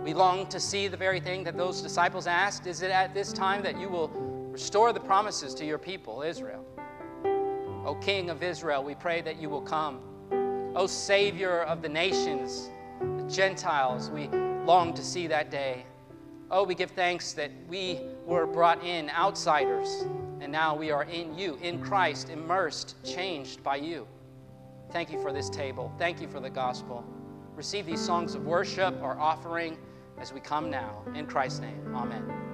We 0.03 0.13
long 0.13 0.47
to 0.47 0.59
see 0.59 0.87
the 0.89 0.97
very 0.97 1.21
thing 1.21 1.43
that 1.45 1.55
those 1.55 1.81
disciples 1.81 2.27
asked 2.27 2.67
Is 2.67 2.81
it 2.81 2.91
at 2.91 3.13
this 3.13 3.31
time 3.31 3.63
that 3.63 3.79
you 3.79 3.87
will 3.87 4.09
restore 4.51 4.91
the 4.91 4.99
promises 4.99 5.53
to 5.55 5.65
your 5.65 5.77
people, 5.77 6.21
Israel? 6.21 6.65
O 7.85 7.95
King 7.95 8.29
of 8.29 8.43
Israel, 8.43 8.83
we 8.83 8.95
pray 8.95 9.21
that 9.21 9.41
you 9.41 9.49
will 9.49 9.61
come. 9.61 9.99
O 10.75 10.87
Savior 10.87 11.63
of 11.63 11.81
the 11.81 11.89
nations, 11.89 12.69
the 12.99 13.23
Gentiles, 13.29 14.09
we 14.09 14.27
long 14.65 14.93
to 14.93 15.03
see 15.03 15.27
that 15.27 15.51
day. 15.51 15.85
Oh, 16.49 16.63
we 16.63 16.75
give 16.75 16.91
thanks 16.91 17.33
that 17.33 17.51
we 17.67 17.99
were 18.25 18.45
brought 18.45 18.83
in 18.83 19.09
outsiders, 19.09 20.05
and 20.39 20.51
now 20.51 20.75
we 20.75 20.91
are 20.91 21.03
in 21.03 21.37
you, 21.37 21.57
in 21.61 21.81
Christ, 21.81 22.29
immersed, 22.29 22.95
changed 23.03 23.63
by 23.63 23.77
you. 23.77 24.07
Thank 24.91 25.11
you 25.11 25.21
for 25.21 25.33
this 25.33 25.49
table. 25.49 25.91
Thank 25.97 26.21
you 26.21 26.27
for 26.27 26.39
the 26.39 26.49
gospel. 26.49 27.03
Receive 27.55 27.85
these 27.85 28.01
songs 28.01 28.35
of 28.35 28.45
worship 28.45 29.01
our 29.01 29.19
offering 29.19 29.77
as 30.19 30.31
we 30.31 30.39
come 30.39 30.69
now. 30.69 31.01
In 31.15 31.25
Christ's 31.25 31.59
name, 31.59 31.95
amen. 31.95 32.52